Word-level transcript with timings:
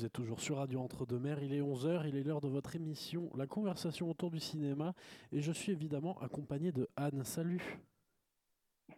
Vous 0.00 0.06
êtes 0.06 0.12
toujours 0.14 0.40
sur 0.40 0.56
Radio 0.56 0.80
Entre-deux-Mers, 0.80 1.42
il 1.42 1.52
est 1.52 1.60
11h, 1.60 2.08
il 2.08 2.16
est 2.16 2.22
l'heure 2.22 2.40
de 2.40 2.48
votre 2.48 2.74
émission 2.74 3.30
La 3.36 3.46
conversation 3.46 4.08
autour 4.08 4.30
du 4.30 4.40
cinéma 4.40 4.94
et 5.30 5.42
je 5.42 5.52
suis 5.52 5.72
évidemment 5.72 6.16
accompagné 6.22 6.72
de 6.72 6.88
Anne. 6.96 7.22
Salut 7.22 7.78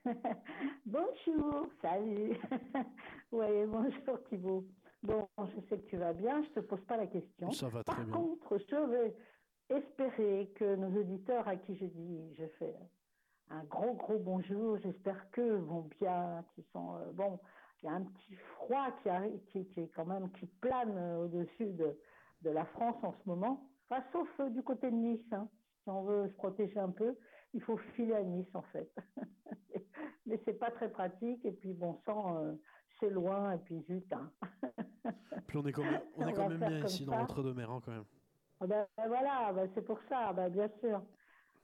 Bonjour, 0.87 1.67
salut. 1.81 2.39
oui, 3.33 3.67
bonjour 3.67 4.23
Thibault. 4.29 4.65
Bon, 5.03 5.27
je 5.41 5.61
sais 5.69 5.81
que 5.81 5.91
tu 5.91 5.97
vas 5.97 6.13
bien, 6.13 6.41
je 6.45 6.51
te 6.51 6.61
pose 6.61 6.83
pas 6.83 6.97
la 6.97 7.09
question. 7.09 7.51
Ça 7.51 7.67
va 7.67 7.83
très 7.83 7.97
Par 7.97 8.05
bien. 8.05 8.15
contre, 8.15 8.59
je 8.59 8.77
vais 8.77 9.17
espérer 9.71 10.53
que 10.55 10.77
nos 10.77 11.01
auditeurs 11.01 11.49
à 11.49 11.57
qui 11.57 11.75
je 11.79 11.87
dis, 11.87 12.33
je 12.39 12.47
fais 12.61 12.77
un 13.51 13.65
gros 13.65 13.95
gros 13.95 14.21
bonjour, 14.21 14.79
j'espère 14.79 15.29
qu'eux 15.33 15.57
vont 15.57 15.89
bien, 16.01 16.45
qu'ils 16.55 16.65
sont 16.73 16.95
euh, 16.95 17.13
bon. 17.13 17.41
Il 17.83 17.87
y 17.87 17.89
a 17.89 17.95
un 17.95 18.03
petit 18.05 18.35
froid 18.57 18.87
qui 19.03 19.09
arrive, 19.09 19.41
qui, 19.47 19.67
qui 19.69 19.81
est 19.81 19.89
quand 19.89 20.07
même 20.07 20.31
qui 20.33 20.47
plane 20.47 20.97
euh, 20.97 21.25
au-dessus 21.25 21.67
de, 21.73 21.99
de 22.43 22.51
la 22.51 22.65
France 22.67 22.97
en 23.03 23.13
ce 23.13 23.29
moment. 23.29 23.69
Enfin, 23.89 24.03
sauf 24.13 24.29
euh, 24.41 24.49
du 24.51 24.63
côté 24.63 24.91
de 24.91 24.97
Nice. 24.97 25.33
hein. 25.33 25.49
Si 25.83 25.91
on 25.91 26.05
veut 26.05 26.29
se 26.29 26.35
protéger 26.35 26.79
un 26.79 26.91
peu, 26.91 27.17
il 27.55 27.61
faut 27.63 27.77
filer 27.97 28.15
à 28.15 28.23
Nice 28.23 28.55
en 28.55 28.63
fait. 28.63 28.91
Mais 30.27 30.41
c'est 30.45 30.55
pas 30.55 30.71
très 30.71 30.91
pratique 30.91 31.45
et 31.45 31.51
puis 31.53 31.73
bon 31.73 31.99
sang, 32.07 32.39
euh, 32.39 32.53
c'est 33.01 33.11
loin 33.11 33.53
et 33.55 33.59
puis 33.59 33.83
zut. 33.89 34.13
Hein. 34.13 34.31
Puis 35.49 35.59
on 35.59 35.67
est 35.67 35.73
quand 35.73 35.83
même, 35.83 36.01
on 36.17 36.27
est 36.29 36.33
quand 36.33 36.49
bien 36.49 36.85
ici 36.85 37.05
dans 37.05 37.13
ça. 37.13 37.19
l'Entre-deux-Mers 37.19 37.71
hein, 37.71 37.83
quand 37.85 37.91
même. 37.93 38.05
Ah 38.61 38.67
ben, 38.67 38.87
ben 38.97 39.09
voilà, 39.09 39.53
ben 39.53 39.69
c'est 39.75 39.83
pour 39.83 39.99
ça, 40.09 40.33
ben 40.33 40.49
bien 40.49 40.69
sûr. 40.81 41.03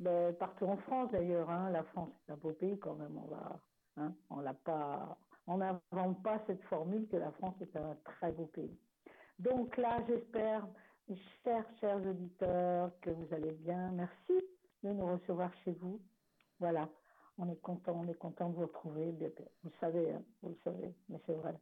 Ben, 0.01 0.35
partout 0.35 0.67
en 0.67 0.77
France 0.79 1.11
d'ailleurs, 1.13 1.49
hein, 1.49 1.71
la 1.71 1.85
France 1.85 2.11
c'est 2.27 2.33
un 2.33 2.37
beau 2.37 2.53
pays 2.53 2.79
quand 2.81 2.97
même. 2.97 3.17
On 3.17 3.27
va, 3.29 3.61
hein, 3.97 4.15
on 4.31 4.41
l'a 4.41 4.55
pas, 4.55 5.17
on 5.49 5.57
n'invente 5.57 6.23
pas 6.23 6.41
cette 6.47 6.63
formule 6.65 7.09
que 7.09 7.17
la 7.17 7.33
France 7.33 7.55
est 7.63 7.75
un 7.77 7.97
très 8.05 8.31
beau 8.33 8.47
pays. 8.47 8.79
Donc 9.39 9.77
là, 9.79 9.99
j'espère, 10.07 10.67
chers 11.43 11.65
chers 11.81 12.07
auditeurs, 12.07 12.91
que 13.01 13.11
vous 13.11 13.27
allez 13.33 13.53
bien. 13.53 13.91
Merci 13.93 14.45
de 14.83 14.91
nous 14.91 15.07
recevoir 15.07 15.51
chez 15.65 15.73
vous. 15.73 16.01
Voilà, 16.61 16.89
on 17.39 17.49
est 17.49 17.61
content, 17.63 17.95
on 17.97 18.09
est 18.09 18.19
content 18.19 18.51
de 18.51 18.57
vous 18.57 18.63
retrouver. 18.63 19.11
Vous 19.11 19.71
le 19.71 19.77
savez, 19.81 20.13
hein, 20.13 20.23
vous 20.43 20.51
le 20.51 20.59
savez, 20.65 20.95
mais 21.09 21.21
c'est 21.25 21.35
vrai. 21.35 21.55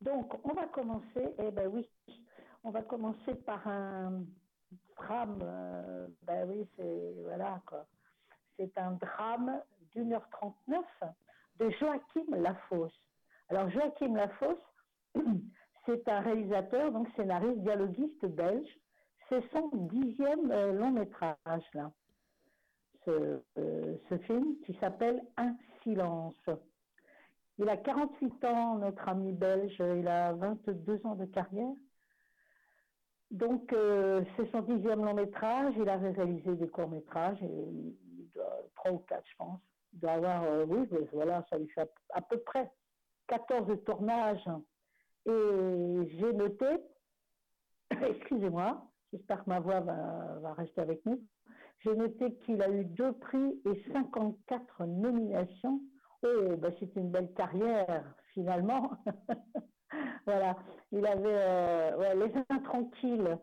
Donc, 0.00 0.34
on 0.44 0.52
va 0.54 0.66
commencer, 0.66 1.34
eh 1.38 1.50
ben 1.52 1.68
oui, 1.68 1.88
on 2.64 2.70
va 2.70 2.82
commencer 2.82 3.36
par 3.46 3.64
un 3.68 4.24
drame, 4.96 5.38
euh, 5.42 6.08
ben 6.22 6.48
oui, 6.48 6.66
c'est, 6.76 7.14
voilà. 7.22 7.62
C'est 8.56 8.76
un 8.78 8.92
drame 8.92 9.62
d'une 9.92 10.12
heure 10.12 10.28
trente-neuf 10.30 11.02
de 11.58 11.70
Joachim 11.70 12.34
Lafosse. 12.34 12.98
Alors, 13.52 13.68
Joachim 13.68 14.14
Lafosse, 14.16 14.56
c'est 15.84 16.08
un 16.08 16.20
réalisateur, 16.20 16.90
donc 16.90 17.06
scénariste, 17.16 17.58
dialoguiste 17.58 18.24
belge. 18.24 18.78
C'est 19.28 19.42
son 19.50 19.68
dixième 19.92 20.50
euh, 20.50 20.72
long 20.72 20.90
métrage, 20.90 21.36
euh, 23.08 23.40
ce 23.58 24.18
film 24.26 24.56
qui 24.64 24.74
s'appelle 24.80 25.22
Un 25.36 25.54
silence. 25.82 26.34
Il 27.58 27.68
a 27.68 27.76
48 27.76 28.42
ans, 28.46 28.78
notre 28.78 29.06
ami 29.06 29.32
belge, 29.32 29.76
il 29.98 30.08
a 30.08 30.32
22 30.32 31.02
ans 31.04 31.14
de 31.14 31.26
carrière. 31.26 31.74
Donc, 33.30 33.70
euh, 33.74 34.24
c'est 34.34 34.50
son 34.50 34.62
dixième 34.62 35.04
long 35.04 35.12
métrage. 35.12 35.74
Il 35.76 35.90
a 35.90 35.98
réalisé 35.98 36.54
des 36.54 36.68
courts 36.68 36.88
métrages, 36.88 37.42
et 37.42 38.38
trois 38.76 38.92
ou 38.92 38.98
quatre, 39.00 39.28
je 39.28 39.36
pense. 39.36 39.60
Il 39.92 40.00
doit 40.00 40.12
avoir, 40.12 40.42
oui, 40.68 40.88
voilà, 41.12 41.44
ça 41.50 41.58
lui 41.58 41.68
fait 41.68 41.90
à 42.14 42.22
peu 42.22 42.38
près 42.38 42.70
14 43.28 43.84
tournages. 43.84 44.48
Et 45.26 46.16
j'ai 46.18 46.32
noté, 46.32 46.66
excusez-moi, 47.90 48.84
j'espère 49.12 49.44
que 49.44 49.50
ma 49.50 49.60
voix 49.60 49.80
va, 49.80 50.54
rester 50.54 50.80
avec 50.80 51.04
nous. 51.06 51.20
J'ai 51.80 51.94
noté 51.94 52.34
qu'il 52.44 52.62
a 52.62 52.70
eu 52.70 52.84
deux 52.84 53.12
prix 53.12 53.60
et 53.64 53.82
54 53.92 54.84
nominations. 54.86 55.80
Oh, 56.22 56.56
ben 56.56 56.72
c'est 56.78 56.94
une 56.94 57.10
belle 57.10 57.32
carrière, 57.34 58.04
finalement. 58.32 58.92
voilà. 60.26 60.56
Il 60.92 61.04
avait 61.04 61.20
euh, 61.26 62.14
Les 62.14 62.32
Intranquilles. 62.48 63.36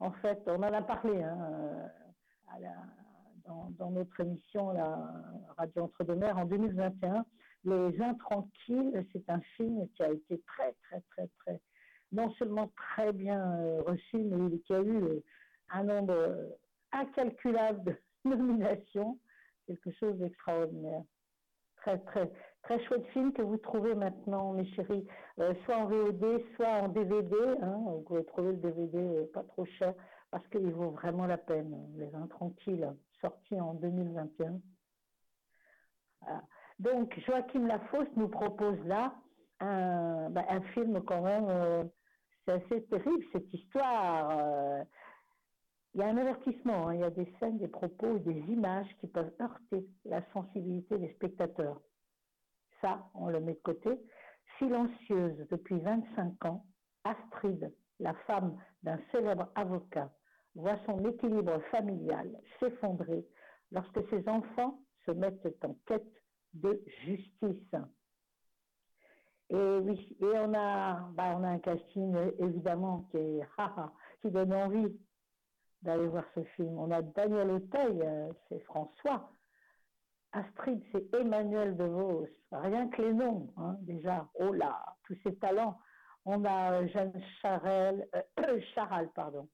En 0.00 0.10
fait, 0.12 0.42
on 0.46 0.62
en 0.62 0.72
a 0.72 0.82
parlé 0.82 1.22
hein, 1.22 1.38
euh, 1.50 2.68
dans, 3.46 3.70
dans 3.78 3.90
notre 3.90 4.18
émission, 4.20 4.72
la 4.72 5.12
Radio 5.58 5.84
Entre-deux-Mers, 5.84 6.38
en 6.38 6.46
2021. 6.46 7.24
Les 7.64 8.00
Intranquilles, 8.00 9.06
c'est 9.12 9.28
un 9.30 9.40
film 9.56 9.88
qui 9.94 10.02
a 10.02 10.10
été 10.10 10.38
très, 10.46 10.74
très, 10.82 11.00
très, 11.10 11.28
très, 11.38 11.60
non 12.12 12.30
seulement 12.32 12.70
très 12.76 13.12
bien 13.12 13.40
euh, 13.58 13.82
reçu, 13.82 14.18
mais 14.18 14.58
qui 14.60 14.74
a 14.74 14.80
eu 14.80 15.02
euh, 15.02 15.24
un 15.70 15.84
nombre 15.84 16.12
euh, 16.12 16.48
incalculable 16.92 17.98
de 18.24 18.30
nominations. 18.36 19.18
Quelque 19.66 19.90
chose 19.92 20.16
d'extraordinaire 20.18 21.02
très 21.76 21.98
très 21.98 22.30
très 22.62 22.82
chouette 22.84 23.06
film 23.08 23.32
que 23.32 23.42
vous 23.42 23.58
trouvez 23.58 23.94
maintenant, 23.94 24.52
mes 24.52 24.66
chéris, 24.72 25.06
soit 25.64 25.76
en 25.76 25.86
VOD, 25.86 26.42
soit 26.56 26.82
en 26.82 26.88
DVD. 26.88 27.36
Hein, 27.60 27.82
vous 27.86 28.00
pouvez 28.02 28.24
trouver 28.24 28.52
le 28.52 28.58
DVD 28.58 29.26
pas 29.34 29.42
trop 29.42 29.66
cher 29.66 29.94
parce 30.30 30.46
qu'il 30.48 30.70
vaut 30.70 30.90
vraiment 30.90 31.26
la 31.26 31.36
peine. 31.38 31.74
Les 31.96 32.14
Intranquilles, 32.14 32.88
sorti 33.20 33.60
en 33.60 33.74
2021. 33.74 34.60
Voilà. 36.20 36.42
Donc 36.78 37.18
Joachim 37.20 37.66
Lafosse 37.66 38.08
nous 38.16 38.28
propose 38.28 38.78
là 38.86 39.14
un, 39.60 40.34
un 40.36 40.60
film 40.74 41.02
quand 41.04 41.22
même. 41.22 41.46
euh, 41.48 41.84
c'est 42.44 42.52
assez 42.52 42.84
terrible 42.86 43.24
cette 43.32 43.52
histoire. 43.54 44.30
euh, 44.38 44.84
il 45.94 46.00
y 46.00 46.04
a 46.04 46.08
un 46.08 46.16
avertissement, 46.16 46.88
hein, 46.88 46.94
il 46.94 47.00
y 47.00 47.04
a 47.04 47.10
des 47.10 47.32
scènes, 47.38 47.58
des 47.58 47.68
propos, 47.68 48.18
des 48.18 48.38
images 48.50 48.88
qui 49.00 49.06
peuvent 49.06 49.32
heurter 49.40 49.86
la 50.04 50.22
sensibilité 50.32 50.98
des 50.98 51.12
spectateurs. 51.14 51.80
Ça, 52.80 53.08
on 53.14 53.28
le 53.28 53.40
met 53.40 53.54
de 53.54 53.60
côté. 53.60 53.90
Silencieuse 54.58 55.46
depuis 55.50 55.78
25 55.80 56.44
ans, 56.46 56.64
Astrid, 57.04 57.72
la 58.00 58.14
femme 58.26 58.58
d'un 58.82 58.98
célèbre 59.12 59.50
avocat, 59.54 60.10
voit 60.56 60.78
son 60.86 61.04
équilibre 61.04 61.60
familial 61.70 62.40
s'effondrer 62.60 63.24
lorsque 63.70 64.08
ses 64.10 64.28
enfants 64.28 64.80
se 65.06 65.12
mettent 65.12 65.46
en 65.64 65.74
quête 65.86 66.06
de 66.54 66.82
justice. 67.04 67.74
Et 69.50 69.78
oui, 69.78 70.16
et 70.20 70.24
on 70.24 70.54
a, 70.54 71.08
bah, 71.12 71.36
on 71.36 71.44
a 71.44 71.48
un 71.48 71.58
casting 71.58 72.14
euh, 72.14 72.30
évidemment 72.38 73.06
qui 73.10 73.18
est, 73.18 73.42
qui 74.22 74.30
donne 74.30 74.52
envie 74.54 74.96
d'aller 75.82 76.06
voir 76.06 76.24
ce 76.34 76.42
film. 76.56 76.78
On 76.78 76.90
a 76.90 77.02
Daniel 77.02 77.50
Auteuil, 77.50 78.00
euh, 78.02 78.32
c'est 78.48 78.60
François, 78.60 79.30
Astrid, 80.32 80.82
c'est 80.90 81.14
Emmanuel 81.14 81.76
DeVos. 81.76 82.26
Rien 82.50 82.88
que 82.88 83.02
les 83.02 83.12
noms, 83.12 83.52
hein, 83.56 83.76
déjà. 83.82 84.26
Oh 84.34 84.52
là, 84.52 84.84
tous 85.04 85.16
ces 85.22 85.36
talents. 85.36 85.78
On 86.24 86.44
a 86.44 86.86
Jeanne 86.86 87.20
Charel, 87.40 88.08
euh, 88.14 88.60
Charal, 88.74 89.10
pardon. 89.14 89.48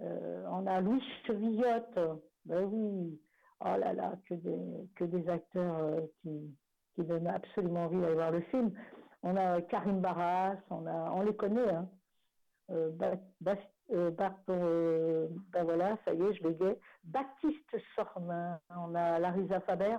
Euh, 0.00 0.44
on 0.50 0.66
a 0.66 0.80
Louis 0.80 1.02
Chevillotte. 1.26 1.98
Ben 2.46 2.64
oui. 2.64 3.20
Oh 3.60 3.76
là 3.78 3.92
là, 3.92 4.14
que 4.28 4.34
des, 4.34 4.88
que 4.96 5.04
des 5.04 5.28
acteurs 5.28 5.76
euh, 5.78 6.00
qui, 6.20 6.54
qui 6.94 7.02
donnent 7.04 7.28
absolument 7.28 7.84
envie 7.84 8.00
d'aller 8.00 8.14
voir 8.14 8.30
le 8.30 8.40
film. 8.42 8.72
On 9.22 9.36
a 9.36 9.62
Karim 9.62 10.00
Barras, 10.00 10.56
on, 10.70 10.86
a, 10.86 11.10
on 11.12 11.22
les 11.22 11.34
connaît. 11.34 11.72
Hein. 11.72 11.88
Ben 12.68 13.18
voilà, 15.64 15.96
ça 16.04 16.14
y 16.14 16.22
est, 16.22 16.34
je. 16.34 16.76
Baptiste 17.04 17.76
Sormin, 17.94 18.58
on 18.70 18.94
a 18.94 19.18
Larisa 19.18 19.60
Faber. 19.60 19.96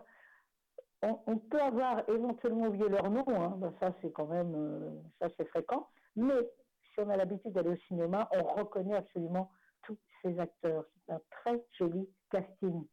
On, 1.02 1.38
peut 1.38 1.62
avoir 1.62 2.08
éventuellement 2.10 2.68
oublié 2.68 2.90
leur 2.90 3.12
nom, 3.12 3.26
hein. 3.28 3.54
ben, 3.58 3.72
ça 3.80 3.94
c'est 4.02 4.12
quand 4.12 4.26
même, 4.26 5.04
ça 5.20 5.28
c'est 5.38 5.48
fréquent. 5.50 5.88
Mais 6.16 6.34
si 6.96 7.00
on 7.00 7.10
a 7.10 7.18
l'habitude 7.18 7.52
d'aller 7.52 7.72
au 7.72 7.78
cinéma, 7.88 8.28
on 8.32 8.44
reconnaît 8.44 8.96
absolument 8.96 9.52
tous 9.84 9.98
ces 10.22 10.40
acteurs. 10.40 10.86
C'est 11.06 11.14
un 11.14 11.22
très 11.30 11.64
joli 11.78 12.10
casting. 12.32 12.86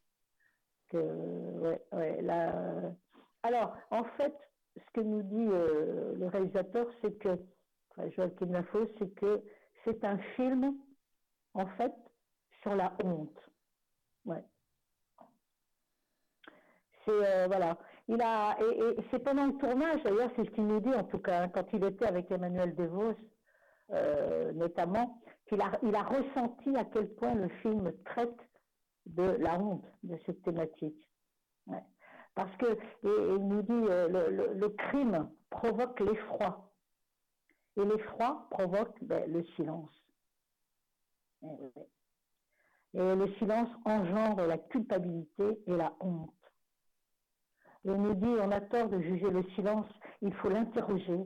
Ouais, 0.95 1.81
Alors, 3.43 3.77
en 3.91 4.05
fait, 4.17 4.35
ce 4.77 4.91
que 4.95 5.01
nous 5.01 5.23
dit 5.23 5.47
le 5.47 6.27
réalisateur, 6.29 6.87
c'est 7.01 7.19
que, 7.19 7.39
enfin, 7.91 8.09
Joachim 8.11 8.65
c'est 8.99 9.15
que 9.15 9.43
c'est 9.85 10.05
un 10.05 10.19
film, 10.37 10.75
en 11.55 11.67
fait, 11.67 11.93
sur 12.63 12.75
la 12.75 12.93
honte. 13.05 13.39
Euh, 17.09 18.95
c'est 19.11 19.19
pendant 19.21 19.47
le 19.47 19.57
tournage 19.59 20.03
d'ailleurs, 20.03 20.31
c'est 20.37 20.45
ce 20.45 20.51
qu'il 20.51 20.67
nous 20.67 20.81
dit 20.81 20.95
en 20.95 21.05
tout 21.05 21.19
cas 21.19 21.43
hein, 21.43 21.49
quand 21.49 21.65
il 21.73 21.85
était 21.85 22.07
avec 22.07 22.31
Emmanuel 22.31 22.75
Devos, 22.75 23.17
euh, 23.91 24.53
notamment, 24.53 25.21
qu'il 25.47 25.61
a 25.61 25.73
il 25.83 25.95
a 25.95 26.03
ressenti 26.03 26.77
à 26.77 26.85
quel 26.85 27.09
point 27.15 27.35
le 27.35 27.49
film 27.61 27.93
traite 28.05 28.39
de 29.07 29.23
la 29.23 29.59
honte 29.59 29.85
de 30.03 30.17
cette 30.27 30.43
thématique. 30.43 31.09
Parce 32.35 32.55
que 32.57 32.79
il 33.03 33.47
nous 33.47 33.63
dit 33.63 33.89
euh, 33.91 34.55
le, 34.55 34.69
crime 34.71 35.31
provoque 35.51 36.01
l'effroi 36.01 36.73
et 37.77 37.85
l'effroi 37.85 38.47
provoque 38.51 38.97
ben, 39.03 39.31
le 39.31 39.45
silence. 39.57 39.91
Et 42.95 42.99
le 42.99 43.27
silence 43.39 43.69
engendre 43.85 44.47
la 44.47 44.59
culpabilité 44.59 45.59
et 45.67 45.77
la 45.77 45.95
honte. 46.01 46.31
Et 47.85 47.91
on 47.91 47.99
nous 47.99 48.15
dit, 48.15 48.27
on 48.41 48.51
a 48.51 48.61
tort 48.61 48.89
de 48.89 49.01
juger 49.01 49.29
le 49.31 49.43
silence, 49.55 49.89
il 50.21 50.33
faut 50.35 50.49
l'interroger. 50.49 51.21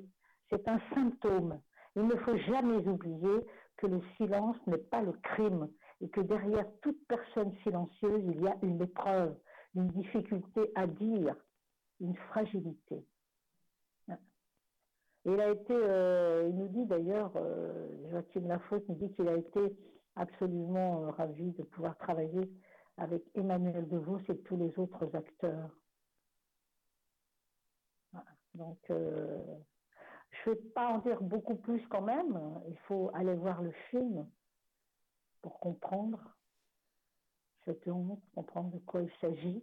C'est 0.48 0.66
un 0.68 0.80
symptôme. 0.94 1.60
Il 1.96 2.06
ne 2.06 2.16
faut 2.16 2.36
jamais 2.36 2.76
oublier 2.76 3.46
que 3.76 3.86
le 3.86 4.00
silence 4.16 4.56
n'est 4.66 4.78
pas 4.78 5.02
le 5.02 5.12
crime 5.12 5.68
et 6.00 6.08
que 6.08 6.20
derrière 6.20 6.66
toute 6.82 7.06
personne 7.06 7.54
silencieuse, 7.62 8.22
il 8.26 8.42
y 8.42 8.48
a 8.48 8.56
une 8.62 8.82
épreuve, 8.82 9.36
une 9.74 9.88
difficulté 9.88 10.70
à 10.74 10.86
dire, 10.86 11.34
une 12.00 12.16
fragilité 12.16 13.04
il 15.26 15.40
a 15.40 15.50
été, 15.50 15.74
euh, 15.74 16.46
il 16.48 16.56
nous 16.56 16.68
dit 16.68 16.86
d'ailleurs, 16.86 17.32
euh, 17.34 18.10
Joachim 18.10 18.46
Lafaute 18.46 18.88
nous 18.88 18.94
dit 18.94 19.10
qu'il 19.14 19.26
a 19.28 19.36
été 19.36 19.76
absolument 20.14 21.04
euh, 21.04 21.10
ravi 21.10 21.50
de 21.52 21.64
pouvoir 21.64 21.98
travailler 21.98 22.48
avec 22.96 23.22
Emmanuel 23.34 23.88
Devos 23.88 24.20
et 24.28 24.38
tous 24.42 24.56
les 24.56 24.78
autres 24.78 25.14
acteurs. 25.14 25.70
Donc, 28.54 28.78
je 28.88 28.94
ne 28.94 30.54
vais 30.54 30.60
pas 30.74 30.88
en 30.88 30.98
dire 31.00 31.20
beaucoup 31.20 31.56
plus 31.56 31.86
quand 31.88 32.00
même. 32.00 32.40
Il 32.70 32.78
faut 32.88 33.10
aller 33.12 33.34
voir 33.34 33.60
le 33.60 33.70
film 33.90 34.26
pour 35.46 35.60
comprendre 35.60 36.36
cette 37.64 37.86
honte, 37.86 38.20
comprendre 38.34 38.72
de 38.72 38.80
quoi 38.80 39.00
il 39.00 39.12
s'agit, 39.20 39.62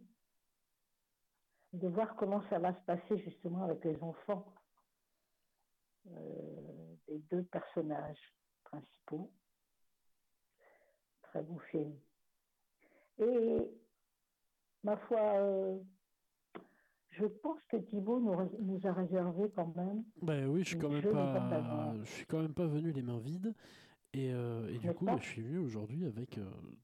de 1.74 1.90
voir 1.90 2.16
comment 2.16 2.42
ça 2.50 2.58
va 2.58 2.74
se 2.74 2.80
passer 2.86 3.18
justement 3.18 3.64
avec 3.64 3.84
les 3.84 4.02
enfants 4.02 4.46
euh, 6.08 6.96
des 7.10 7.20
deux 7.30 7.44
personnages 7.44 8.34
principaux. 8.64 9.30
Très 11.24 11.42
beau 11.44 11.60
film. 11.70 12.00
Et 13.18 13.58
ma 14.86 14.96
foi, 14.96 15.20
euh, 15.20 15.80
je 17.10 17.26
pense 17.26 17.62
que 17.68 17.76
Thibault 17.76 18.22
nous, 18.22 18.88
a 18.88 18.94
réservé 18.94 19.52
quand 19.54 19.76
même. 19.76 20.06
Ben 20.22 20.48
oui, 20.48 20.64
je 20.64 20.70
suis 20.70 20.78
quand 20.78 20.88
même 20.88 21.12
pas, 21.12 21.94
je 22.06 22.10
suis 22.10 22.26
quand 22.26 22.40
même 22.40 22.54
pas 22.54 22.68
venu 22.68 22.94
les 22.94 23.02
mains 23.02 23.20
vides. 23.20 23.54
Et, 24.14 24.32
euh, 24.32 24.68
et 24.70 24.78
du 24.78 24.94
coup, 24.94 25.08
je 25.20 25.24
suis 25.24 25.42
venu 25.42 25.58
aujourd'hui 25.58 26.06
avec 26.06 26.40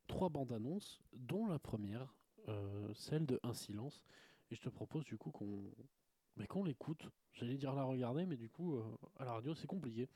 trois 0.08 0.30
bandes 0.30 0.52
annonces, 0.52 1.02
dont 1.14 1.48
la 1.48 1.60
première, 1.60 2.16
celle 2.94 3.26
de 3.26 3.40
Un 3.44 3.54
silence. 3.54 4.04
Et 4.52 4.56
je 4.56 4.62
te 4.62 4.70
propose 4.70 5.04
du 5.06 5.18
coup 5.18 5.30
qu'on 5.30 5.72
mais 6.40 6.48
qu'on 6.48 6.64
l'écoute. 6.64 7.08
J'allais 7.34 7.58
dire 7.58 7.76
la 7.76 7.84
regarder, 7.84 8.26
mais 8.26 8.38
du 8.38 8.50
coup, 8.50 8.78
euh, 8.78 8.84
à 9.20 9.26
la 9.26 9.34
radio, 9.34 9.54
c'est 9.54 9.68
compliqué. 9.68 10.10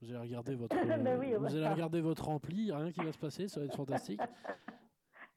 Vous 0.00 0.10
allez 0.10 0.20
regarder 0.20 0.54
votre, 0.54 0.76
ben 1.02 1.16
vous 1.38 1.56
allez 1.56 1.66
regarder 1.66 2.00
votre 2.00 2.26
rempli, 2.26 2.70
rien 2.70 2.92
qui 2.92 3.00
va 3.00 3.10
se 3.10 3.18
passer, 3.18 3.48
ça 3.48 3.58
va 3.60 3.66
être 3.66 3.74
fantastique. 3.76 4.20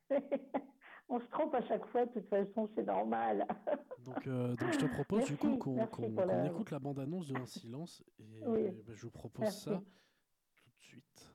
on 1.09 1.19
se 1.19 1.25
trompe 1.27 1.55
à 1.55 1.61
chaque 1.63 1.85
fois, 1.87 2.05
de 2.05 2.11
toute 2.11 2.27
façon, 2.27 2.69
c'est 2.75 2.83
normal. 2.83 3.47
donc, 4.05 4.27
euh, 4.27 4.55
donc, 4.55 4.73
je 4.73 4.79
te 4.79 4.85
propose 4.85 5.25
du 5.25 5.35
coup 5.37 5.57
qu'on 5.57 6.45
écoute 6.45 6.69
la 6.69 6.79
bande-annonce 6.79 7.27
de 7.27 7.35
Un 7.35 7.45
silence, 7.45 8.03
et 8.19 8.41
ben, 8.45 8.75
je 8.93 9.01
vous 9.01 9.11
propose 9.11 9.49
ça 9.49 9.71
tout 9.71 10.69
de 10.69 10.83
suite. 10.83 11.33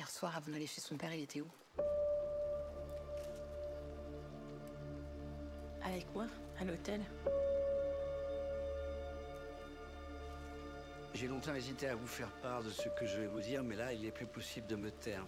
Hier 0.00 0.08
soir, 0.08 0.34
avant 0.34 0.50
d'aller 0.50 0.66
chez 0.66 0.80
son 0.80 0.96
père, 0.96 1.12
il 1.12 1.24
était 1.24 1.42
où? 1.42 1.50
Avec 5.84 6.06
moi, 6.14 6.24
à 6.58 6.64
l'hôtel. 6.64 7.02
J'ai 11.12 11.28
longtemps 11.28 11.54
hésité 11.54 11.88
à 11.88 11.96
vous 11.96 12.06
faire 12.06 12.30
part 12.40 12.62
de 12.62 12.70
ce 12.70 12.88
que 12.88 13.04
je 13.04 13.20
vais 13.20 13.26
vous 13.26 13.40
dire, 13.40 13.62
mais 13.62 13.76
là, 13.76 13.92
il 13.92 14.06
est 14.06 14.10
plus 14.10 14.24
possible 14.24 14.66
de 14.68 14.76
me 14.76 14.90
taire. 14.90 15.26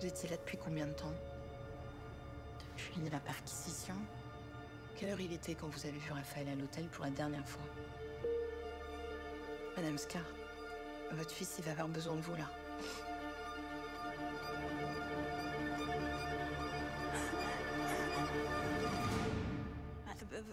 Vous 0.00 0.06
étiez 0.06 0.28
là 0.28 0.36
depuis 0.36 0.58
combien 0.58 0.86
de 0.88 0.92
temps? 0.92 1.14
Depuis 2.76 3.10
la 3.10 3.20
perquisition. 3.20 3.96
Quelle 4.94 5.08
heure 5.08 5.20
il 5.22 5.32
était 5.32 5.54
quand 5.54 5.68
vous 5.68 5.86
avez 5.86 5.96
vu 5.96 6.12
Raphaël 6.12 6.50
à 6.50 6.54
l'hôtel 6.54 6.84
pour 6.88 7.06
la 7.06 7.12
dernière 7.12 7.48
fois? 7.48 7.64
Madame 9.74 9.96
Scar, 9.96 10.22
votre 11.14 11.30
fils, 11.30 11.56
il 11.58 11.64
va 11.64 11.72
avoir 11.72 11.88
besoin 11.88 12.14
de 12.16 12.20
vous 12.20 12.34
là. 12.36 12.50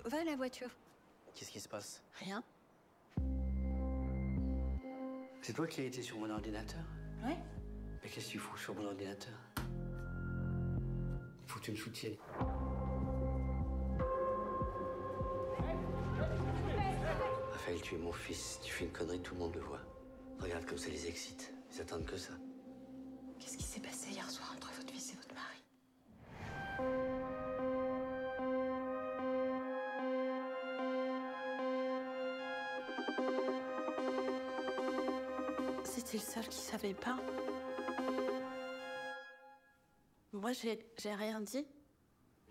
Va 0.06 0.24
la 0.26 0.36
voiture. 0.36 0.70
Qu'est-ce 1.34 1.52
qui 1.52 1.60
se 1.60 1.70
passe? 1.70 2.04
Rien. 2.20 2.44
C'est 5.42 5.54
toi 5.54 5.66
qui 5.68 5.82
as 5.82 5.86
été 5.86 6.02
sur 6.02 6.18
mon 6.18 6.30
ordinateur? 6.30 6.84
Ouais. 7.24 7.38
Mais 8.04 8.10
qu'est-ce 8.10 8.28
que 8.28 8.32
tu 8.32 8.40
fous 8.40 8.58
sur 8.58 8.76
mon 8.76 8.86
ordinateur? 8.86 9.34
Faut 11.48 11.60
que 11.60 11.66
tu 11.66 11.72
me 11.72 11.78
soutiennes. 11.78 12.18
Raphaël, 17.54 17.82
tu 17.82 17.96
es 17.96 17.98
mon 17.98 18.12
fils. 18.12 18.60
Tu 18.62 18.74
fais 18.74 18.84
une 18.86 18.92
connerie, 18.92 19.22
tout 19.22 19.34
le 19.34 19.40
monde 19.40 19.56
le 19.56 19.62
voit. 19.62 19.80
Regarde 20.42 20.66
comme 20.66 20.78
ça 20.78 20.90
les 20.90 21.08
excite. 21.08 21.54
Ils 21.74 21.82
attendent 21.82 22.06
que 22.06 22.18
ça. 22.18 22.34
Qu'est-ce 23.40 23.58
qui 23.58 23.64
s'est 23.64 23.80
passé 23.80 24.10
hier 24.12 24.30
soir 24.30 24.52
entre 24.56 24.72
votre 24.74 24.92
fils 24.92 25.14
et 25.14 25.16
votre 25.16 25.36
mari? 25.36 25.64
C'est 35.84 36.14
le 36.14 36.20
seul 36.20 36.48
qui 36.50 36.60
savait 36.60 36.94
pas. 36.94 37.16
Moi, 40.34 40.52
j'ai 40.52 40.84
rien 41.06 41.40
dit. 41.40 41.66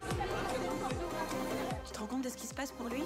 Tu 0.00 1.92
te 1.92 1.98
rends 1.98 2.06
compte 2.06 2.22
de 2.22 2.30
ce 2.30 2.36
qui 2.36 2.46
se 2.46 2.54
passe 2.54 2.72
pour 2.72 2.88
lui? 2.88 3.02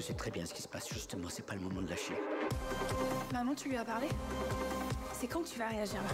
Je 0.00 0.06
sais 0.06 0.14
très 0.14 0.30
bien 0.30 0.46
ce 0.46 0.54
qui 0.54 0.62
se 0.62 0.68
passe, 0.68 0.88
justement, 0.88 1.28
c'est 1.28 1.44
pas 1.44 1.54
le 1.54 1.60
moment 1.60 1.82
de 1.82 1.90
lâcher. 1.90 2.14
Maman, 3.34 3.54
tu 3.54 3.68
lui 3.68 3.76
as 3.76 3.84
parlé? 3.84 4.08
C'est 5.12 5.28
quand 5.28 5.42
que 5.42 5.48
tu 5.48 5.58
vas 5.58 5.68
réagir 5.68 6.02
là? 6.02 6.08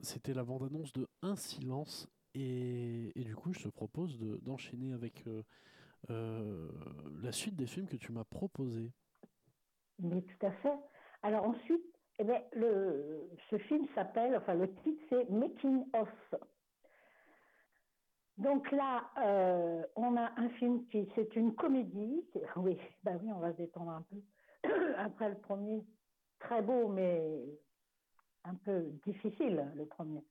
C'était 0.00 0.34
la 0.34 0.42
bande-annonce 0.42 0.92
de 0.92 1.06
Un 1.22 1.36
silence 1.36 2.08
Et, 2.34 3.12
du 3.14 3.36
coup, 3.36 3.52
je 3.52 3.60
te 3.60 3.68
propose 3.68 4.18
d'enchaîner 4.42 4.92
avec 4.92 5.24
la 6.08 7.32
suite 7.32 7.54
des 7.54 7.66
films 7.66 7.86
que 7.86 7.96
tu 7.96 8.10
m'as 8.10 8.24
proposés. 8.24 8.92
Mais 10.00 10.22
tout 10.22 10.46
à 10.46 10.50
fait. 10.50 10.78
Alors 11.22 11.44
ensuite, 11.44 11.84
eh 12.18 12.24
bien, 12.24 12.42
le, 12.52 13.30
ce 13.50 13.58
film 13.58 13.86
s'appelle, 13.94 14.36
enfin 14.36 14.54
le 14.54 14.72
titre 14.82 15.02
c'est 15.08 15.30
Making 15.30 15.84
of. 15.92 16.08
Donc 18.36 18.70
là, 18.70 19.10
euh, 19.18 19.84
on 19.96 20.16
a 20.16 20.32
un 20.36 20.48
film 20.50 20.84
qui, 20.86 21.08
c'est 21.14 21.34
une 21.36 21.54
comédie. 21.54 22.24
Oui, 22.56 22.78
bah 23.02 23.12
oui, 23.20 23.30
on 23.32 23.38
va 23.38 23.52
se 23.52 23.58
détendre 23.58 23.90
un 23.90 24.02
peu. 24.02 24.68
Après 24.98 25.28
le 25.28 25.36
premier, 25.36 25.84
très 26.40 26.62
beau, 26.62 26.88
mais 26.88 27.44
un 28.44 28.54
peu 28.54 28.86
difficile, 29.04 29.70
le 29.74 29.86
premier. 29.86 30.24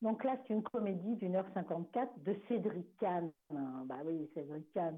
Donc 0.00 0.24
là, 0.24 0.36
c'est 0.46 0.54
une 0.54 0.62
comédie 0.62 1.16
d'une 1.16 1.36
heure 1.36 1.48
54 1.54 2.22
de 2.22 2.36
Cédric 2.48 2.96
Kahn. 2.98 3.30
Bah 3.50 3.98
oui, 4.04 4.30
Cédric 4.34 4.70
Kahn. 4.72 4.96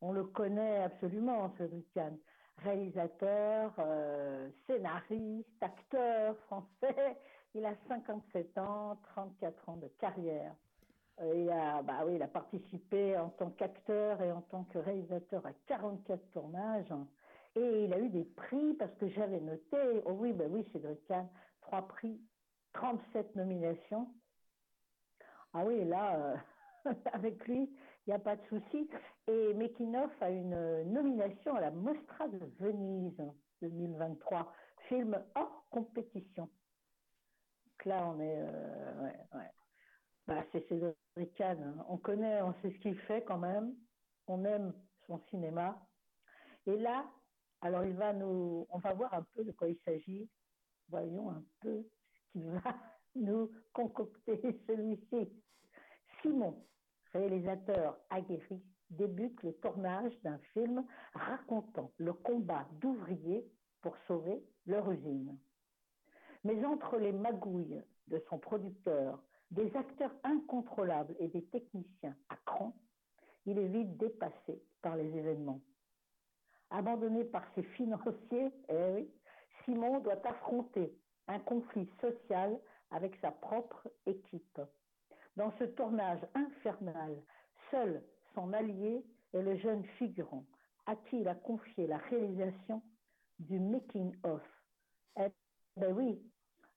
On 0.00 0.12
le 0.12 0.24
connaît 0.24 0.82
absolument, 0.82 1.54
Cédric 1.56 1.86
Kahn 1.92 2.18
réalisateur, 2.64 3.72
euh, 3.78 4.48
scénariste, 4.66 5.62
acteur 5.62 6.36
français. 6.46 7.16
Il 7.54 7.64
a 7.64 7.74
57 7.88 8.58
ans, 8.58 8.96
34 9.14 9.68
ans 9.68 9.76
de 9.76 9.88
carrière. 9.98 10.54
Euh, 11.20 11.34
il 11.36 11.50
a, 11.50 11.82
bah 11.82 12.04
il 12.08 12.22
a 12.22 12.28
participé 12.28 13.16
en 13.18 13.30
tant 13.30 13.50
qu'acteur 13.50 14.22
et 14.22 14.32
en 14.32 14.42
tant 14.42 14.64
que 14.64 14.78
réalisateur 14.78 15.44
à 15.44 15.52
44 15.66 16.30
tournages. 16.32 16.92
Et 17.56 17.84
il 17.84 17.92
a 17.92 17.98
eu 17.98 18.08
des 18.08 18.24
prix 18.24 18.74
parce 18.74 18.94
que 18.94 19.08
j'avais 19.08 19.40
noté, 19.40 20.02
oh 20.06 20.12
oui, 20.12 20.32
bah 20.32 20.44
oui, 20.48 20.64
Cédric 20.72 21.00
trois 21.60 21.86
prix, 21.88 22.20
37 22.74 23.36
nominations. 23.36 24.08
Ah 25.52 25.64
oui, 25.64 25.84
là, 25.84 26.16
euh, 26.86 26.92
avec 27.12 27.46
lui, 27.48 27.68
il 28.06 28.10
n'y 28.10 28.14
a 28.14 28.18
pas 28.18 28.36
de 28.36 28.42
souci. 28.48 28.88
Et 29.26 29.54
Mekinov 29.54 30.10
a 30.20 30.30
une 30.30 30.84
nomination 30.92 31.54
à 31.54 31.60
la 31.60 31.70
Mostra 31.70 32.28
de 32.28 32.38
Venise 32.58 33.22
2023, 33.62 34.52
film 34.88 35.22
hors 35.34 35.66
compétition. 35.70 36.44
Donc 36.44 37.84
là, 37.84 38.06
on 38.06 38.20
est. 38.20 38.42
Euh, 38.42 39.02
ouais, 39.02 39.16
ouais. 39.34 39.50
Bah, 40.26 40.44
c'est 40.52 40.66
Cédric. 40.68 41.40
Hein. 41.40 41.84
On 41.88 41.96
connaît, 41.98 42.42
on 42.42 42.54
sait 42.62 42.70
ce 42.70 42.78
qu'il 42.78 42.98
fait 43.00 43.22
quand 43.24 43.38
même. 43.38 43.74
On 44.26 44.44
aime 44.44 44.72
son 45.06 45.20
cinéma. 45.30 45.80
Et 46.66 46.76
là, 46.76 47.04
alors 47.62 47.84
il 47.84 47.94
va 47.94 48.12
nous, 48.12 48.66
on 48.70 48.78
va 48.78 48.92
voir 48.94 49.12
un 49.14 49.22
peu 49.34 49.44
de 49.44 49.52
quoi 49.52 49.68
il 49.68 49.78
s'agit. 49.84 50.28
Voyons 50.88 51.30
un 51.30 51.44
peu 51.60 51.82
ce 51.82 52.32
qu'il 52.32 52.46
va 52.46 52.76
nous 53.14 53.50
concocter 53.72 54.40
celui-ci. 54.66 55.32
Simon, 56.20 56.64
réalisateur 57.12 57.98
aguerri, 58.10 58.62
débute 58.90 59.42
le 59.42 59.52
tournage 59.54 60.12
d'un 60.22 60.38
film 60.52 60.84
racontant 61.14 61.92
le 61.98 62.12
combat 62.12 62.66
d'ouvriers 62.80 63.46
pour 63.82 63.96
sauver 64.06 64.42
leur 64.66 64.90
usine. 64.90 65.38
Mais 66.44 66.64
entre 66.64 66.98
les 66.98 67.12
magouilles 67.12 67.82
de 68.08 68.22
son 68.28 68.38
producteur, 68.38 69.22
des 69.50 69.74
acteurs 69.76 70.14
incontrôlables 70.24 71.14
et 71.18 71.28
des 71.28 71.44
techniciens 71.46 72.16
à 72.28 72.36
cran, 72.44 72.74
il 73.46 73.58
est 73.58 73.68
vite 73.68 73.96
dépassé 73.96 74.62
par 74.82 74.96
les 74.96 75.16
événements. 75.16 75.60
Abandonné 76.70 77.24
par 77.24 77.44
ses 77.54 77.62
financiers, 77.62 78.52
eh 78.68 79.08
Simon 79.64 80.00
doit 80.00 80.26
affronter 80.26 80.94
un 81.26 81.38
conflit 81.40 81.88
social 82.00 82.58
avec 82.90 83.16
sa 83.20 83.30
propre 83.30 83.88
équipe. 84.06 84.60
Dans 85.40 85.54
ce 85.58 85.64
tournage 85.64 86.20
infernal, 86.34 87.16
seul 87.70 88.02
son 88.34 88.52
allié 88.52 89.02
est 89.32 89.40
le 89.40 89.56
jeune 89.56 89.82
figurant 89.96 90.44
à 90.84 90.96
qui 90.96 91.20
il 91.20 91.28
a 91.28 91.34
confié 91.34 91.86
la 91.86 91.96
réalisation 91.96 92.82
du 93.38 93.58
making 93.58 94.14
of. 94.22 94.42
Eh 95.16 95.30
ben 95.78 95.94
oui, 95.96 96.20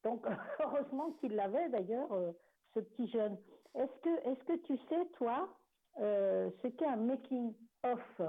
donc 0.05 0.25
heureusement 0.62 1.12
qu'il 1.20 1.36
l'avait 1.36 1.67
d'ailleurs, 1.72 2.10
euh, 2.13 2.32
ce 2.74 2.79
petit 2.79 3.10
jeune. 3.10 3.38
Est-ce 3.75 4.00
que, 4.01 4.29
est 4.29 4.46
que 4.46 4.65
tu 4.65 4.77
sais, 4.88 5.08
toi, 5.17 5.53
euh, 6.00 6.50
ce 6.62 6.70
qu'est 6.70 6.86
un 6.86 6.96
making 6.96 7.53
of? 7.84 8.22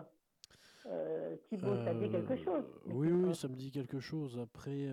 Euh, 0.86 1.36
Thibaut, 1.48 1.76
ça 1.84 1.94
dit 1.94 2.10
quelque 2.10 2.42
chose 2.42 2.64
Oui, 2.86 3.12
oui, 3.12 3.36
ça 3.36 3.46
me 3.46 3.54
dit 3.54 3.70
quelque 3.70 4.00
chose. 4.00 4.36
Après, 4.40 4.88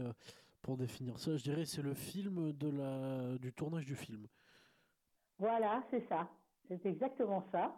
pour 0.61 0.77
définir 0.77 1.17
ça, 1.17 1.35
je 1.35 1.41
dirais 1.41 1.65
c'est 1.65 1.81
le 1.81 1.95
film 1.95 2.51
de 2.51 2.69
la, 2.69 3.39
du 3.39 3.51
tournage 3.51 3.87
du 3.87 3.95
film. 3.95 4.27
Voilà, 5.41 5.83
c'est 5.89 6.07
ça. 6.07 6.29
C'est 6.67 6.85
exactement 6.85 7.43
ça. 7.51 7.75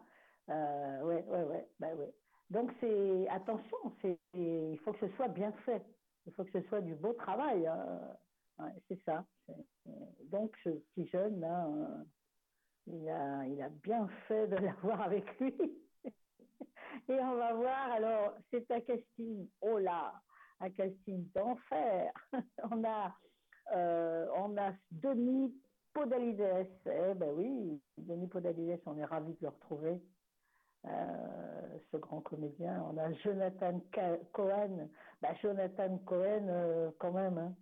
Euh, 0.49 1.01
ouais, 1.03 1.23
ouais, 1.29 1.43
ouais, 1.43 1.67
bah 1.79 1.95
ouais. 1.95 2.13
Donc 2.49 2.69
c'est 2.81 3.25
attention, 3.29 3.77
c'est 4.01 4.19
il 4.33 4.77
faut 4.79 4.91
que 4.91 5.07
ce 5.07 5.15
soit 5.15 5.29
bien 5.29 5.53
fait. 5.65 5.81
Il 6.27 6.33
faut 6.33 6.43
que 6.43 6.51
ce 6.51 6.67
soit 6.67 6.81
du 6.81 6.93
beau 6.93 7.13
travail. 7.13 7.65
Hein. 7.65 8.67
c'est 8.89 9.01
ça. 9.05 9.23
Donc 10.25 10.53
ce 10.65 10.71
petit 10.71 11.07
jeune 11.07 11.41
euh, 11.41 12.03
il 12.87 13.07
a 13.07 13.45
il 13.47 13.61
a 13.61 13.69
bien 13.69 14.09
fait 14.27 14.45
de 14.49 14.55
l'avoir 14.65 15.01
avec 15.01 15.39
lui. 15.39 15.55
Et 17.07 17.19
on 17.21 17.35
va 17.37 17.53
voir. 17.53 17.91
Alors 17.93 18.33
c'est 18.51 18.69
un 18.71 18.81
casting. 18.81 19.47
Oh 19.61 19.77
là, 19.77 20.21
un 20.59 20.69
casting 20.69 21.29
d'enfer. 21.33 22.11
on 22.71 22.83
a 22.83 23.15
euh, 23.73 24.27
on 24.35 24.57
a 24.57 24.73
Podalides, 25.93 26.67
eh 26.87 27.13
ben 27.13 27.33
oui, 27.37 27.81
Denis 27.97 28.27
Podalides, 28.27 28.81
on 28.85 28.97
est 28.97 29.05
ravis 29.05 29.33
de 29.33 29.37
le 29.41 29.49
retrouver, 29.49 30.01
euh, 30.85 31.77
ce 31.91 31.97
grand 31.97 32.21
comédien. 32.21 32.83
On 32.91 32.97
a 32.97 33.11
Jonathan 33.13 33.79
Cohen, 34.31 34.89
bah, 35.21 35.33
Jonathan 35.41 35.97
Cohen 36.05 36.47
euh, 36.49 36.89
quand 36.97 37.11
même, 37.11 37.37
hein, 37.37 37.55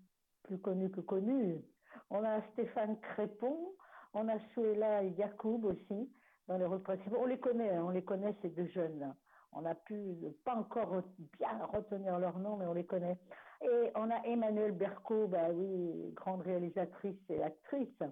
plus 0.44 0.60
connu 0.60 0.90
que 0.90 1.02
connu. 1.02 1.62
On 2.10 2.24
a 2.24 2.42
Stéphane 2.54 3.00
Crépon, 3.02 3.74
on 4.14 4.28
a 4.30 4.40
Suela 4.54 5.04
Yacoub 5.04 5.66
aussi 5.66 6.10
dans 6.48 6.58
les 6.58 6.66
rôles 6.66 6.84
principaux. 6.84 7.18
On 7.20 7.26
les 7.26 7.40
connaît, 7.40 7.72
hein, 7.72 7.84
on 7.86 7.90
les 7.90 8.04
connaît 8.04 8.36
ces 8.42 8.50
deux 8.50 8.68
jeunes. 8.68 9.14
On 9.52 9.66
a 9.66 9.76
pu 9.76 10.16
pas 10.46 10.56
encore 10.56 11.04
bien 11.38 11.66
retenir 11.74 12.18
leur 12.18 12.40
nom, 12.40 12.56
mais 12.56 12.66
on 12.66 12.74
les 12.74 12.86
connaît. 12.86 13.18
Et 13.62 13.92
on 13.96 14.10
a 14.10 14.22
Emmanuel 14.26 14.72
Berco, 14.72 15.28
bah 15.28 15.50
oui, 15.52 16.12
grande 16.16 16.42
réalisatrice 16.42 17.20
et 17.30 17.44
actrice. 17.44 18.04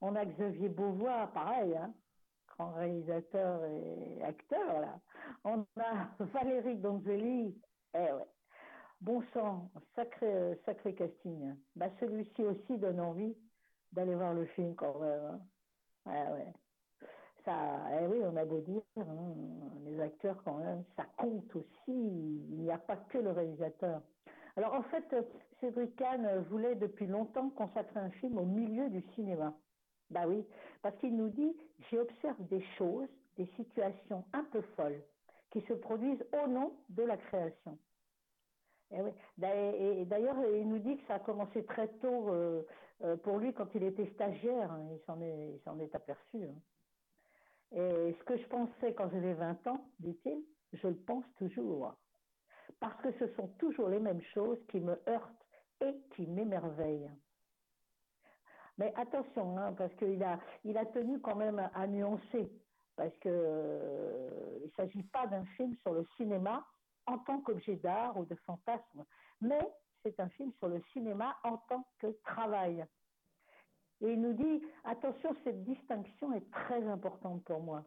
On 0.00 0.14
a 0.16 0.24
Xavier 0.24 0.68
Beauvois, 0.68 1.30
pareil, 1.34 1.76
hein, 1.76 1.92
grand 2.46 2.72
réalisateur 2.72 3.64
et 3.64 4.22
acteur, 4.22 4.80
là. 4.80 4.98
On 5.44 5.66
a 5.80 6.08
Valérie 6.32 6.76
Donzelli, 6.76 7.54
eh 7.94 7.98
ouais. 7.98 8.26
Bon 9.00 9.22
sang, 9.32 9.70
sacré, 9.94 10.58
sacré 10.64 10.94
casting. 10.94 11.54
Bah, 11.76 11.88
celui-ci 12.00 12.42
aussi 12.42 12.78
donne 12.78 12.98
envie 12.98 13.36
d'aller 13.92 14.14
voir 14.14 14.34
le 14.34 14.46
film 14.46 14.74
quand 14.74 14.98
même. 14.98 15.24
Hein. 15.24 15.40
Ouais, 16.06 16.32
ouais. 16.32 16.52
Ça, 17.44 17.54
eh 18.00 18.06
oui, 18.06 18.18
on 18.24 18.36
a 18.36 18.44
beau 18.44 18.60
dire, 18.60 18.82
hein, 18.96 19.34
les 19.84 20.00
acteurs 20.00 20.42
quand 20.44 20.58
même, 20.58 20.82
ça 20.96 21.04
compte 21.16 21.54
aussi. 21.54 21.70
Il 21.88 22.60
n'y 22.60 22.72
a 22.72 22.78
pas 22.78 22.96
que 22.96 23.18
le 23.18 23.30
réalisateur. 23.30 24.02
Alors 24.58 24.74
en 24.74 24.82
fait, 24.82 25.14
Cédric 25.60 25.94
Kahn 25.94 26.42
voulait 26.50 26.74
depuis 26.74 27.06
longtemps 27.06 27.48
consacrer 27.50 28.00
un 28.00 28.10
film 28.10 28.38
au 28.38 28.44
milieu 28.44 28.90
du 28.90 29.02
cinéma. 29.14 29.54
Bah 30.10 30.26
oui, 30.26 30.44
parce 30.82 30.98
qu'il 30.98 31.16
nous 31.16 31.28
dit, 31.28 31.56
j'observe 31.92 32.44
des 32.48 32.60
choses, 32.76 33.06
des 33.36 33.46
situations 33.54 34.24
un 34.32 34.42
peu 34.42 34.60
folles 34.74 35.00
qui 35.52 35.60
se 35.60 35.74
produisent 35.74 36.26
au 36.42 36.48
nom 36.48 36.72
de 36.88 37.04
la 37.04 37.16
création. 37.16 37.78
Et, 38.90 39.00
oui. 39.00 39.12
et 39.44 40.04
d'ailleurs, 40.06 40.44
il 40.52 40.68
nous 40.68 40.80
dit 40.80 40.96
que 40.96 41.06
ça 41.06 41.14
a 41.14 41.18
commencé 41.20 41.64
très 41.64 41.86
tôt 42.00 42.30
euh, 42.30 42.62
euh, 43.04 43.16
pour 43.16 43.38
lui 43.38 43.54
quand 43.54 43.72
il 43.76 43.84
était 43.84 44.10
stagiaire. 44.14 44.72
Hein. 44.72 44.88
il 44.90 44.98
s'en 45.06 45.20
est, 45.20 45.52
il 45.54 45.60
s'en 45.60 45.78
est 45.78 45.94
aperçu. 45.94 46.42
Hein. 46.42 47.76
Et 47.76 48.12
ce 48.18 48.24
que 48.24 48.36
je 48.36 48.46
pensais 48.48 48.92
quand 48.94 49.08
j'avais 49.08 49.34
20 49.34 49.68
ans, 49.68 49.84
dit-il, 50.00 50.42
je 50.72 50.88
le 50.88 50.96
pense 50.96 51.26
toujours. 51.36 51.94
Parce 52.80 53.00
que 53.02 53.12
ce 53.18 53.26
sont 53.34 53.48
toujours 53.58 53.88
les 53.88 53.98
mêmes 53.98 54.22
choses 54.34 54.58
qui 54.68 54.80
me 54.80 55.00
heurtent 55.08 55.46
et 55.80 55.94
qui 56.14 56.26
m'émerveillent. 56.26 57.10
Mais 58.78 58.92
attention, 58.96 59.58
hein, 59.58 59.72
parce 59.72 59.92
qu'il 59.96 60.22
a, 60.22 60.38
il 60.64 60.78
a 60.78 60.86
tenu 60.86 61.20
quand 61.20 61.34
même 61.34 61.68
à, 61.74 61.86
nuancer, 61.88 62.52
parce 62.96 63.16
que 63.18 63.28
euh, 63.28 64.58
il 64.64 64.70
s'agit 64.76 65.02
pas 65.02 65.26
d'un 65.26 65.44
film 65.56 65.74
sur 65.82 65.92
le 65.92 66.04
cinéma 66.16 66.64
en 67.06 67.18
tant 67.18 67.40
qu'objet 67.40 67.76
d'art 67.76 68.16
ou 68.16 68.24
de 68.24 68.36
fantasme, 68.46 69.04
mais 69.40 69.60
c'est 70.02 70.20
un 70.20 70.28
film 70.30 70.52
sur 70.58 70.68
le 70.68 70.80
cinéma 70.92 71.36
en 71.42 71.56
tant 71.68 71.84
que 71.98 72.06
travail. 72.24 72.86
Et 74.00 74.12
il 74.12 74.20
nous 74.20 74.32
dit, 74.32 74.62
attention, 74.84 75.34
cette 75.42 75.64
distinction 75.64 76.32
est 76.32 76.48
très 76.52 76.86
importante 76.86 77.42
pour 77.44 77.60
moi. 77.60 77.84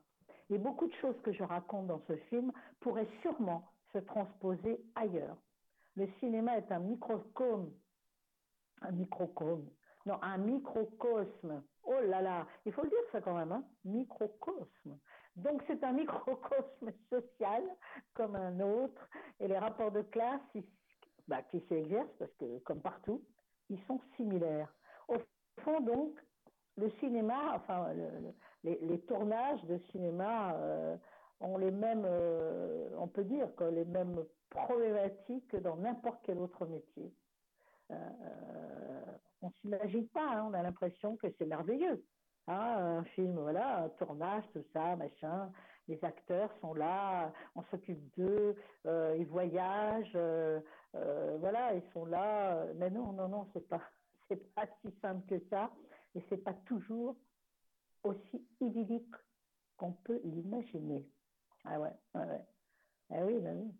Et 0.49 0.57
beaucoup 0.57 0.87
de 0.87 0.93
choses 0.95 1.15
que 1.23 1.31
je 1.31 1.43
raconte 1.43 1.87
dans 1.87 2.01
ce 2.07 2.17
film 2.29 2.51
pourraient 2.81 3.07
sûrement 3.21 3.63
se 3.93 3.99
transposer 3.99 4.83
ailleurs. 4.95 5.37
Le 5.95 6.07
cinéma 6.19 6.57
est 6.57 6.71
un 6.71 6.79
microcosme, 6.79 7.71
un 8.81 8.91
microcosme 8.91 9.69
non, 10.05 10.17
un 10.21 10.37
microcosme 10.37 11.63
Oh 11.83 11.99
là 12.03 12.21
là, 12.21 12.47
il 12.65 12.73
faut 12.73 12.83
le 12.83 12.89
dire 12.89 12.99
ça 13.11 13.21
quand 13.21 13.35
même, 13.35 13.51
hein 13.51 13.63
microcosme. 13.85 14.99
Donc 15.35 15.63
c'est 15.67 15.83
un 15.83 15.93
microcosme 15.93 16.91
social 17.09 17.63
comme 18.13 18.35
un 18.35 18.59
autre, 18.59 19.09
et 19.39 19.47
les 19.47 19.57
rapports 19.57 19.91
de 19.91 20.01
classe 20.01 20.41
bah, 21.27 21.41
qui 21.43 21.59
s'exercent, 21.67 22.15
parce 22.19 22.33
que 22.35 22.59
comme 22.59 22.81
partout, 22.81 23.23
ils 23.69 23.81
sont 23.85 23.99
similaires. 24.15 24.73
Au 25.07 25.17
fond 25.61 25.81
donc, 25.81 26.19
le 26.77 26.89
cinéma, 26.99 27.53
enfin 27.55 27.93
les, 28.63 28.99
tournages 29.01 29.63
de 29.65 29.77
cinéma 29.91 30.53
euh, 30.55 30.97
ont 31.41 31.57
les 31.57 31.71
mêmes, 31.71 32.05
euh, 32.05 32.89
on 32.97 33.07
peut 33.07 33.23
dire 33.23 33.53
que 33.55 33.63
les 33.63 33.85
mêmes 33.85 34.23
problématiques 34.49 35.47
que 35.47 35.57
dans 35.57 35.77
n'importe 35.77 36.19
quel 36.23 36.37
autre 36.39 36.65
métier. 36.65 37.11
Euh, 37.91 37.95
on 39.41 39.51
s'imagine 39.61 40.07
pas, 40.09 40.29
hein, 40.29 40.47
on 40.49 40.53
a 40.53 40.61
l'impression 40.61 41.17
que 41.17 41.27
c'est 41.37 41.45
merveilleux. 41.45 42.03
Hein, 42.47 42.97
un 42.99 43.03
film, 43.15 43.37
voilà, 43.39 43.83
un 43.83 43.89
tournage, 43.89 44.43
tout 44.53 44.63
ça, 44.73 44.95
machin. 44.95 45.51
Les 45.87 46.03
acteurs 46.03 46.51
sont 46.61 46.73
là, 46.73 47.33
on 47.55 47.63
s'occupe 47.63 48.01
d'eux, 48.17 48.55
euh, 48.85 49.15
ils 49.17 49.25
voyagent, 49.25 50.11
euh, 50.15 50.59
euh, 50.95 51.37
voilà, 51.39 51.73
ils 51.75 51.83
sont 51.91 52.05
là. 52.05 52.65
Mais 52.75 52.89
non, 52.89 53.13
non, 53.13 53.27
non, 53.27 53.47
c'est 53.53 53.67
pas, 53.67 53.81
c'est 54.27 54.53
pas 54.53 54.65
si 54.81 54.93
simple 55.01 55.25
que 55.27 55.43
ça, 55.49 55.71
et 56.15 56.23
c'est 56.29 56.43
pas 56.43 56.53
toujours 56.65 57.15
aussi 58.03 58.45
idyllique 58.59 59.15
qu'on 59.77 59.93
peut 59.93 60.21
l'imaginer. 60.23 61.05
Ah 61.65 61.79
ouais, 61.79 61.93
ouais, 62.15 62.25
ouais. 62.25 62.45
Ah 63.11 63.25
oui, 63.25 63.39
ben 63.39 63.57
oui. 63.57 63.71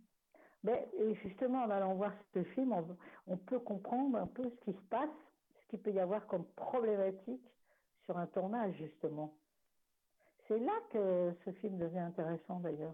Mais 0.63 0.87
justement, 1.23 1.63
en 1.63 1.69
allant 1.69 1.95
voir 1.95 2.13
ce 2.33 2.43
film, 2.43 2.71
on, 2.73 2.85
on 3.27 3.37
peut 3.37 3.59
comprendre 3.59 4.17
un 4.17 4.27
peu 4.27 4.43
ce 4.43 4.55
qui 4.65 4.73
se 4.73 4.81
passe 4.89 5.09
qu'il 5.71 5.79
peut 5.79 5.91
y 5.91 5.99
avoir 5.99 6.27
comme 6.27 6.45
problématique 6.55 7.47
sur 8.05 8.17
un 8.17 8.27
tournage, 8.27 8.75
justement. 8.75 9.33
C'est 10.47 10.59
là 10.59 10.73
que 10.91 11.33
ce 11.45 11.51
film 11.53 11.77
devient 11.77 11.99
intéressant, 11.99 12.59
d'ailleurs. 12.59 12.93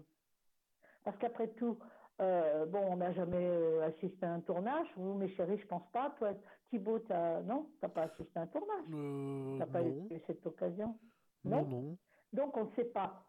Parce 1.04 1.18
qu'après 1.18 1.48
tout, 1.48 1.76
euh, 2.20 2.66
bon, 2.66 2.80
on 2.88 2.96
n'a 2.96 3.12
jamais 3.12 3.46
euh, 3.46 3.86
assisté 3.86 4.24
à 4.24 4.32
un 4.32 4.40
tournage. 4.40 4.86
Vous, 4.96 5.14
mes 5.14 5.28
chéris, 5.30 5.58
je 5.58 5.66
pense 5.66 5.86
pas. 5.90 6.10
Toi, 6.18 6.34
Thibaut, 6.70 7.02
as... 7.10 7.40
non, 7.42 7.68
t'as 7.80 7.88
pas 7.88 8.02
assisté 8.02 8.38
à 8.38 8.42
un 8.42 8.46
tournage. 8.46 8.84
Euh, 8.92 9.58
t'as 9.58 9.66
pas 9.66 9.82
eu 9.82 10.08
cette 10.26 10.46
occasion. 10.46 10.96
Non, 11.44 11.64
non. 11.64 11.96
Donc 12.32 12.56
on 12.56 12.64
ne 12.64 12.70
sait 12.76 12.84
pas. 12.84 13.24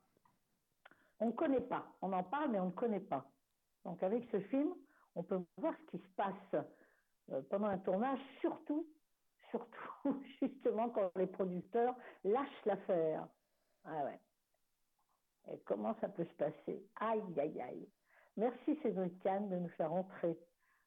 On 1.20 1.28
ne 1.28 1.32
connaît 1.32 1.62
pas. 1.62 1.86
On 2.02 2.14
en 2.14 2.24
parle, 2.24 2.52
mais 2.52 2.60
on 2.60 2.68
ne 2.68 2.72
connaît 2.72 3.00
pas. 3.00 3.30
Donc 3.86 4.02
avec 4.04 4.28
ce 4.32 4.40
film, 4.42 4.74
on 5.16 5.24
peut 5.24 5.40
voir 5.58 5.74
ce 5.78 5.98
qui 5.98 6.04
se 6.04 6.10
passe 6.16 6.66
euh, 7.32 7.42
pendant 7.50 7.68
un 7.68 7.78
tournage, 7.80 8.20
surtout 8.42 8.88
surtout 9.50 10.24
justement 10.42 10.90
quand 10.90 11.12
les 11.16 11.28
producteurs 11.28 11.96
lâchent 12.24 12.66
l'affaire. 12.66 13.28
Ah 13.86 14.04
ouais. 14.06 14.20
Et 15.52 15.60
comment 15.66 15.96
ça 16.02 16.10
peut 16.10 16.26
se 16.26 16.34
passer? 16.34 16.86
Aïe, 17.00 17.40
aïe, 17.40 17.62
aïe. 17.62 17.90
Merci 18.38 18.78
Cédric 18.84 19.20
Kahn 19.22 19.50
de 19.50 19.58
nous 19.58 19.70
faire 19.70 19.92
entrer 19.92 20.38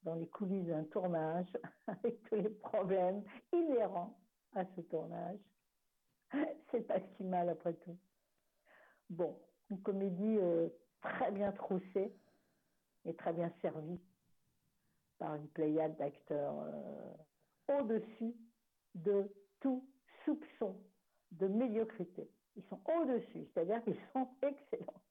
dans 0.05 0.15
les 0.15 0.29
coulisses 0.29 0.67
d'un 0.67 0.85
tournage 0.85 1.53
avec 1.87 2.23
tous 2.25 2.37
les 2.37 2.51
problèmes 2.51 3.23
inhérents 3.53 4.19
à 4.55 4.65
ce 4.77 4.81
tournage. 4.83 5.41
C'est 6.71 6.87
pas 6.87 7.01
si 7.17 7.25
mal 7.25 7.49
après 7.49 7.75
tout. 7.75 7.99
Bon, 9.11 9.39
une 9.73 9.81
comédie 9.81 10.39
euh, 10.39 10.69
très 11.01 11.31
bien 11.31 11.51
troussée 11.53 12.15
et 13.07 13.15
très 13.15 13.33
bien 13.33 13.51
servie 13.63 14.01
par 15.19 15.35
une 15.35 15.49
pléiade 15.49 15.97
d'acteurs 15.97 16.55
euh, 16.61 17.81
au-dessus 17.81 18.35
de 18.95 19.33
tout 19.61 19.85
soupçon 20.25 20.77
de 21.33 21.49
médiocrité. 21.49 22.29
Ils 22.57 22.65
sont 22.65 22.81
au-dessus, 22.99 23.47
c'est-à-dire 23.53 23.83
qu'ils 23.83 23.99
sont 24.13 24.29
excellents. 24.43 25.03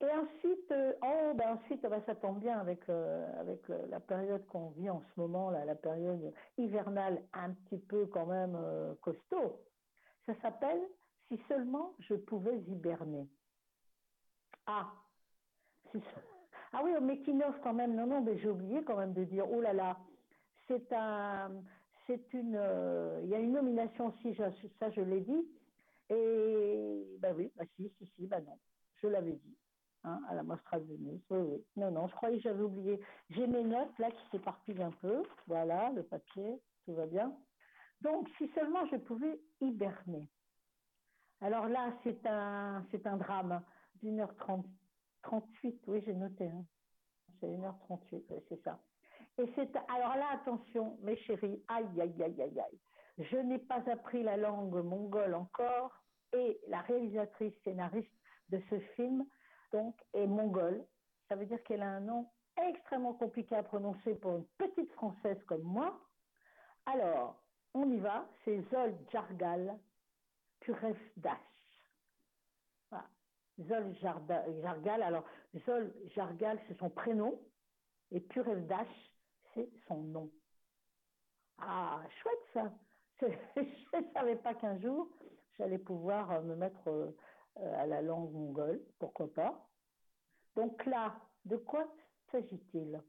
Et 0.00 0.10
ensuite, 0.10 0.70
euh, 0.70 0.92
oh, 1.02 1.32
ben 1.34 1.54
ensuite, 1.54 1.80
ben, 1.80 2.02
ça 2.04 2.14
tombe 2.14 2.40
bien 2.40 2.58
avec, 2.58 2.86
avec 2.90 3.66
la 3.68 4.00
période 4.00 4.44
qu'on 4.48 4.68
vit 4.70 4.90
en 4.90 5.00
ce 5.00 5.20
moment, 5.20 5.48
là, 5.50 5.64
la 5.64 5.76
période 5.76 6.34
hivernale 6.58 7.22
un 7.32 7.52
petit 7.52 7.78
peu 7.78 8.04
quand 8.06 8.26
même 8.26 8.58
costaud. 9.00 9.62
Ça 10.26 10.34
s'appelle 10.42 10.82
Si 11.34 11.42
seulement 11.48 11.94
je 11.98 12.14
pouvais 12.14 12.56
hiberner. 12.58 13.26
Ah, 14.66 14.92
ah 16.72 16.80
oui, 16.84 16.92
au 16.96 17.00
making 17.00 17.42
quand 17.62 17.74
même, 17.74 17.96
non, 17.96 18.06
non, 18.06 18.20
mais 18.20 18.38
j'ai 18.38 18.48
oublié 18.48 18.84
quand 18.84 18.96
même 18.96 19.12
de 19.14 19.24
dire, 19.24 19.50
oh 19.50 19.60
là 19.60 19.72
là, 19.72 19.98
c'est 20.68 20.92
un, 20.92 21.50
c'est 22.06 22.32
une, 22.32 22.54
euh, 22.56 23.20
il 23.24 23.30
y 23.30 23.34
a 23.34 23.40
une 23.40 23.52
nomination 23.52 24.08
aussi, 24.08 24.36
ça 24.36 24.90
je 24.90 25.00
l'ai 25.00 25.22
dit. 25.22 25.48
Et 26.10 27.16
ben 27.18 27.34
oui, 27.36 27.50
bah 27.56 27.64
si, 27.74 27.90
si, 27.98 28.06
si, 28.14 28.26
ben 28.28 28.44
non, 28.44 28.56
je 29.02 29.08
l'avais 29.08 29.32
dit. 29.32 29.56
Hein, 30.04 30.20
à 30.28 30.34
la 30.34 30.44
Mostra 30.44 30.78
de 30.78 30.84
Venise. 30.84 31.22
Oui, 31.30 31.38
oui. 31.40 31.64
Non, 31.76 31.90
non, 31.90 32.06
je 32.06 32.14
croyais 32.14 32.36
que 32.36 32.42
j'avais 32.42 32.62
oublié. 32.62 33.00
J'ai 33.30 33.46
mes 33.46 33.64
notes 33.64 33.98
là 33.98 34.10
qui 34.10 34.30
s'éparpillent 34.30 34.82
un 34.82 34.92
peu. 34.92 35.22
Voilà, 35.46 35.90
le 35.92 36.02
papier, 36.02 36.60
tout 36.84 36.92
va 36.92 37.06
bien. 37.06 37.34
Donc, 38.02 38.28
si 38.36 38.48
seulement 38.54 38.86
je 38.86 38.96
pouvais 38.96 39.40
hiberner. 39.62 40.28
Alors 41.44 41.68
là, 41.68 41.92
c'est 42.02 42.26
un, 42.26 42.86
c'est 42.90 43.06
un 43.06 43.18
drame 43.18 43.62
d'une 44.02 44.18
heure 44.18 44.34
trente, 44.36 44.64
trente-huit. 45.20 45.78
Oui, 45.86 46.02
j'ai 46.06 46.14
noté. 46.14 46.48
Hein. 46.48 46.64
C'est 47.38 47.52
une 47.52 47.66
heure 47.66 47.78
trente-huit, 47.80 48.24
c'est 48.48 48.62
ça. 48.64 48.80
Et 49.36 49.52
c'est 49.54 49.76
alors 49.94 50.16
là, 50.16 50.28
attention, 50.32 50.96
mes 51.02 51.18
chéris, 51.18 51.62
aïe, 51.68 52.00
aïe, 52.00 52.22
aïe, 52.22 52.40
aïe, 52.40 52.60
aïe. 52.60 52.80
Je 53.18 53.36
n'ai 53.36 53.58
pas 53.58 53.82
appris 53.90 54.22
la 54.22 54.38
langue 54.38 54.82
mongole 54.82 55.34
encore, 55.34 55.92
et 56.32 56.58
la 56.68 56.80
réalisatrice 56.80 57.52
scénariste 57.62 58.10
de 58.48 58.58
ce 58.70 58.78
film, 58.96 59.26
donc, 59.70 59.94
est 60.14 60.26
mongole. 60.26 60.82
Ça 61.28 61.36
veut 61.36 61.44
dire 61.44 61.62
qu'elle 61.64 61.82
a 61.82 61.90
un 61.90 62.00
nom 62.00 62.26
extrêmement 62.56 63.12
compliqué 63.12 63.54
à 63.54 63.62
prononcer 63.62 64.14
pour 64.14 64.36
une 64.36 64.46
petite 64.56 64.90
française 64.92 65.42
comme 65.44 65.62
moi. 65.62 66.00
Alors, 66.86 67.36
on 67.74 67.90
y 67.90 67.98
va, 67.98 68.24
c'est 68.46 68.62
Zol 68.70 68.94
Jargal 69.12 69.78
Purefdash. 70.64 71.38
Voilà. 72.90 73.06
Zol 73.60 73.94
Jargal, 74.00 75.02
alors 75.02 75.24
Zol 75.66 75.92
Jargal, 76.16 76.58
c'est 76.66 76.78
son 76.78 76.90
prénom, 76.90 77.38
et 78.10 78.20
Purefdash, 78.20 78.88
c'est 79.52 79.68
son 79.86 79.98
nom. 79.98 80.30
Ah, 81.58 82.02
chouette 82.20 82.46
ça. 82.52 82.72
Je 83.20 83.98
ne 83.98 84.12
savais 84.12 84.36
pas 84.36 84.54
qu'un 84.54 84.78
jour, 84.80 85.08
j'allais 85.56 85.78
pouvoir 85.78 86.30
euh, 86.32 86.42
me 86.42 86.56
mettre 86.56 86.88
euh, 86.88 87.12
à 87.56 87.86
la 87.86 88.02
langue 88.02 88.32
mongole, 88.32 88.82
pourquoi 88.98 89.32
pas? 89.32 89.68
Donc 90.56 90.84
là, 90.86 91.14
de 91.44 91.56
quoi 91.56 91.86
s'agit-il? 92.32 93.02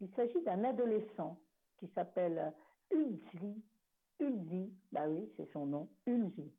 Il, 0.00 0.10
s'agit 0.14 0.40
d'un 0.42 0.64
adolescent 0.64 1.38
qui 1.78 1.88
s'appelle 1.88 2.52
Ulzi. 2.90 3.62
Ulzi, 4.20 4.72
bah 4.92 5.08
oui, 5.08 5.30
c'est 5.36 5.50
son 5.52 5.66
nom, 5.66 5.88
Ulzi. 6.06 6.52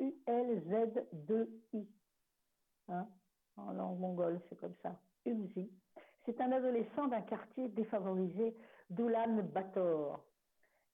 U-L-Z-2-I. 0.00 1.88
Hein? 2.88 3.08
En 3.56 3.72
langue 3.72 3.98
mongole, 3.98 4.40
c'est 4.48 4.56
comme 4.56 4.74
ça. 4.82 5.00
Ulzi. 5.24 5.70
C'est 6.24 6.40
un 6.40 6.52
adolescent 6.52 7.06
d'un 7.06 7.22
quartier 7.22 7.68
défavorisé 7.68 8.56
d'Ulan 8.90 9.42
Bator 9.54 10.24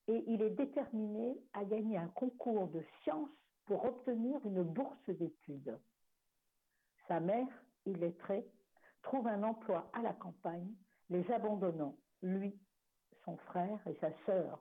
et 0.09 0.25
il 0.27 0.43
est 0.43 0.51
déterminé 0.51 1.37
à 1.53 1.65
gagner 1.65 1.97
un 1.97 2.09
concours 2.09 2.69
de 2.69 2.83
sciences 3.03 3.31
pour 3.65 3.85
obtenir 3.85 4.45
une 4.45 4.63
bourse 4.63 5.09
d'études. 5.09 5.79
Sa 7.09 7.21
mère, 7.21 7.49
illettrée, 7.87 8.47
trouve 9.03 9.27
un 9.27 9.43
emploi 9.43 9.89
à 9.93 10.03
la 10.03 10.13
campagne, 10.13 10.73
les 11.11 11.29
abandonnant, 11.31 11.97
lui, 12.23 12.55
son 13.25 13.37
frère 13.39 13.81
et 13.87 13.95
sa 14.01 14.13
sœur, 14.27 14.61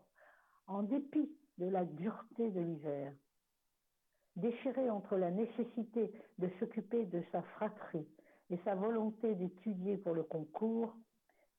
en 0.68 0.84
dépit 0.84 1.30
de 1.58 1.66
la 1.68 1.86
dureté 1.86 2.52
de 2.52 2.60
l'hiver. 2.60 3.14
Déchiré 4.36 4.90
entre 4.90 5.18
la 5.18 5.32
nécessité 5.32 6.12
de 6.38 6.50
s'occuper 6.60 7.06
de 7.06 7.22
sa 7.32 7.42
fratrie 7.42 8.08
et 8.50 8.58
sa 8.64 8.76
volonté 8.76 9.36
d'étudier 9.36 9.98
pour 9.98 10.14
le 10.14 10.24
concours, 10.24 10.96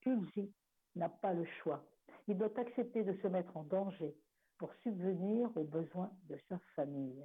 Ulzi 0.06 0.52
n'a 0.96 1.08
pas 1.08 1.32
le 1.32 1.44
choix. 1.62 1.84
Il 2.28 2.38
doit 2.38 2.58
accepter 2.58 3.04
de 3.04 3.14
se 3.20 3.28
mettre 3.28 3.56
en 3.56 3.64
danger 3.64 4.14
pour 4.58 4.72
subvenir 4.82 5.50
aux 5.56 5.64
besoins 5.64 6.10
de 6.28 6.38
sa 6.48 6.58
famille. 6.76 7.24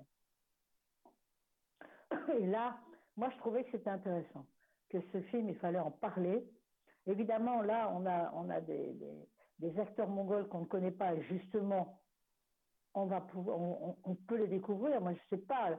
Et 2.40 2.46
là, 2.48 2.78
moi, 3.16 3.30
je 3.32 3.38
trouvais 3.38 3.64
que 3.64 3.72
c'était 3.72 3.90
intéressant, 3.90 4.46
que 4.90 5.00
ce 5.12 5.22
film, 5.24 5.50
il 5.50 5.56
fallait 5.58 5.80
en 5.80 5.92
parler. 5.92 6.48
Évidemment, 7.06 7.62
là, 7.62 7.92
on 7.94 8.06
a, 8.50 8.62
des, 8.62 9.80
acteurs 9.80 10.10
mongols 10.10 10.48
qu'on 10.48 10.62
ne 10.62 10.66
connaît 10.66 10.92
pas, 10.92 11.20
justement, 11.22 12.00
on, 12.98 13.06
va 13.06 13.22
pouvoir, 13.22 13.60
on, 13.60 14.16
peut 14.16 14.38
les 14.38 14.48
découvrir. 14.48 15.02
Moi, 15.02 15.14
je 15.14 15.20
ne 15.20 15.40
sais 15.40 15.46
pas, 15.46 15.78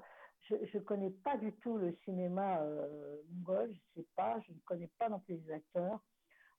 je 0.48 0.54
ne 0.54 0.82
connais 0.82 1.10
pas 1.10 1.36
du 1.36 1.52
tout 1.54 1.76
le 1.76 1.92
cinéma 2.04 2.60
euh, 2.62 3.20
mongol, 3.30 3.72
je 3.72 4.00
sais 4.00 4.06
pas, 4.14 4.38
je 4.46 4.52
ne 4.52 4.58
connais 4.64 4.90
pas 4.98 5.08
non 5.08 5.20
plus 5.20 5.36
les 5.36 5.52
acteurs. 5.52 6.00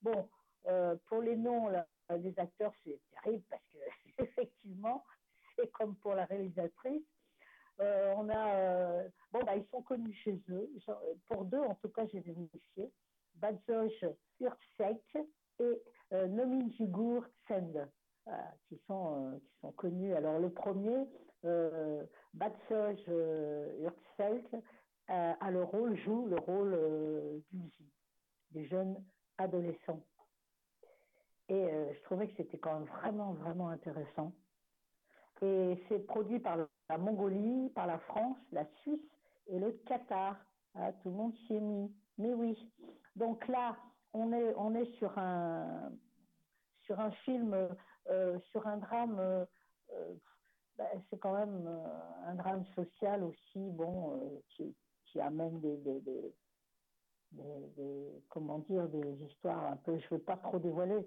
Bon, 0.02 0.30
pour 1.08 1.22
les 1.22 1.36
noms 1.36 1.72
des 2.10 2.38
acteurs, 2.38 2.74
c'est 2.84 3.00
terrible 3.24 3.44
parce 3.50 3.64
que 3.72 3.78
effectivement, 4.24 5.04
c'est 5.56 5.72
comme 5.72 5.96
pour 5.96 6.14
la 6.14 6.26
réalisatrice. 6.26 7.08
on 7.80 8.30
a, 8.30 9.04
bon, 9.32 9.44
bah, 9.44 9.56
ils 9.56 9.68
sont 9.72 9.82
connus 9.82 10.14
chez 10.14 10.40
eux. 10.50 10.70
Pour 11.28 11.46
deux, 11.46 11.60
en 11.60 11.76
tout 11.76 11.90
cas, 11.90 12.06
j'ai 12.08 12.20
vérifié. 12.20 12.92
Badzoj 13.36 14.06
Urtsek 14.42 15.18
et 15.60 15.82
Nomin 16.12 16.70
Jigur 16.72 17.26
qui, 18.68 18.78
sont, 18.88 19.40
qui 19.44 19.60
sont 19.62 19.72
connus. 19.72 20.14
Alors, 20.14 20.40
le 20.40 20.50
premier, 20.50 21.08
euh, 21.46 22.04
Batsoj 22.34 22.98
euh, 23.08 23.90
a 25.08 25.52
le 25.52 25.64
rôle, 25.64 25.96
joue 25.98 26.28
le 26.28 26.38
rôle 26.38 26.74
euh, 26.74 27.40
des 28.52 28.66
jeunes 28.66 29.02
adolescents. 29.38 30.04
Et 31.48 31.54
euh, 31.56 31.94
je 31.94 32.04
trouvais 32.04 32.28
que 32.28 32.36
c'était 32.38 32.60
quand 32.60 32.74
même 32.80 32.88
vraiment, 32.88 33.34
vraiment 33.34 33.70
intéressant. 33.70 34.34
Et 35.42 35.82
c'est 35.88 36.00
produit 36.06 36.40
par 36.40 36.58
la 36.90 36.98
Mongolie, 36.98 37.70
par 37.70 37.88
la 37.88 37.98
France, 38.00 38.38
la 38.52 38.66
Suisse 38.82 39.00
et 39.48 39.58
le 39.58 39.72
Qatar. 39.88 40.36
Ah, 40.76 40.92
tout 41.02 41.10
le 41.10 41.16
monde 41.16 41.34
s'y 41.48 41.56
est 41.56 41.60
mis. 41.62 41.92
Mais 42.18 42.34
oui. 42.34 42.72
Donc 43.16 43.48
là, 43.48 43.78
on 44.14 44.32
est, 44.34 44.54
on 44.58 44.76
est 44.76 44.92
sur 44.98 45.18
un, 45.18 45.92
sur 46.84 47.00
un 47.00 47.12
film, 47.12 47.54
euh, 47.54 47.70
sur 48.52 48.66
un 48.68 48.78
drame. 48.78 49.20
Euh, 49.20 49.46
bah, 50.80 50.86
c'est 51.10 51.18
quand 51.18 51.34
même 51.34 51.68
euh, 51.68 52.30
un 52.30 52.36
drame 52.36 52.64
social 52.74 53.22
aussi, 53.26 53.60
bon, 53.72 54.18
euh, 54.22 54.40
qui, 54.56 55.20
amène 55.20 55.60
des, 55.60 56.34
comment 58.30 58.60
dire, 58.60 58.88
des 58.88 59.24
histoires 59.26 59.66
un 59.66 59.76
peu, 59.76 59.98
je 59.98 60.06
ne 60.06 60.10
veux 60.12 60.24
pas 60.24 60.38
trop 60.38 60.58
dévoiler, 60.58 61.06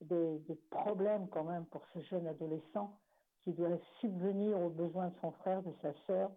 des, 0.00 0.40
problèmes 0.70 1.28
quand 1.28 1.44
même 1.44 1.66
pour 1.66 1.86
ce 1.94 2.00
jeune 2.00 2.26
adolescent 2.26 2.98
qui 3.44 3.52
doit 3.52 3.78
subvenir 4.00 4.60
aux 4.60 4.70
besoins 4.70 5.10
de 5.10 5.14
son 5.20 5.30
frère, 5.30 5.62
de 5.62 5.72
sa 5.82 5.94
sœur, 6.06 6.32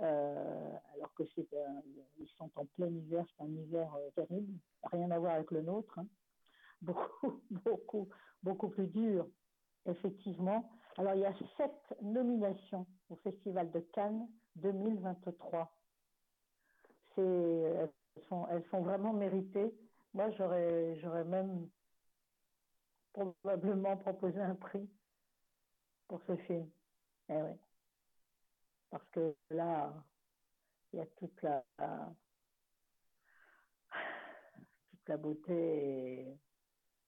euh, 0.00 0.76
alors 0.94 1.12
que 1.14 1.24
ils 1.24 2.28
sont 2.36 2.50
en 2.54 2.66
plein 2.66 2.86
hiver, 2.86 3.24
c'est 3.36 3.42
un 3.42 3.48
hiver 3.48 3.90
terrible, 4.14 4.52
rien 4.84 5.10
à 5.10 5.18
voir 5.18 5.34
avec 5.34 5.50
le 5.50 5.62
nôtre, 5.62 5.98
hein. 5.98 6.06
beaucoup, 6.82 7.42
beaucoup, 7.50 8.08
beaucoup 8.44 8.68
plus 8.68 8.86
dur, 8.86 9.26
effectivement. 9.88 10.70
Alors, 10.96 11.14
il 11.14 11.20
y 11.20 11.26
a 11.26 11.34
sept 11.56 11.96
nominations 12.02 12.86
au 13.08 13.16
Festival 13.16 13.70
de 13.70 13.80
Cannes 13.92 14.28
2023. 14.56 15.72
Elles 17.16 17.90
sont, 18.28 18.46
elles 18.48 18.64
sont 18.70 18.82
vraiment 18.82 19.12
méritées. 19.12 19.74
Moi, 20.14 20.30
j'aurais, 20.32 20.96
j'aurais 21.00 21.24
même 21.24 21.68
probablement 23.12 23.96
proposé 23.96 24.40
un 24.40 24.54
prix 24.54 24.88
pour 26.06 26.20
ce 26.22 26.36
film. 26.36 26.68
Eh 27.28 27.42
oui. 27.42 27.58
Parce 28.90 29.06
que 29.10 29.34
là, 29.50 29.92
il 30.92 30.98
y 30.98 31.02
a 31.02 31.06
toute 31.06 31.42
la, 31.42 31.64
toute 34.90 35.08
la 35.08 35.16
beauté 35.16 36.38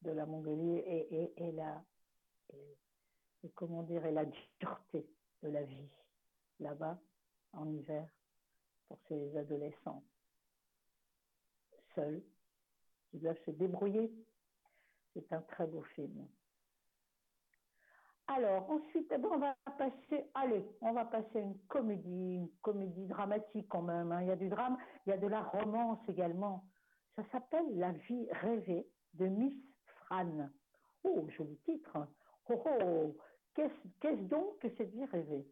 de 0.03 0.11
la 0.11 0.27
Mongolie 0.27 0.79
et, 0.79 1.23
et, 1.23 1.49
et 1.49 1.53
la, 1.53 1.83
et 3.43 3.51
comment 3.51 3.83
dire, 3.83 4.11
la 4.11 4.25
dureté 4.25 5.07
de 5.43 5.49
la 5.49 5.63
vie 5.63 5.89
là-bas 6.59 6.99
en 7.53 7.71
hiver 7.71 8.09
pour 8.89 8.99
ces 9.09 9.37
adolescents 9.37 10.05
seuls 11.95 12.23
qui 13.11 13.19
doivent 13.19 13.41
se 13.45 13.51
débrouiller. 13.51 14.13
C'est 15.15 15.33
un 15.33 15.43
très 15.43 15.67
beau 15.67 15.83
film. 15.95 16.27
Alors, 18.29 18.71
ensuite, 18.71 19.13
on 19.25 19.39
va 19.39 19.57
passer, 19.77 20.31
allez, 20.35 20.65
on 20.83 20.93
va 20.93 21.05
passer 21.05 21.41
une 21.41 21.59
comédie, 21.67 22.37
une 22.37 22.51
comédie 22.63 23.07
dramatique 23.07 23.67
quand 23.69 23.83
même. 23.83 24.13
Hein. 24.13 24.23
Il 24.23 24.29
y 24.29 24.31
a 24.31 24.37
du 24.37 24.49
drame, 24.49 24.79
il 25.05 25.11
y 25.11 25.13
a 25.13 25.17
de 25.17 25.27
la 25.27 25.43
romance 25.43 25.99
également. 26.09 26.65
Ça 27.17 27.25
s'appelle 27.33 27.77
La 27.77 27.91
vie 27.91 28.29
rêvée 28.31 28.87
de 29.15 29.27
Miss 29.27 29.55
Fran. 30.05 30.49
Oh, 31.03 31.27
joli 31.37 31.57
titre. 31.65 32.07
Oh, 32.49 32.63
oh, 32.65 33.17
Qu'est-ce 33.55 34.23
donc 34.23 34.59
que 34.61 34.69
cette 34.77 34.91
vie 34.91 35.05
rêvée? 35.07 35.47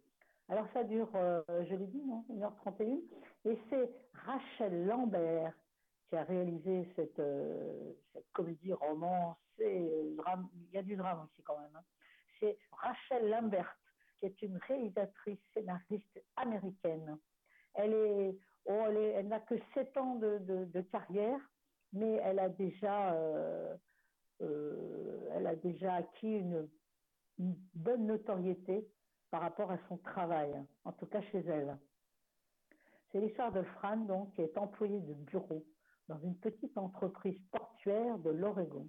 Alors 0.48 0.66
ça 0.72 0.82
dure, 0.84 1.10
euh, 1.14 1.42
je 1.68 1.74
l'ai 1.74 1.86
dit, 1.86 2.02
non 2.04 2.24
1h31. 2.30 3.00
Et 3.44 3.58
c'est 3.68 3.90
Rachel 4.14 4.86
Lambert 4.86 5.52
qui 6.08 6.16
a 6.16 6.24
réalisé 6.24 6.88
cette, 6.96 7.18
euh, 7.18 7.92
cette 8.14 8.30
comédie 8.32 8.72
romance. 8.72 9.36
Euh, 9.60 10.16
il 10.54 10.70
y 10.72 10.78
a 10.78 10.82
du 10.82 10.96
drame 10.96 11.24
aussi 11.24 11.42
quand 11.42 11.58
même. 11.58 11.74
Hein. 11.74 11.84
C'est 12.40 12.56
Rachel 12.72 13.28
Lambert, 13.28 13.76
qui 14.18 14.26
est 14.26 14.42
une 14.42 14.56
réalisatrice 14.68 15.40
scénariste 15.52 16.22
américaine. 16.36 17.18
Elle 17.74 17.92
est, 17.92 18.38
oh, 18.66 18.84
elle, 18.88 19.28
n'a 19.28 19.40
que 19.40 19.56
7 19.74 19.96
ans 19.98 20.14
de, 20.14 20.38
de, 20.38 20.80
carrière, 20.80 21.40
mais 21.92 22.14
elle 22.24 22.38
a 22.38 22.48
déjà, 22.48 23.14
elle 24.40 25.46
a 25.46 25.56
déjà 25.56 25.96
acquis 25.96 26.38
une 26.38 26.68
une 27.38 27.56
bonne 27.74 28.06
notoriété 28.06 28.86
par 29.30 29.42
rapport 29.42 29.70
à 29.70 29.78
son 29.88 29.98
travail, 29.98 30.52
en 30.84 30.92
tout 30.92 31.06
cas 31.06 31.20
chez 31.22 31.38
elle. 31.38 31.78
C'est 33.10 33.20
l'histoire 33.20 33.52
de 33.52 33.62
Fran, 33.62 33.96
donc, 33.96 34.34
qui 34.34 34.42
est 34.42 34.58
employée 34.58 35.00
de 35.00 35.14
bureau 35.14 35.64
dans 36.08 36.18
une 36.18 36.36
petite 36.36 36.76
entreprise 36.76 37.38
portuaire 37.50 38.18
de 38.18 38.30
l'Oregon. 38.30 38.88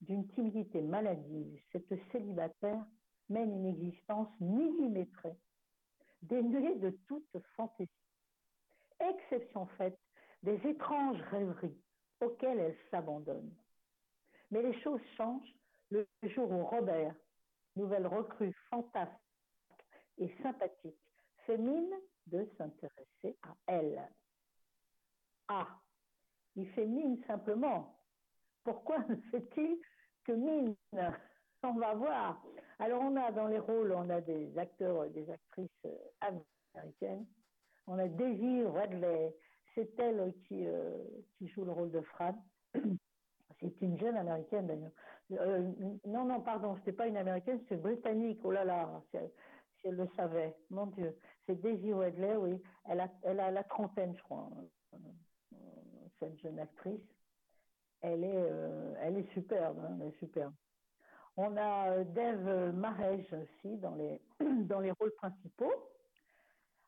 D'une 0.00 0.28
timidité 0.28 0.80
maladive, 0.80 1.60
cette 1.72 1.92
célibataire 2.12 2.84
mène 3.28 3.52
une 3.52 3.66
existence 3.66 4.28
millimétrée, 4.40 5.36
dénuée 6.22 6.76
de 6.76 6.90
toute 7.06 7.36
fantaisie. 7.56 7.90
Exception 9.00 9.66
faite 9.78 9.98
des 10.42 10.60
étranges 10.66 11.20
rêveries 11.30 11.76
auxquelles 12.20 12.58
elle 12.58 12.76
s'abandonne. 12.90 13.52
Mais 14.50 14.62
les 14.62 14.80
choses 14.80 15.02
changent 15.16 15.54
le 15.90 16.06
jour 16.22 16.50
où 16.50 16.64
Robert, 16.64 17.14
nouvelle 17.78 18.06
recrue 18.06 18.52
fantastique 18.70 19.16
et 20.18 20.30
sympathique, 20.42 20.98
fait 21.46 21.58
mine 21.58 21.94
de 22.26 22.46
s'intéresser 22.58 23.36
à 23.42 23.54
elle. 23.66 24.06
Ah, 25.48 25.68
il 26.56 26.68
fait 26.70 26.86
mine 26.86 27.22
simplement. 27.26 27.98
Pourquoi 28.64 28.98
ne 29.08 29.16
fait-il 29.30 29.78
que 30.24 30.32
mine? 30.32 30.74
On 31.62 31.74
va 31.74 31.94
voir. 31.94 32.42
Alors 32.78 33.02
on 33.02 33.16
a 33.16 33.32
dans 33.32 33.48
les 33.48 33.58
rôles, 33.58 33.92
on 33.92 34.10
a 34.10 34.20
des 34.20 34.56
acteurs 34.58 35.08
des 35.10 35.28
actrices 35.30 35.86
américaines. 36.20 37.26
On 37.86 37.98
a 37.98 38.06
Daisy 38.06 38.64
Radley, 38.64 39.34
c'est 39.74 39.98
elle 39.98 40.32
euh, 40.52 41.04
qui 41.36 41.48
joue 41.48 41.64
le 41.64 41.72
rôle 41.72 41.90
de 41.90 42.00
Fran. 42.02 42.34
C'est 43.60 43.80
une 43.80 43.98
jeune 43.98 44.16
américaine 44.16 44.66
d'ailleurs. 44.66 44.92
Euh, 45.32 45.72
non, 46.06 46.24
non, 46.24 46.40
pardon, 46.40 46.76
c'était 46.76 46.92
pas 46.92 47.06
une 47.06 47.16
américaine, 47.16 47.60
c'est 47.68 47.80
britannique. 47.80 48.40
Oh 48.44 48.50
là 48.50 48.64
là, 48.64 49.02
si 49.10 49.18
elle, 49.84 49.96
le 49.96 50.08
savait, 50.16 50.56
mon 50.70 50.86
Dieu. 50.86 51.16
C'est 51.46 51.60
Daisy 51.60 51.92
Wedley, 51.92 52.36
oui. 52.36 52.62
Elle 52.86 53.00
a, 53.00 53.08
elle 53.22 53.40
a 53.40 53.50
la 53.50 53.64
trentaine, 53.64 54.14
je 54.16 54.22
crois, 54.22 54.48
euh, 54.94 55.56
cette 56.18 56.38
jeune 56.40 56.58
actrice. 56.58 57.00
Elle 58.00 58.24
est, 58.24 58.32
euh, 58.36 58.94
elle 59.00 59.18
est 59.18 59.32
superbe, 59.32 59.78
hein, 59.84 59.98
elle 60.00 60.08
est 60.08 60.18
superbe. 60.18 60.54
On 61.36 61.56
a 61.56 62.04
Dave 62.04 62.74
Marège 62.74 63.32
aussi 63.32 63.76
dans 63.76 63.94
les, 63.94 64.20
dans 64.64 64.80
les 64.80 64.90
rôles 64.92 65.14
principaux. 65.16 65.72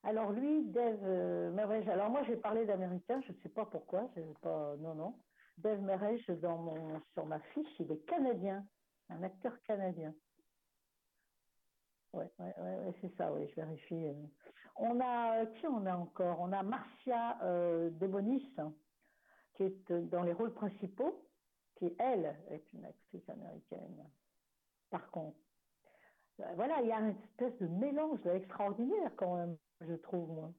Alors 0.03 0.33
lui, 0.33 0.64
Dave 0.64 1.53
Marège, 1.53 1.88
alors 1.88 2.11
moi 2.11 2.22
j'ai 2.26 2.37
parlé 2.37 2.64
d'américain, 2.64 3.20
je 3.26 3.33
ne 3.33 3.37
sais 3.42 3.50
pas 3.50 3.66
pourquoi, 3.66 4.09
je 4.16 4.22
pas, 4.40 4.76
non, 4.79 4.94
non. 4.94 5.14
Dave 5.61 5.81
Merech, 5.83 6.31
dans 6.40 6.59
mon, 6.59 7.01
sur 7.12 7.27
ma 7.27 7.40
fiche, 7.40 7.81
il 7.81 7.90
est 7.92 8.05
canadien, 8.07 8.64
un 9.09 9.23
acteur 9.23 9.53
canadien. 9.62 10.14
Oui, 12.12 12.25
ouais, 12.38 12.55
ouais, 12.59 12.94
c'est 13.01 13.14
ça, 13.16 13.33
oui, 13.33 13.49
je 13.49 13.55
vérifie. 13.57 14.07
On 14.77 15.01
a, 15.01 15.46
qui 15.46 15.66
on 15.66 15.87
a 15.87 15.94
encore? 15.96 16.40
On 16.40 16.53
a 16.53 16.62
Marcia 16.62 17.38
euh, 17.42 17.90
Debonis, 17.90 18.49
qui 19.55 19.64
est 19.64 19.92
dans 19.92 20.23
les 20.23 20.33
rôles 20.33 20.55
principaux, 20.55 21.25
qui, 21.77 21.94
elle, 21.99 22.37
est 22.49 22.73
une 22.73 22.85
actrice 22.85 23.29
américaine. 23.29 24.05
Par 24.90 25.11
contre, 25.11 25.38
euh, 26.40 26.53
voilà, 26.57 26.81
il 26.83 26.88
y 26.88 26.92
a 26.92 27.01
une 27.01 27.16
espèce 27.16 27.57
de 27.61 27.68
mélange 27.68 28.27
extraordinaire 28.27 29.12
quand 29.16 29.37
même, 29.37 29.57
je 29.81 29.94
trouve, 29.94 30.33
moi 30.33 30.53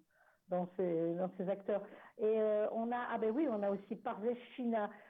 dans 0.51 0.67
ces, 0.75 1.49
acteurs. 1.49 1.81
Et 2.17 2.39
euh, 2.39 2.67
on 2.71 2.91
a, 2.91 3.07
ah 3.09 3.17
ben 3.17 3.31
oui, 3.31 3.47
on 3.49 3.63
a 3.63 3.71
aussi 3.71 3.95
Parvez. 3.95 4.37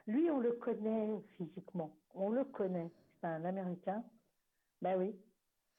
Lui, 0.06 0.30
on 0.30 0.38
le 0.38 0.52
connaît 0.52 1.20
physiquement. 1.36 1.90
On 2.14 2.30
le 2.30 2.44
connaît. 2.44 2.90
C'est 3.20 3.26
un 3.26 3.44
Américain. 3.44 4.02
Ben 4.80 4.98
oui. 4.98 5.14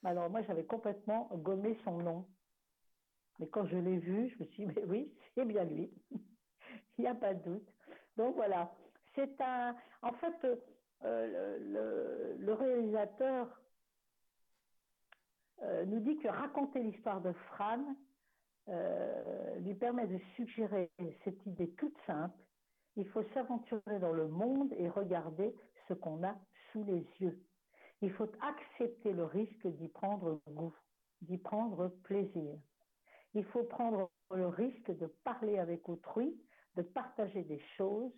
Alors 0.04 0.30
moi, 0.30 0.42
j'avais 0.42 0.64
complètement 0.64 1.28
gommé 1.32 1.76
son 1.84 1.98
nom. 1.98 2.26
Mais 3.38 3.48
quand 3.48 3.66
je 3.66 3.76
l'ai 3.76 3.98
vu, 3.98 4.28
je 4.28 4.44
me 4.44 4.48
suis 4.50 4.66
dit, 4.66 4.72
mais 4.76 4.84
oui, 4.84 5.12
c'est 5.34 5.44
bien 5.44 5.64
lui. 5.64 5.90
Il 6.98 7.02
n'y 7.02 7.08
a 7.08 7.14
pas 7.14 7.34
de 7.34 7.42
doute. 7.42 7.68
Donc 8.16 8.36
voilà. 8.36 8.70
C'est 9.14 9.40
un, 9.40 9.74
en 10.02 10.12
fait, 10.12 10.46
le, 11.02 12.36
le, 12.38 12.52
réalisateur 12.52 13.60
nous 15.86 16.00
dit 16.00 16.16
que 16.18 16.28
raconter 16.28 16.82
l'histoire 16.82 17.20
de 17.20 17.32
Fran 17.32 17.96
lui 18.66 19.74
permet 19.74 20.06
de 20.06 20.18
suggérer 20.36 20.90
cette 21.24 21.44
idée 21.46 21.70
toute 21.72 21.96
simple. 22.06 22.38
Il 22.96 23.06
faut 23.08 23.24
s'aventurer 23.34 23.98
dans 24.00 24.12
le 24.12 24.28
monde 24.28 24.72
et 24.78 24.88
regarder 24.88 25.54
ce 25.88 25.94
qu'on 25.94 26.22
a 26.24 26.36
sous 26.72 26.84
les 26.84 27.06
yeux. 27.20 27.42
Il 28.02 28.12
faut 28.12 28.30
accepter 28.40 29.12
le 29.12 29.24
risque 29.24 29.66
d'y 29.66 29.88
prendre 29.88 30.40
goût, 30.48 30.74
d'y 31.22 31.38
prendre 31.38 31.88
plaisir. 32.04 32.54
Il 33.34 33.44
faut 33.46 33.64
prendre 33.64 34.10
le 34.30 34.46
risque 34.46 34.90
de 34.96 35.06
parler 35.24 35.58
avec 35.58 35.88
autrui, 35.88 36.38
de 36.76 36.82
partager 36.82 37.42
des 37.42 37.60
choses 37.76 38.12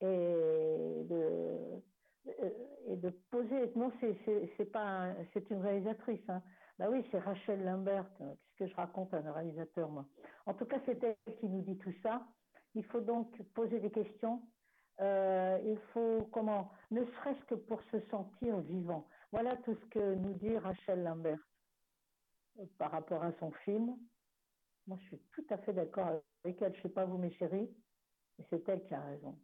et 0.00 0.04
de, 0.04 1.08
euh, 1.10 1.78
et 2.86 2.96
de 2.96 3.10
poser. 3.30 3.72
Non, 3.76 3.92
c'est 4.00 4.72
pas, 4.72 5.14
c'est 5.32 5.48
une 5.50 5.60
réalisatrice. 5.60 6.20
Hein. 6.28 6.42
Bah 6.78 6.88
oui, 6.90 7.04
c'est 7.10 7.18
Rachel 7.18 7.64
Lambert. 7.64 8.06
Qu'est-ce 8.18 8.58
que 8.58 8.66
je 8.66 8.76
raconte 8.76 9.12
à 9.14 9.18
un 9.18 9.32
réalisateur, 9.32 9.88
moi 9.88 10.06
En 10.46 10.54
tout 10.54 10.66
cas, 10.66 10.78
c'est 10.84 11.02
elle 11.02 11.34
qui 11.36 11.48
nous 11.48 11.62
dit 11.62 11.78
tout 11.78 11.94
ça. 12.02 12.26
Il 12.74 12.84
faut 12.84 13.00
donc 13.00 13.42
poser 13.54 13.80
des 13.80 13.90
questions. 13.90 14.42
Euh, 15.00 15.58
il 15.64 15.78
faut 15.92 16.28
comment 16.32 16.72
Ne 16.90 17.04
serait-ce 17.04 17.44
que 17.46 17.54
pour 17.54 17.82
se 17.90 18.00
sentir 18.10 18.60
vivant. 18.60 19.06
Voilà 19.32 19.56
tout 19.56 19.74
ce 19.74 19.86
que 19.86 20.14
nous 20.14 20.34
dit 20.34 20.56
Rachel 20.58 21.02
Lambert 21.02 21.38
euh, 22.58 22.64
par 22.78 22.90
rapport 22.90 23.22
à 23.22 23.32
son 23.40 23.50
film. 23.64 23.96
Moi, 24.86 24.98
je 25.02 25.06
suis 25.06 25.18
tout 25.32 25.44
à 25.50 25.58
fait 25.58 25.72
d'accord 25.72 26.20
avec 26.44 26.62
elle. 26.62 26.72
Je 26.72 26.78
ne 26.78 26.82
sais 26.82 26.88
pas 26.88 27.04
vous, 27.04 27.18
mes 27.18 27.32
chéris, 27.32 27.68
mais 28.38 28.44
c'est 28.50 28.68
elle 28.68 28.84
qui 28.86 28.94
a 28.94 29.00
raison. 29.00 29.38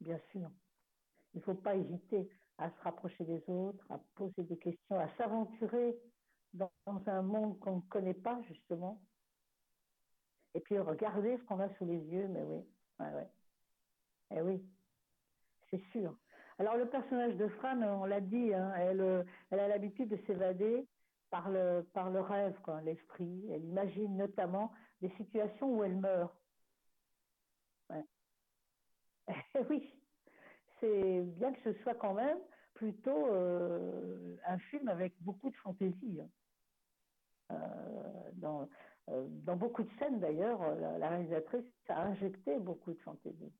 Bien 0.00 0.20
sûr. 0.30 0.50
Il 1.34 1.38
ne 1.38 1.42
faut 1.42 1.54
pas 1.54 1.76
hésiter 1.76 2.28
à 2.58 2.70
se 2.70 2.80
rapprocher 2.82 3.24
des 3.24 3.42
autres, 3.48 3.84
à 3.90 3.98
poser 4.14 4.42
des 4.42 4.56
questions, 4.56 4.98
à 4.98 5.08
s'aventurer 5.16 5.98
dans, 6.52 6.70
un 6.86 7.22
monde 7.22 7.58
qu'on 7.58 7.76
ne 7.76 7.80
connaît 7.82 8.14
pas, 8.14 8.40
justement. 8.48 9.02
Et 10.54 10.60
puis 10.60 10.78
regarder 10.78 11.36
ce 11.36 11.42
qu'on 11.44 11.58
a 11.58 11.68
sous 11.74 11.84
les 11.84 11.98
yeux, 11.98 12.28
mais 12.28 12.42
oui. 12.42 12.64
Ouais, 13.00 13.12
ouais. 13.12 13.28
Eh 14.30 14.40
oui, 14.40 14.64
c'est 15.70 15.82
sûr. 15.90 16.16
Alors 16.58 16.76
le 16.76 16.88
personnage 16.88 17.36
de 17.36 17.48
Fran, 17.48 17.82
on 17.82 18.04
l'a 18.04 18.20
dit, 18.20 18.54
hein, 18.54 18.72
elle, 18.76 19.26
elle 19.50 19.60
a 19.60 19.66
l'habitude 19.66 20.08
de 20.08 20.16
s'évader 20.26 20.86
par 21.30 21.50
le, 21.50 21.84
par 21.92 22.10
le 22.10 22.20
rêve, 22.20 22.56
l'esprit. 22.84 23.44
Elle 23.50 23.64
imagine 23.64 24.16
notamment 24.16 24.72
des 25.00 25.10
situations 25.16 25.76
où 25.76 25.82
elle 25.82 25.96
meurt. 25.96 26.32
oui, 29.70 29.90
c'est 30.84 31.22
bien 31.22 31.52
que 31.52 31.72
ce 31.72 31.82
soit 31.82 31.94
quand 31.94 32.14
même 32.14 32.38
plutôt 32.74 33.26
euh, 33.32 34.36
un 34.46 34.58
film 34.58 34.88
avec 34.88 35.14
beaucoup 35.22 35.50
de 35.50 35.56
fantaisie. 35.56 36.20
Hein. 36.20 36.28
Euh, 37.52 38.30
dans, 38.34 38.68
euh, 39.10 39.26
dans, 39.28 39.56
beaucoup 39.56 39.82
de 39.82 39.90
scènes 39.98 40.20
d'ailleurs, 40.20 40.74
la, 40.98 41.08
réalisatrice 41.08 41.64
a 41.88 42.02
injecté 42.02 42.58
beaucoup 42.58 42.92
de 42.92 43.00
fantaisie. 43.00 43.52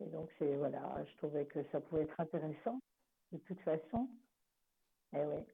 Et 0.00 0.06
donc 0.06 0.30
c'est 0.38 0.56
voilà, 0.56 1.04
je 1.04 1.16
trouvais 1.18 1.46
que 1.46 1.62
ça 1.70 1.80
pouvait 1.80 2.02
être 2.02 2.18
intéressant 2.20 2.80
de 3.32 3.38
toute 3.38 3.60
façon. 3.60 4.08
Eh 5.14 5.24
oui 5.24 5.44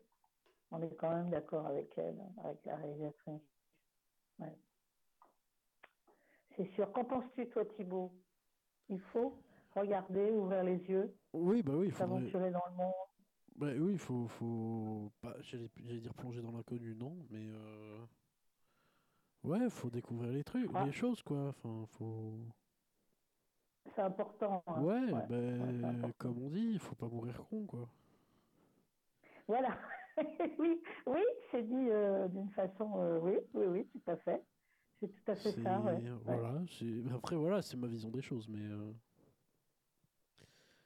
on 0.71 0.83
est 0.83 0.95
quand 0.97 1.11
même 1.11 1.31
d'accord 1.31 1.67
avec 1.67 1.93
elle, 1.99 2.21
avec 2.45 2.65
la 2.65 2.77
réalisatrice. 2.77 3.43
C'est 6.57 6.71
sûr. 6.75 6.91
Qu'en 6.93 7.05
penses-tu, 7.05 7.49
toi, 7.49 7.65
Thibault 7.77 8.13
Il 8.89 9.01
faut? 9.13 9.35
Regarder, 9.75 10.31
ouvrir 10.33 10.65
les 10.65 10.79
yeux. 10.89 11.15
Oui, 11.33 11.63
bah 11.63 11.73
oui. 11.77 11.91
S'aventurer 11.93 12.51
dans 12.51 12.65
le 12.71 12.77
monde. 12.77 12.93
Bah 13.57 13.69
oui, 13.77 13.93
il 13.93 13.99
faut, 13.99 14.27
faut 14.27 15.13
pas, 15.21 15.37
j'allais, 15.43 15.69
dire 16.01 16.15
plonger 16.15 16.41
dans 16.41 16.51
l'inconnu, 16.51 16.95
non, 16.95 17.15
mais 17.29 17.47
euh... 17.47 17.99
ouais, 19.45 19.69
faut 19.69 19.91
découvrir 19.91 20.33
les 20.33 20.43
trucs, 20.43 20.71
ah. 20.73 20.87
les 20.87 20.93
choses, 20.93 21.23
quoi. 21.23 21.49
Enfin, 21.49 21.85
faut. 21.99 22.39
C'est 23.95 24.01
important. 24.01 24.63
Hein. 24.67 24.81
Ouais, 24.81 25.13
ben, 25.29 26.11
comme 26.17 26.43
on 26.43 26.49
dit, 26.49 26.71
il 26.73 26.79
faut 26.79 26.95
pas 26.95 27.09
mourir 27.09 27.45
con, 27.51 27.67
quoi. 27.67 27.87
Voilà. 29.47 29.77
oui, 30.59 30.81
oui, 31.07 31.23
c'est 31.51 31.63
dit 31.63 31.91
euh, 31.91 32.29
d'une 32.29 32.51
façon, 32.51 32.93
euh, 32.97 33.19
oui, 33.21 33.35
oui, 33.53 33.67
oui, 33.67 33.87
tout 33.89 34.11
à 34.11 34.17
fait. 34.17 34.43
C'est 35.01 35.09
tout 35.09 35.31
à 35.31 35.35
fait 35.35 35.53
ça. 35.53 35.83
Voilà, 36.25 36.63
après 37.15 37.37
voilà, 37.37 37.61
c'est 37.61 37.77
ma 37.77 37.89
vision 37.89 38.11
des 38.11 38.23
choses, 38.23 38.49
mais. 38.49 38.67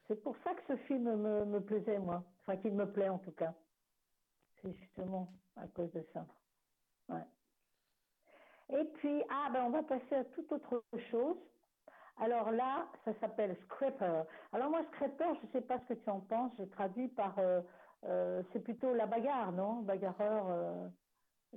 Euh, 0.04 0.14
c'est 0.14 0.22
pour 0.22 0.36
ça 0.44 0.54
que 0.54 0.62
ce 0.68 0.76
film 0.84 1.14
me, 1.16 1.44
me 1.44 1.60
plaisait 1.60 1.98
moi, 1.98 2.22
enfin 2.42 2.56
qu'il 2.56 2.74
me 2.74 2.90
plaît 2.90 3.08
en 3.08 3.18
tout 3.18 3.32
cas. 3.32 3.54
C'est 4.60 4.72
justement 4.72 5.32
à 5.56 5.66
cause 5.68 5.92
de 5.92 6.04
ça. 6.12 6.26
Ouais. 7.08 7.24
Et 8.78 8.84
puis 8.84 9.22
ah 9.30 9.50
ben 9.52 9.64
on 9.64 9.70
va 9.70 9.82
passer 9.82 10.14
à 10.14 10.24
toute 10.24 10.50
autre 10.52 10.82
chose. 11.10 11.36
Alors 12.16 12.52
là, 12.52 12.86
ça 13.04 13.12
s'appelle 13.20 13.56
Scraper. 13.64 14.22
Alors 14.52 14.70
moi, 14.70 14.84
Scraper, 14.92 15.34
je 15.40 15.46
ne 15.46 15.52
sais 15.52 15.60
pas 15.60 15.80
ce 15.80 15.94
que 15.94 15.98
tu 15.98 16.10
en 16.10 16.20
penses. 16.20 16.52
J'ai 16.56 16.68
traduit 16.68 17.08
par 17.08 17.34
euh, 18.06 18.42
c'est 18.52 18.60
plutôt 18.60 18.94
la 18.94 19.06
bagarre, 19.06 19.52
non? 19.52 19.82
Bagarreur. 19.82 20.46
Euh, 20.48 20.88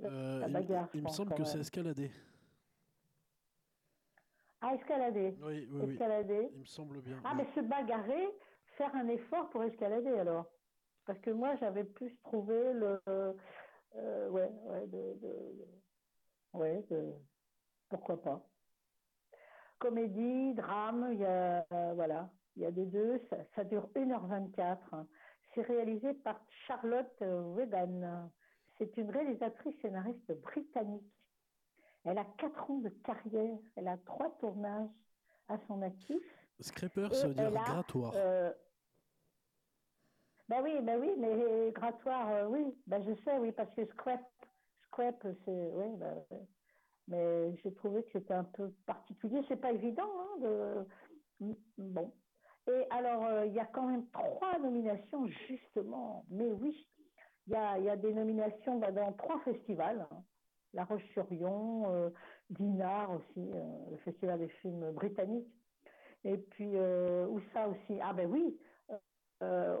la, 0.00 0.08
euh, 0.08 0.48
bagarre. 0.48 0.88
Il, 0.94 1.02
me 1.02 1.08
semble 1.08 1.34
que 1.34 1.44
c'est 1.44 1.58
escalader. 1.58 2.10
Ah, 4.60 4.74
escalader. 4.74 5.36
Oui, 5.40 5.68
oui, 5.70 5.92
escalader. 5.92 6.50
Il 6.52 6.60
me 6.60 6.64
semble 6.64 7.00
bien. 7.00 7.20
Ah, 7.24 7.34
mais 7.34 7.46
se 7.54 7.60
bagarrer, 7.60 8.28
faire 8.76 8.94
un 8.94 9.08
effort 9.08 9.48
pour 9.50 9.62
escalader 9.62 10.18
alors. 10.18 10.46
Parce 11.06 11.18
que 11.20 11.30
moi, 11.30 11.54
j'avais 11.56 11.84
plus 11.84 12.16
trouvé 12.18 12.72
le. 12.72 13.00
ouais, 14.30 14.50
ouais, 14.64 14.86
de, 14.88 15.16
ouais, 16.54 16.84
de, 16.90 17.14
pourquoi 17.88 18.20
pas. 18.20 18.42
Comédie, 19.78 20.54
drame, 20.54 21.10
il 21.12 21.20
y 21.20 21.24
a, 21.24 21.64
voilà, 21.94 22.28
il 22.56 22.62
y 22.62 22.66
a 22.66 22.72
des 22.72 22.84
deux, 22.86 23.20
ça, 23.30 23.36
ça 23.54 23.64
dure 23.64 23.88
1h24. 23.94 25.06
C'est 25.54 25.62
réalisé 25.62 26.14
par 26.14 26.40
Charlotte 26.66 27.20
Wegan. 27.20 28.28
C'est 28.76 28.96
une 28.96 29.10
réalisatrice 29.10 29.80
scénariste 29.80 30.32
britannique. 30.42 31.17
Elle 32.04 32.18
a 32.18 32.24
quatre 32.38 32.70
ans 32.70 32.78
de 32.78 32.88
carrière, 32.88 33.58
elle 33.76 33.88
a 33.88 33.96
trois 33.98 34.30
tournages 34.38 34.88
à 35.48 35.58
son 35.66 35.82
actif. 35.82 36.22
Scraper, 36.60 37.08
ça 37.12 37.28
veut 37.28 37.34
dire 37.34 37.52
grattoir. 37.52 38.12
Euh, 38.16 38.52
ben 40.48 40.62
oui, 40.62 40.80
ben 40.82 40.98
oui, 41.00 41.10
mais 41.18 41.70
grattoir, 41.72 42.30
euh, 42.30 42.46
oui, 42.46 42.74
ben 42.86 43.02
je 43.02 43.14
sais, 43.22 43.38
oui, 43.38 43.52
parce 43.52 43.72
que 43.74 43.84
scrap, 43.86 44.22
scrap, 44.86 45.26
c'est, 45.44 45.70
oui, 45.72 45.96
ben, 45.96 46.24
mais 47.08 47.56
j'ai 47.56 47.72
trouvé 47.74 48.02
que 48.04 48.12
c'était 48.12 48.34
un 48.34 48.44
peu 48.44 48.70
particulier. 48.86 49.42
C'est 49.48 49.56
pas 49.56 49.72
évident, 49.72 50.10
hein, 50.20 50.86
de, 51.40 51.54
bon, 51.76 52.12
et 52.68 52.86
alors, 52.90 53.24
euh, 53.24 53.46
il 53.46 53.54
y 53.54 53.60
a 53.60 53.64
quand 53.64 53.86
même 53.86 54.06
trois 54.10 54.58
nominations, 54.58 55.26
justement. 55.48 56.24
Mais 56.30 56.52
oui, 56.52 56.86
il 57.46 57.54
y 57.54 57.56
a, 57.56 57.96
des 57.96 58.12
nominations 58.12 58.78
bah, 58.78 58.92
dans 58.92 59.12
trois 59.14 59.40
festivals. 59.40 60.06
Hein. 60.10 60.22
La 60.74 60.84
Roche-sur-Yon, 60.84 61.90
euh, 61.90 62.10
Dinard 62.50 63.12
aussi, 63.12 63.50
euh, 63.54 63.90
le 63.90 63.96
festival 63.98 64.38
des 64.38 64.48
films 64.48 64.92
britanniques. 64.92 65.48
Et 66.24 66.36
puis, 66.36 66.76
où 66.76 67.40
ça 67.52 67.68
aussi? 67.68 68.00
Ah 68.02 68.12
ben 68.12 68.28
oui, 68.28 68.58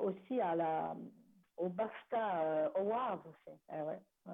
aussi 0.04 0.40
à 0.40 0.54
la, 0.54 0.96
au 1.56 1.68
BAFTA 1.68 2.70
Awards. 2.76 3.24
Eh 3.72 4.30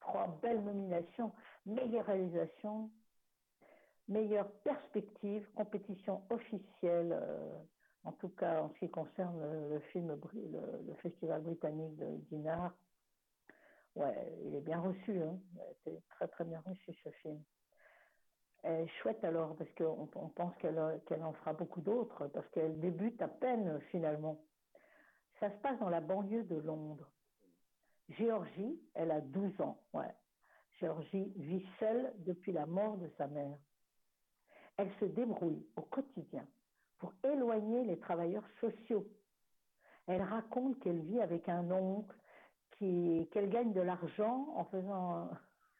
trois 0.00 0.36
belles 0.42 0.64
nominations. 0.64 1.32
Meilleure 1.64 2.06
réalisation, 2.06 2.90
meilleure 4.08 4.50
perspective, 4.64 5.46
compétition 5.54 6.22
officielle 6.28 7.16
en 8.04 8.12
tout 8.12 8.28
cas 8.30 8.62
en 8.62 8.70
ce 8.70 8.78
qui 8.80 8.90
concerne 8.90 9.40
le, 9.70 9.80
film, 9.92 10.16
le, 10.34 10.94
festival 11.02 11.42
britannique 11.42 11.96
de 11.96 12.16
Dinard, 12.30 12.72
ouais, 13.96 14.38
il 14.44 14.54
est 14.54 14.60
bien 14.60 14.80
reçu, 14.80 15.20
hein. 15.22 15.38
il 15.86 16.00
très 16.10 16.28
très 16.28 16.44
bien 16.44 16.60
reçu 16.66 16.92
ce 17.02 17.10
film. 17.22 17.42
Chouette 19.02 19.22
alors, 19.24 19.54
parce 19.56 19.70
qu'on 19.72 20.08
on 20.14 20.28
pense 20.28 20.56
qu'elle 20.56 20.78
en 20.78 21.32
fera 21.34 21.52
beaucoup 21.52 21.82
d'autres, 21.82 22.28
parce 22.28 22.48
qu'elle 22.48 22.80
débute 22.80 23.20
à 23.20 23.28
peine 23.28 23.78
finalement. 23.90 24.40
Ça 25.38 25.50
se 25.50 25.56
passe 25.56 25.78
dans 25.80 25.90
la 25.90 26.00
banlieue 26.00 26.44
de 26.44 26.56
Londres. 26.56 27.10
Géorgie, 28.08 28.80
elle 28.94 29.10
a 29.10 29.20
12 29.20 29.60
ans, 29.60 29.82
ouais. 29.92 30.14
Géorgie 30.80 31.32
vit 31.36 31.66
seule 31.78 32.12
depuis 32.18 32.52
la 32.52 32.66
mort 32.66 32.96
de 32.96 33.08
sa 33.18 33.26
mère. 33.26 33.58
Elle 34.76 34.90
se 34.98 35.04
débrouille 35.04 35.66
au 35.76 35.82
quotidien 35.82 36.46
pour 36.98 37.12
éloigner 37.22 37.84
les 37.84 37.98
travailleurs 37.98 38.48
sociaux. 38.60 39.06
Elle 40.06 40.22
raconte 40.22 40.78
qu'elle 40.80 41.00
vit 41.00 41.20
avec 41.20 41.48
un 41.48 41.70
oncle, 41.70 42.16
qu'elle 42.78 43.50
gagne 43.50 43.72
de 43.72 43.80
l'argent 43.80 44.48
en 44.54 44.64
faisant 44.66 45.30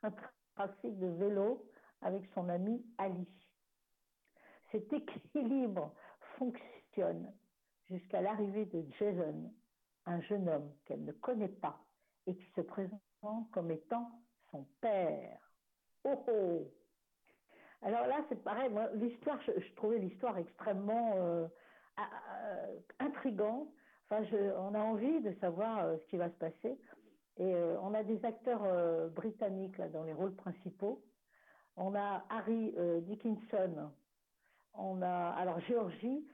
un, 0.02 0.10
trafic 0.54 0.98
de 0.98 1.06
vélo 1.06 1.64
avec 2.00 2.24
son 2.34 2.48
amie 2.48 2.84
Alice. 2.98 3.26
Cet 4.70 4.92
équilibre 4.92 5.92
fonctionne 6.38 7.32
jusqu'à 7.88 8.20
l'arrivée 8.20 8.66
de 8.66 8.84
Jason, 8.98 9.52
un 10.06 10.20
jeune 10.22 10.48
homme 10.48 10.72
qu'elle 10.84 11.04
ne 11.04 11.12
connaît 11.12 11.48
pas 11.48 11.78
et 12.26 12.34
qui 12.34 12.50
se 12.56 12.60
présente 12.60 13.00
comme 13.52 13.70
étant 13.70 14.10
son 14.50 14.66
père. 14.80 15.38
Oh 16.04 16.24
oh 16.28 16.70
Alors 17.82 18.06
là, 18.06 18.24
c'est 18.28 18.42
pareil, 18.42 18.70
l'histoire, 18.94 19.40
je, 19.42 19.74
trouvais 19.74 19.98
l'histoire 19.98 20.36
extrêmement 20.38 21.12
euh, 21.16 21.46
intrigante. 22.98 23.68
On 24.58 24.74
a 24.74 24.80
envie 24.80 25.20
de 25.20 25.32
savoir 25.40 25.84
euh, 25.84 25.96
ce 25.98 26.06
qui 26.06 26.16
va 26.16 26.28
se 26.28 26.36
passer. 26.36 26.78
Et 27.36 27.52
on 27.82 27.94
a 27.94 28.04
des 28.04 28.24
acteurs 28.24 28.62
britanniques 29.10 29.76
là, 29.78 29.88
dans 29.88 30.04
les 30.04 30.12
rôles 30.12 30.36
principaux. 30.36 31.02
On 31.74 31.96
a 31.96 32.24
Harry 32.30 32.72
Dickinson. 33.02 33.90
On 34.74 35.02
a 35.02 35.30
alors 35.30 35.58
Géorgie. 35.62 36.24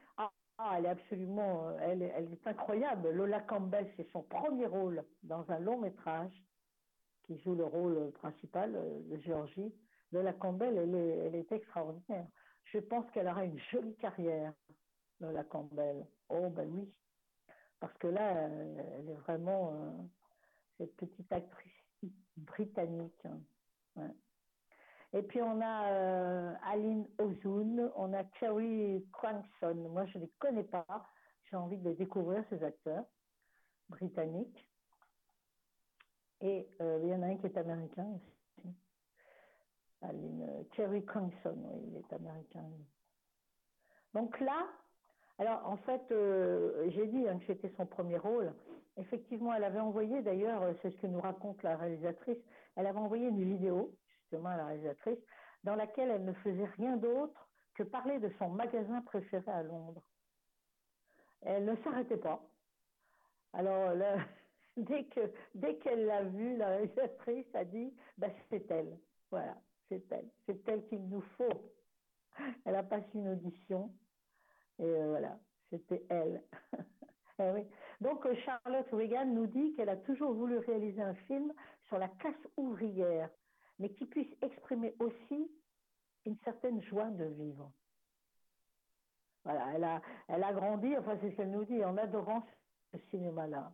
Ah, 0.62 0.74
elle 0.76 0.84
est 0.84 0.90
absolument, 0.90 1.68
euh, 1.68 1.78
elle, 1.80 2.02
est 2.02 2.46
incroyable. 2.46 3.08
Lola 3.12 3.40
Campbell, 3.40 3.90
c'est 3.96 4.06
son 4.10 4.22
premier 4.22 4.66
rôle 4.66 5.02
dans 5.22 5.50
un 5.50 5.58
long 5.58 5.78
métrage 5.78 6.32
qui 7.22 7.38
joue 7.38 7.54
le 7.54 7.64
rôle 7.64 8.12
principal 8.12 8.76
euh, 8.76 9.00
de 9.08 9.16
Géorgie. 9.22 9.74
Lola 10.12 10.34
Campbell, 10.34 10.76
elle 10.76 10.94
est, 10.94 11.16
elle 11.16 11.34
est 11.34 11.50
extraordinaire. 11.50 12.26
Je 12.64 12.78
pense 12.78 13.10
qu'elle 13.12 13.28
aura 13.28 13.46
une 13.46 13.58
jolie 13.72 13.96
carrière, 13.96 14.52
Lola 15.20 15.44
Campbell. 15.44 16.06
Oh 16.28 16.50
ben 16.50 16.68
oui, 16.70 16.92
parce 17.80 17.96
que 17.98 18.06
là, 18.06 18.30
elle 18.32 19.08
est 19.08 19.14
vraiment 19.14 19.72
euh, 19.72 19.90
cette 20.78 20.94
petite 20.96 21.32
actrice 21.32 21.72
britannique. 22.36 23.26
Hein. 23.96 24.10
Et 25.12 25.22
puis 25.22 25.42
on 25.42 25.60
a 25.60 25.90
euh, 25.90 26.54
Aline 26.62 27.06
Ozun, 27.18 27.90
on 27.96 28.12
a 28.14 28.22
Cherry 28.38 29.04
Crankson. 29.12 29.74
Moi, 29.90 30.06
je 30.06 30.18
ne 30.18 30.24
les 30.24 30.30
connais 30.38 30.64
pas. 30.64 31.08
J'ai 31.50 31.56
envie 31.56 31.78
de 31.78 31.92
découvrir, 31.92 32.44
ces 32.48 32.62
acteurs 32.62 33.04
britanniques. 33.88 34.68
Et 36.40 36.68
euh, 36.80 37.00
il 37.02 37.08
y 37.08 37.14
en 37.14 37.22
a 37.22 37.26
un 37.26 37.36
qui 37.36 37.46
est 37.46 37.56
américain 37.58 38.06
aussi. 38.14 38.74
Aline, 40.02 40.46
euh, 40.48 40.62
Cherry 40.74 41.04
Crankson, 41.04 41.56
oui, 41.56 41.82
il 41.88 41.96
est 41.96 42.12
américain. 42.12 42.64
Donc 44.14 44.38
là, 44.40 44.66
alors 45.40 45.66
en 45.66 45.76
fait, 45.78 46.02
j'ai 46.90 47.06
dit 47.06 47.26
hein, 47.26 47.38
que 47.38 47.46
c'était 47.46 47.72
son 47.76 47.86
premier 47.86 48.18
rôle. 48.18 48.52
Effectivement, 48.96 49.54
elle 49.54 49.64
avait 49.64 49.80
envoyé, 49.80 50.20
d'ailleurs, 50.20 50.62
c'est 50.82 50.90
ce 50.90 50.96
que 50.98 51.06
nous 51.06 51.20
raconte 51.20 51.62
la 51.62 51.76
réalisatrice, 51.76 52.36
elle 52.76 52.86
avait 52.86 52.98
envoyé 52.98 53.28
une 53.28 53.42
vidéo 53.42 53.96
justement 54.30 54.50
la 54.50 54.66
réalisatrice, 54.66 55.18
dans 55.64 55.74
laquelle 55.74 56.10
elle 56.10 56.24
ne 56.24 56.32
faisait 56.34 56.68
rien 56.76 56.96
d'autre 56.96 57.48
que 57.74 57.82
parler 57.82 58.18
de 58.18 58.30
son 58.38 58.50
magasin 58.50 59.00
préféré 59.02 59.50
à 59.50 59.62
Londres. 59.62 60.02
Elle 61.42 61.64
ne 61.64 61.74
s'arrêtait 61.76 62.16
pas. 62.18 62.42
Alors, 63.52 63.94
dès 64.76 65.04
que 65.04 65.32
dès 65.54 65.76
qu'elle 65.76 66.06
l'a 66.06 66.24
vue, 66.24 66.56
la 66.56 66.68
réalisatrice 66.68 67.46
a 67.54 67.64
dit, 67.64 67.94
bah, 68.18 68.28
c'est 68.50 68.70
elle. 68.70 68.98
Voilà, 69.30 69.56
c'est 69.88 70.04
elle. 70.12 70.28
C'est 70.46 70.68
elle 70.68 70.84
qu'il 70.86 71.08
nous 71.08 71.22
faut. 71.36 71.72
Elle 72.64 72.76
a 72.76 72.82
passé 72.82 73.08
une 73.14 73.28
audition 73.30 73.90
et 74.80 74.84
euh, 74.84 75.08
voilà, 75.10 75.38
c'était 75.70 76.04
elle. 76.08 76.42
eh 77.38 77.50
oui. 77.52 77.64
Donc 78.00 78.26
Charlotte 78.44 78.90
Reagan 78.92 79.26
nous 79.26 79.46
dit 79.46 79.74
qu'elle 79.74 79.88
a 79.88 79.96
toujours 79.96 80.34
voulu 80.34 80.58
réaliser 80.58 81.02
un 81.02 81.14
film 81.14 81.52
sur 81.86 81.98
la 81.98 82.08
casse 82.08 82.34
ouvrière 82.56 83.30
mais 83.80 83.88
qui 83.90 84.04
puisse 84.04 84.30
exprimer 84.42 84.94
aussi 85.00 85.50
une 86.26 86.36
certaine 86.44 86.80
joie 86.82 87.08
de 87.10 87.24
vivre. 87.24 87.72
Voilà, 89.42 89.72
elle 89.74 89.84
a, 89.84 90.02
elle 90.28 90.44
a 90.44 90.52
grandi, 90.52 90.94
enfin 90.98 91.16
c'est 91.20 91.30
ce 91.30 91.36
qu'elle 91.36 91.50
nous 91.50 91.64
dit, 91.64 91.82
en 91.82 91.96
adorant 91.96 92.46
ce 92.92 92.98
cinéma-là. 93.10 93.72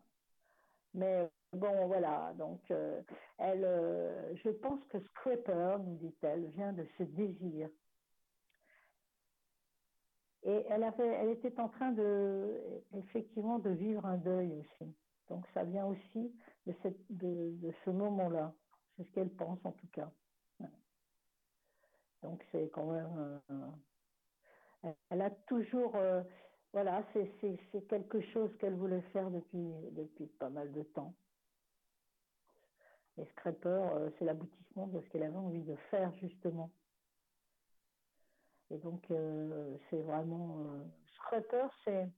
Mais 0.94 1.28
bon, 1.52 1.88
voilà, 1.88 2.32
donc 2.38 2.60
euh, 2.70 3.02
elle, 3.38 3.64
euh, 3.64 4.34
je 4.36 4.50
pense 4.50 4.80
que 4.84 5.00
Scraper, 5.00 5.78
nous 5.84 5.96
dit-elle, 5.96 6.46
vient 6.50 6.72
de 6.72 6.86
ce 6.96 7.02
désir. 7.02 7.68
Et 10.46 10.64
elle 10.70 10.84
avait, 10.84 11.06
elle 11.06 11.30
était 11.30 11.58
en 11.60 11.68
train 11.68 11.90
de, 11.90 12.62
effectivement, 12.94 13.58
de 13.58 13.70
vivre 13.70 14.06
un 14.06 14.16
deuil 14.16 14.54
aussi. 14.54 14.94
Donc 15.28 15.44
ça 15.52 15.64
vient 15.64 15.86
aussi 15.86 16.32
de, 16.66 17.50
de 17.50 17.72
ce 17.84 17.90
moment-là. 17.90 18.54
C'est 18.96 19.04
ce 19.04 19.10
qu'elle 19.10 19.30
pense 19.30 19.58
en 19.64 19.72
tout 19.72 19.88
cas. 19.88 20.10
Donc 22.22 22.44
c'est 22.52 22.70
quand 22.70 22.86
même... 22.86 23.40
elle 25.10 25.20
a 25.20 25.30
toujours... 25.30 25.94
Euh, 25.96 26.22
voilà, 26.72 27.02
c'est 27.12 27.86
quelque 27.88 28.20
chose 28.20 28.50
qu'elle 28.58 28.74
voulait 28.74 29.00
faire 29.12 29.30
depuis, 29.30 29.72
depuis 29.92 30.26
pas 30.26 30.50
mal 30.50 30.70
de 30.72 30.82
temps. 30.82 31.14
Et 33.18 33.24
Scraper, 33.24 33.68
euh, 33.68 34.10
c'est 34.18 34.26
l'aboutissement 34.26 34.86
de 34.88 35.00
ce 35.00 35.08
qu'elle 35.08 35.22
avait 35.22 35.36
envie 35.36 35.62
de 35.62 35.74
faire 35.90 36.12
justement. 36.14 36.70
Et 38.70 38.78
donc, 38.78 39.10
euh, 39.10 39.76
c'est 39.88 40.02
vraiment... 40.02 40.64
Scraper, 41.14 41.66
c'est... 41.84 42.08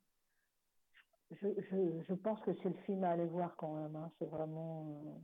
Je, 1.30 1.48
je, 1.58 2.02
je, 2.08 2.14
pense 2.14 2.40
que 2.40 2.54
c'est 2.62 2.70
le 2.70 2.82
film 2.86 3.04
à 3.04 3.10
aller 3.10 3.26
voir 3.26 3.54
quand 3.56 3.74
même. 3.74 3.94
Hein. 3.96 4.10
C'est 4.18 4.30
vraiment 4.30 5.20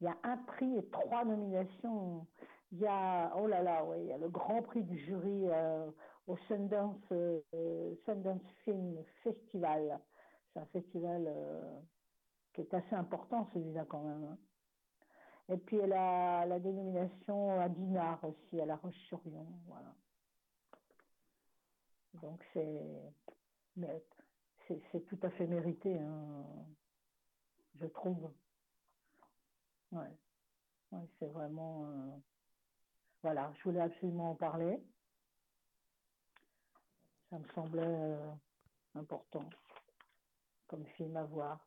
il 0.00 0.04
y 0.04 0.08
a 0.08 0.16
un 0.24 0.36
prix 0.36 0.76
et 0.76 0.84
trois 0.90 1.24
nominations. 1.24 2.26
Il 2.72 2.80
y 2.80 2.86
a, 2.86 3.32
oh 3.36 3.46
là 3.46 3.62
là, 3.62 3.84
ouais, 3.84 4.00
il 4.02 4.06
y 4.08 4.12
a 4.12 4.18
le 4.18 4.28
grand 4.28 4.62
prix 4.62 4.82
du 4.82 4.98
jury 4.98 5.48
euh, 5.48 5.90
au 6.26 6.36
Sundance, 6.48 7.00
euh, 7.12 7.94
Sundance 8.04 8.42
Film 8.64 9.02
Festival. 9.22 9.98
C'est 10.52 10.60
un 10.60 10.66
festival 10.66 11.24
euh, 11.28 11.80
qui 12.52 12.62
est 12.62 12.74
assez 12.74 12.94
important, 12.94 13.48
celui-là 13.54 13.84
quand 13.88 14.02
même. 14.02 14.24
Hein. 14.24 14.38
Et 15.48 15.56
puis 15.58 15.76
elle 15.76 15.92
a 15.92 16.44
la 16.46 16.58
dénomination 16.58 17.60
à 17.60 17.68
Dinard 17.68 18.22
aussi, 18.24 18.60
à 18.60 18.66
La 18.66 18.76
Roche-sur-Yon. 18.76 19.46
Voilà. 19.66 19.94
Donc 22.14 22.40
c'est, 22.52 23.12
tout 25.06 25.18
à 25.22 25.30
fait 25.30 25.46
mérité, 25.46 25.98
hein, 25.98 26.44
je 27.80 27.86
trouve. 27.86 28.32
Ouais. 29.92 30.10
c'est 31.18 31.28
vraiment. 31.28 31.86
Euh, 31.86 32.16
voilà, 33.22 33.52
je 33.58 33.64
voulais 33.64 33.80
absolument 33.80 34.30
en 34.30 34.34
parler. 34.34 34.82
Ça 37.30 37.38
me 37.38 37.48
semblait 37.54 37.82
euh, 37.84 38.32
important 38.94 39.48
comme 40.66 40.84
film 40.96 41.16
à 41.16 41.24
voir. 41.24 41.60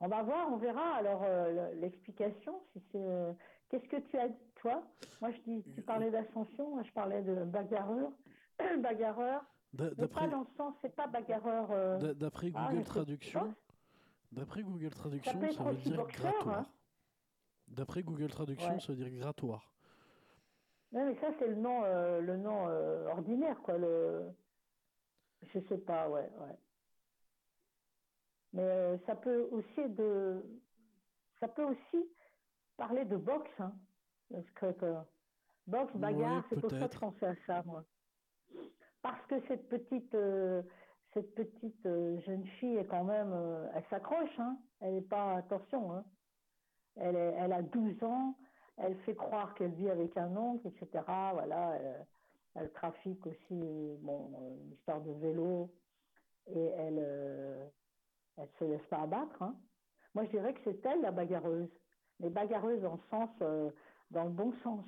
On 0.00 0.08
va 0.08 0.22
voir, 0.22 0.52
on 0.52 0.56
verra 0.56 0.94
alors 0.96 1.22
euh, 1.24 1.74
l'explication. 1.74 2.60
Si 2.72 2.82
c'est, 2.92 3.36
qu'est-ce 3.68 3.88
que 3.88 3.96
tu 3.96 4.18
as 4.18 4.28
dit 4.28 4.52
toi? 4.56 4.82
Moi, 5.20 5.30
je 5.32 5.40
dis, 5.40 5.64
tu 5.74 5.82
parlais 5.82 6.10
d'ascension, 6.10 6.70
moi 6.70 6.82
je 6.84 6.92
parlais 6.92 7.22
de 7.22 7.44
bagarreur, 7.44 8.12
bagarreur. 8.78 9.44
D'après 9.72 10.28
dans 10.28 10.40
le 10.40 10.56
sens, 10.56 10.74
c'est 10.82 10.94
pas 10.94 11.06
bagarreur. 11.08 12.14
D'après 12.14 12.50
ah, 12.54 12.68
Google 12.70 12.84
Traduction. 12.84 13.54
D'après 14.32 14.62
Google 14.62 14.90
Traduction, 14.90 15.40
ça, 15.40 15.64
veut 15.64 15.76
dire 15.76 16.06
grattoir. 16.06 16.58
Hein. 16.58 16.66
D'après 17.68 18.02
Google 18.02 18.28
Traduction, 18.28 18.78
ça 18.78 18.92
veut 18.92 18.98
dire 18.98 19.10
grattoir. 19.10 19.72
Non, 20.92 21.04
mais 21.06 21.14
ça, 21.20 21.28
c'est 21.38 21.48
le 21.48 21.54
nom, 21.54 21.82
euh, 21.84 22.20
le 22.20 22.36
nom 22.36 22.68
euh, 22.68 23.08
ordinaire, 23.08 23.60
quoi. 23.62 23.76
Le... 23.76 24.30
Je 25.42 25.60
sais 25.60 25.78
pas, 25.78 26.08
ouais, 26.08 26.30
ouais. 26.40 26.58
Mais 28.52 28.62
euh, 28.62 28.98
ça 29.06 29.14
peut 29.14 29.48
aussi 29.50 29.88
de, 29.90 30.42
ça 31.40 31.48
peut 31.48 31.64
aussi 31.64 32.08
parler 32.76 33.04
de 33.04 33.16
boxe, 33.16 33.50
hein, 33.58 33.72
le 34.30 34.42
scraper. 34.42 35.00
Boxe, 35.66 35.94
bagarre, 35.96 36.44
c'est 36.48 36.60
pour 36.60 36.70
ça 36.70 36.88
que 36.88 36.94
je 36.94 36.98
pensais 36.98 37.26
à 37.26 37.34
ça, 37.46 37.62
moi. 37.64 37.84
Parce 39.02 39.24
que 39.26 39.34
cette 39.48 39.68
petite, 39.68 40.14
cette 41.14 41.34
petite 41.34 41.86
euh, 41.86 42.20
jeune 42.20 42.44
fille 42.58 42.76
est 42.76 42.86
quand 42.86 43.04
même, 43.04 43.32
euh, 43.32 43.66
elle 43.74 43.84
s'accroche, 43.90 44.38
hein. 44.38 44.58
Elle 44.80 44.94
n'est 44.94 45.00
pas, 45.00 45.36
attention, 45.36 45.92
hein. 45.92 46.04
Elle, 46.96 47.16
elle 47.16 47.52
a 47.52 47.62
12 47.62 48.02
ans, 48.04 48.36
elle 48.76 48.96
fait 48.98 49.14
croire 49.14 49.54
qu'elle 49.54 49.72
vit 49.72 49.90
avec 49.90 50.16
un 50.16 50.36
oncle, 50.36 50.66
etc. 50.68 51.04
Voilà, 51.06 51.78
elle, 52.54 52.72
trafique 52.72 53.24
aussi, 53.26 53.96
bon, 54.00 54.32
une 54.64 54.72
histoire 54.72 55.00
de 55.00 55.12
vélo, 55.12 55.70
et 56.48 56.64
elle, 56.76 56.98
euh, 56.98 57.66
elle 58.38 58.48
se 58.58 58.64
laisse 58.64 58.86
pas 58.86 59.02
abattre. 59.02 59.42
Hein. 59.42 59.56
Moi, 60.14 60.24
je 60.24 60.30
dirais 60.30 60.54
que 60.54 60.60
c'est 60.64 60.84
elle 60.86 61.00
la 61.00 61.10
bagarreuse, 61.10 61.70
mais 62.20 62.30
bagarreuse 62.30 62.80
dans 62.80 62.94
le 62.94 63.00
sens, 63.10 63.30
dans 64.10 64.24
le 64.24 64.30
bon 64.30 64.52
sens. 64.62 64.84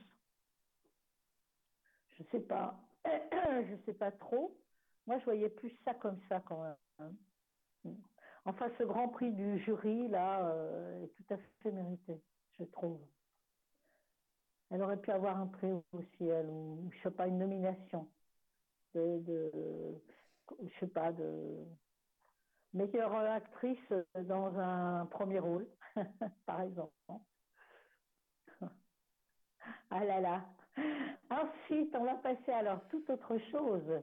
Je 2.13 2.23
sais 2.31 2.41
pas, 2.41 2.79
je 3.05 3.77
sais 3.87 3.95
pas 3.95 4.13
trop. 4.13 4.57
Moi, 5.07 5.19
je 5.19 5.25
voyais 5.25 5.49
plus 5.49 5.75
ça 5.85 5.95
comme 5.95 6.19
ça 6.29 6.41
quand 6.41 6.63
même. 6.63 6.77
Hein. 7.85 7.93
Enfin, 8.45 8.71
ce 8.79 8.85
grand 8.85 9.09
prix 9.09 9.33
du 9.33 9.59
jury, 9.61 10.09
là, 10.09 10.49
euh, 10.49 11.05
est 11.05 11.09
tout 11.09 11.35
à 11.35 11.39
fait 11.63 11.71
mérité, 11.71 12.21
je 12.59 12.65
trouve. 12.65 13.01
Elle 14.71 14.83
aurait 14.83 15.01
pu 15.01 15.11
avoir 15.11 15.39
un 15.39 15.47
prix 15.47 15.73
aussi, 15.93 16.25
elle, 16.25 16.49
ou 16.49 16.89
je 16.93 17.03
sais 17.03 17.11
pas, 17.11 17.27
une 17.27 17.39
nomination. 17.39 18.09
de, 18.95 19.19
de 19.21 20.01
je 20.63 20.79
sais 20.81 20.87
pas, 20.87 21.13
de 21.13 21.65
meilleure 22.73 23.15
actrice 23.15 23.93
dans 24.15 24.59
un 24.59 25.07
premier 25.07 25.39
rôle, 25.39 25.67
par 26.47 26.63
exemple. 26.63 26.93
Ah 29.91 30.05
là 30.05 30.21
là. 30.21 30.45
Ensuite, 31.31 31.95
on 31.97 32.05
va 32.05 32.15
passer 32.15 32.53
alors 32.53 32.81
toute 32.89 33.09
autre 33.11 33.39
chose. 33.51 34.03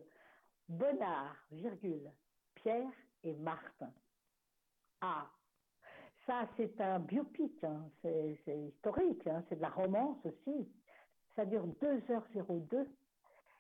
Bonnard, 0.68 1.36
virgule, 1.52 2.12
Pierre 2.56 2.92
et 3.24 3.34
Martin. 3.34 3.92
Ah, 5.02 5.30
ça 6.26 6.48
c'est 6.58 6.80
un 6.82 7.00
biopic, 7.00 7.64
hein. 7.64 7.90
c'est 8.02 8.38
historique, 8.48 9.26
hein. 9.28 9.44
c'est 9.48 9.56
de 9.56 9.62
la 9.62 9.70
romance 9.70 10.18
aussi. 10.26 10.70
Ça 11.36 11.46
dure 11.46 11.68
2h02 11.82 12.86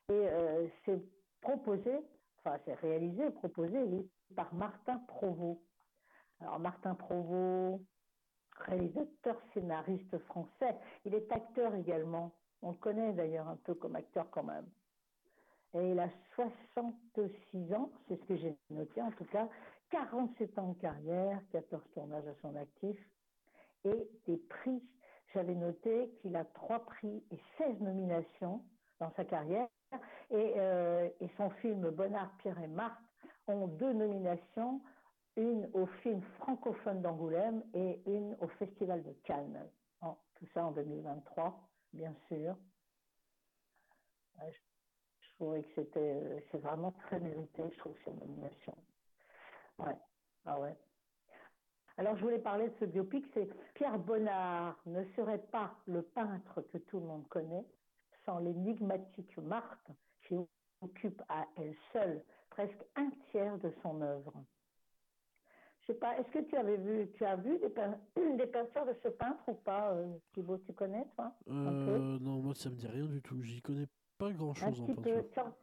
et 0.09 0.13
euh, 0.13 0.67
c'est 0.83 0.99
proposé, 1.41 2.01
enfin 2.39 2.57
c'est 2.65 2.75
réalisé, 2.75 3.29
proposé 3.31 4.07
par 4.35 4.53
Martin 4.53 4.99
Provost. 5.07 5.61
Alors 6.39 6.59
Martin 6.59 6.95
Provost, 6.95 7.81
réalisateur 8.59 9.37
scénariste 9.53 10.17
français, 10.25 10.75
il 11.05 11.13
est 11.13 11.31
acteur 11.31 11.75
également. 11.75 12.31
On 12.61 12.71
le 12.71 12.77
connaît 12.77 13.13
d'ailleurs 13.13 13.47
un 13.47 13.57
peu 13.57 13.75
comme 13.75 13.95
acteur 13.95 14.29
quand 14.31 14.43
même. 14.43 14.67
Et 15.73 15.91
il 15.91 15.99
a 15.99 16.09
66 16.35 17.73
ans, 17.73 17.91
c'est 18.07 18.19
ce 18.19 18.25
que 18.25 18.35
j'ai 18.37 18.55
noté 18.69 19.01
en 19.01 19.11
tout 19.11 19.25
cas, 19.25 19.47
47 19.91 20.57
ans 20.59 20.69
de 20.69 20.79
carrière, 20.79 21.39
14 21.51 21.83
tournages 21.93 22.27
à 22.27 22.35
son 22.41 22.55
actif, 22.55 22.97
et 23.85 24.09
des 24.25 24.37
prix. 24.37 24.81
J'avais 25.33 25.55
noté 25.55 26.09
qu'il 26.21 26.35
a 26.35 26.45
trois 26.45 26.79
prix 26.79 27.23
et 27.31 27.39
16 27.57 27.79
nominations 27.81 28.63
dans 28.99 29.11
sa 29.15 29.25
carrière, 29.25 29.67
et, 30.31 30.53
euh, 30.57 31.09
et 31.19 31.29
son 31.37 31.49
film 31.49 31.89
Bonnard, 31.89 32.31
Pierre 32.39 32.59
et 32.61 32.67
Marthe 32.67 33.01
ont 33.47 33.67
deux 33.67 33.93
nominations, 33.93 34.81
une 35.35 35.69
au 35.73 35.85
film 36.01 36.21
francophone 36.39 37.01
d'Angoulême 37.01 37.63
et 37.73 38.01
une 38.05 38.35
au 38.41 38.47
Festival 38.47 39.03
de 39.03 39.13
Cannes. 39.23 39.69
tout 40.01 40.47
ça 40.53 40.65
en 40.65 40.71
2023, 40.71 41.59
bien 41.93 42.13
sûr. 42.27 42.55
Je, 44.39 45.33
trouvais 45.35 45.63
que 45.63 45.69
c'était 45.75 46.43
c'est 46.51 46.57
vraiment 46.57 46.91
très 46.91 47.19
mérité, 47.19 47.63
je 47.71 47.77
trouve, 47.77 47.95
ces 48.03 48.11
nominations. 48.11 48.77
Ouais. 49.77 49.95
Ah 50.45 50.59
ouais. 50.59 50.75
Alors, 51.97 52.15
je 52.15 52.21
voulais 52.21 52.39
parler 52.39 52.69
de 52.69 52.73
ce 52.79 52.85
biopic, 52.85 53.25
c'est 53.33 53.47
Pierre 53.73 53.97
Bonnard 53.97 54.79
ne 54.85 55.03
serait 55.15 55.41
pas 55.51 55.75
le 55.87 56.03
peintre 56.03 56.61
que 56.61 56.77
tout 56.77 56.99
le 56.99 57.05
monde 57.05 57.27
connaît? 57.27 57.65
Sans 58.27 58.39
l'énigmatique 58.39 59.35
Marthe 59.37 59.89
qui 60.27 60.35
occupe 60.81 61.21
à 61.29 61.47
elle 61.55 61.73
seule 61.93 62.21
presque 62.49 62.83
un 62.95 63.09
tiers 63.31 63.57
de 63.57 63.73
son 63.81 64.01
œuvre. 64.01 64.33
Je 65.81 65.93
sais 65.93 65.99
pas, 65.99 66.19
est-ce 66.19 66.29
que 66.31 66.39
tu 66.39 66.57
avais 66.57 66.75
vu, 66.75 67.09
tu 67.15 67.23
as 67.23 67.37
vu 67.37 67.57
des, 67.59 67.69
des 68.37 68.47
peintures 68.47 68.85
de 68.85 68.95
ce 69.01 69.07
peintre 69.07 69.47
ou 69.47 69.53
pas, 69.53 69.93
euh, 69.93 70.17
Thibaut, 70.33 70.57
tu 70.57 70.73
connais 70.73 71.05
toi 71.15 71.33
euh, 71.49 72.19
Non, 72.19 72.41
moi 72.41 72.53
ça 72.53 72.69
me 72.69 72.75
dit 72.75 72.87
rien 72.87 73.05
du 73.05 73.21
tout. 73.21 73.41
J'y 73.41 73.61
connais 73.61 73.87
pas 74.17 74.31
grand-chose 74.31 74.81
en 74.81 74.85
peinture. 74.85 75.53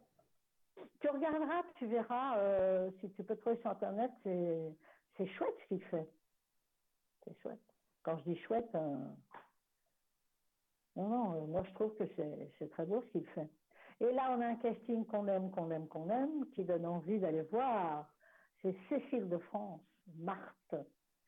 Tu, 1.01 1.09
regarderas, 1.09 1.62
tu 1.77 1.87
verras, 1.87 2.39
euh, 2.39 2.91
si 3.01 3.11
tu 3.11 3.23
peux 3.23 3.37
trouver 3.37 3.57
sur 3.59 3.71
internet, 3.71 4.11
c'est 4.25 5.27
chouette 5.27 5.55
ce 5.62 5.67
qu'il 5.69 5.83
fait. 5.85 6.09
C'est 7.25 7.39
chouette. 7.41 7.61
Quand 8.03 8.17
je 8.19 8.25
dis 8.25 8.37
chouette, 8.37 8.69
euh, 8.75 8.97
non, 10.97 11.09
non, 11.09 11.47
moi 11.47 11.62
je 11.64 11.74
trouve 11.74 11.95
que 11.97 12.05
c'est 12.59 12.70
très 12.70 12.86
beau 12.86 13.03
ce 13.03 13.07
qu'il 13.09 13.26
fait. 13.28 13.49
Et 14.01 14.12
là, 14.12 14.34
on 14.36 14.40
a 14.40 14.47
un 14.47 14.57
casting 14.57 15.05
qu'on 15.07 15.26
aime, 15.28 15.51
qu'on 15.51 15.70
aime, 15.70 15.86
qu'on 15.88 16.11
aime, 16.11 16.47
qui 16.51 16.64
donne 16.64 16.86
envie 16.86 17.18
d'aller 17.20 17.42
voir. 17.42 18.12
C'est 18.61 18.74
Cécile 18.88 19.28
de 19.28 19.38
France, 19.38 19.80
Marthe. 20.16 20.74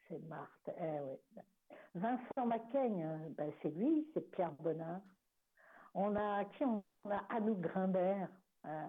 C'est 0.08 0.18
Marthe, 0.28 0.70
eh 0.78 1.00
oui. 1.00 1.42
Vincent 1.94 2.46
Macaigne, 2.46 3.34
ben 3.36 3.50
c'est 3.62 3.70
lui, 3.70 4.06
c'est 4.12 4.30
Pierre 4.32 4.52
Bonnard. 4.60 5.00
On 5.94 6.14
a 6.14 6.44
qui 6.44 6.64
on, 6.64 6.84
a? 7.10 7.24
Anouk 7.30 7.60
Grimbert. 7.60 8.28
Hein. 8.64 8.88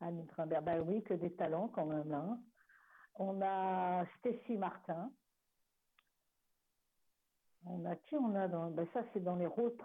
Anouk 0.00 0.26
Grimbert, 0.26 0.62
ben 0.62 0.84
oui, 0.86 1.02
que 1.04 1.14
des 1.14 1.32
talents 1.32 1.68
quand 1.68 1.86
même. 1.86 2.12
Hein. 2.12 2.38
On 3.14 3.40
a 3.42 4.04
Stécie 4.18 4.56
Martin. 4.56 5.10
On 7.78 7.84
a 7.84 7.94
qui 7.94 8.16
on 8.16 8.34
a 8.34 8.48
dans 8.48 8.70
ben 8.70 8.86
ça 8.92 9.02
c'est 9.12 9.22
dans 9.22 9.36
les 9.36 9.46
rôles 9.46 9.76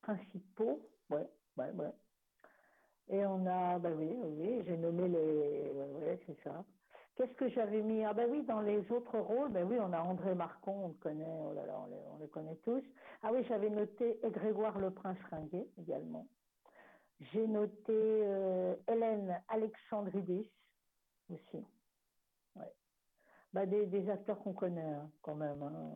principaux. 0.00 0.80
Ouais, 1.10 1.28
ouais, 1.58 1.70
ouais. 1.72 1.92
Et 3.08 3.24
on 3.26 3.46
a, 3.46 3.78
ben 3.78 3.94
oui, 3.96 4.10
oui, 4.24 4.62
j'ai 4.64 4.76
nommé 4.76 5.08
les, 5.08 5.70
ouais, 5.72 6.18
c'est 6.26 6.42
ça. 6.42 6.64
Qu'est-ce 7.14 7.34
que 7.34 7.48
j'avais 7.48 7.82
mis? 7.82 8.04
Ah 8.04 8.12
ben 8.12 8.28
oui, 8.30 8.42
dans 8.42 8.60
les 8.60 8.90
autres 8.90 9.18
rôles, 9.18 9.50
ben 9.52 9.64
oui, 9.64 9.78
on 9.80 9.92
a 9.92 10.00
André 10.00 10.34
Marcon, 10.34 10.84
on 10.84 10.88
le 10.88 10.94
connaît, 10.94 11.26
oh 11.26 11.52
là 11.54 11.64
là, 11.66 11.78
on, 12.12 12.18
le 12.18 12.26
connaît 12.26 12.56
tous. 12.56 12.82
Ah 13.22 13.30
oui, 13.32 13.44
j'avais 13.48 13.70
noté 13.70 14.18
Grégoire 14.24 14.78
le 14.78 14.90
Prince 14.90 15.18
Ringuet 15.30 15.68
également. 15.78 16.26
J'ai 17.20 17.46
noté 17.46 17.92
euh, 17.92 18.74
Hélène 18.88 19.40
Alexandridis 19.48 20.50
aussi. 21.30 21.64
Ouais. 22.56 22.72
Bah, 23.52 23.66
des, 23.66 23.86
des 23.86 24.10
acteurs 24.10 24.38
qu'on 24.40 24.52
connaît 24.52 24.82
hein, 24.82 25.10
quand 25.22 25.36
même. 25.36 25.62
Hein. 25.62 25.92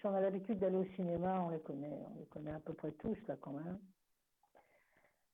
Si 0.00 0.06
on 0.06 0.14
a 0.14 0.20
l'habitude 0.20 0.58
d'aller 0.58 0.76
au 0.76 0.86
cinéma, 0.96 1.42
on 1.42 1.50
les 1.50 1.60
connaît, 1.60 2.06
on 2.10 2.18
les 2.18 2.26
connaît 2.26 2.52
à 2.52 2.60
peu 2.60 2.72
près 2.72 2.90
tous 2.92 3.18
là 3.28 3.36
quand 3.38 3.52
même. 3.52 3.78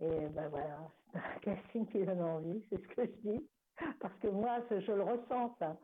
Et 0.00 0.26
ben 0.28 0.48
voilà, 0.48 0.90
c'est 1.12 1.18
un 1.18 1.38
casting 1.54 1.86
qui 1.86 2.04
donne 2.04 2.20
envie, 2.20 2.64
c'est 2.68 2.82
ce 2.82 2.88
que 2.88 3.06
je 3.06 3.30
dis. 3.30 3.48
Parce 4.00 4.14
que 4.18 4.26
moi, 4.26 4.58
je 4.70 4.92
le 4.92 5.02
ressens, 5.02 5.54
ça. 5.60 5.76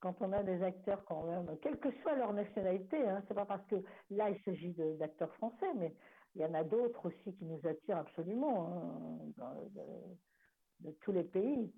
Quand 0.00 0.14
on 0.20 0.32
a 0.32 0.42
des 0.42 0.62
acteurs 0.62 1.02
quand 1.06 1.24
même, 1.24 1.56
quelle 1.62 1.78
que 1.78 1.90
soit 2.02 2.16
leur 2.16 2.34
nationalité, 2.34 3.08
hein, 3.08 3.22
c'est 3.26 3.34
pas 3.34 3.46
parce 3.46 3.64
que 3.66 3.76
là 4.10 4.30
il 4.30 4.40
s'agit 4.42 4.72
d'acteurs 4.98 5.32
français, 5.34 5.74
mais 5.76 5.92
il 6.34 6.42
y 6.42 6.44
en 6.44 6.54
a 6.54 6.62
d'autres 6.62 7.06
aussi 7.06 7.34
qui 7.36 7.44
nous 7.44 7.60
attirent 7.66 7.96
absolument, 7.96 9.32
hein, 9.40 9.54
de, 10.80 10.90
tous 11.00 11.12
les 11.12 11.24
pays. 11.24 11.72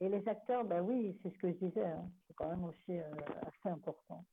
Et 0.00 0.08
les 0.08 0.26
acteurs, 0.28 0.64
ben 0.64 0.80
oui, 0.80 1.18
c'est 1.22 1.30
ce 1.30 1.38
que 1.38 1.48
je 1.48 1.56
disais, 1.56 1.84
hein, 1.84 2.08
c'est 2.26 2.34
quand 2.34 2.48
même 2.48 2.64
aussi 2.64 2.98
euh, 2.98 3.02
assez 3.42 3.68
important. 3.68 4.24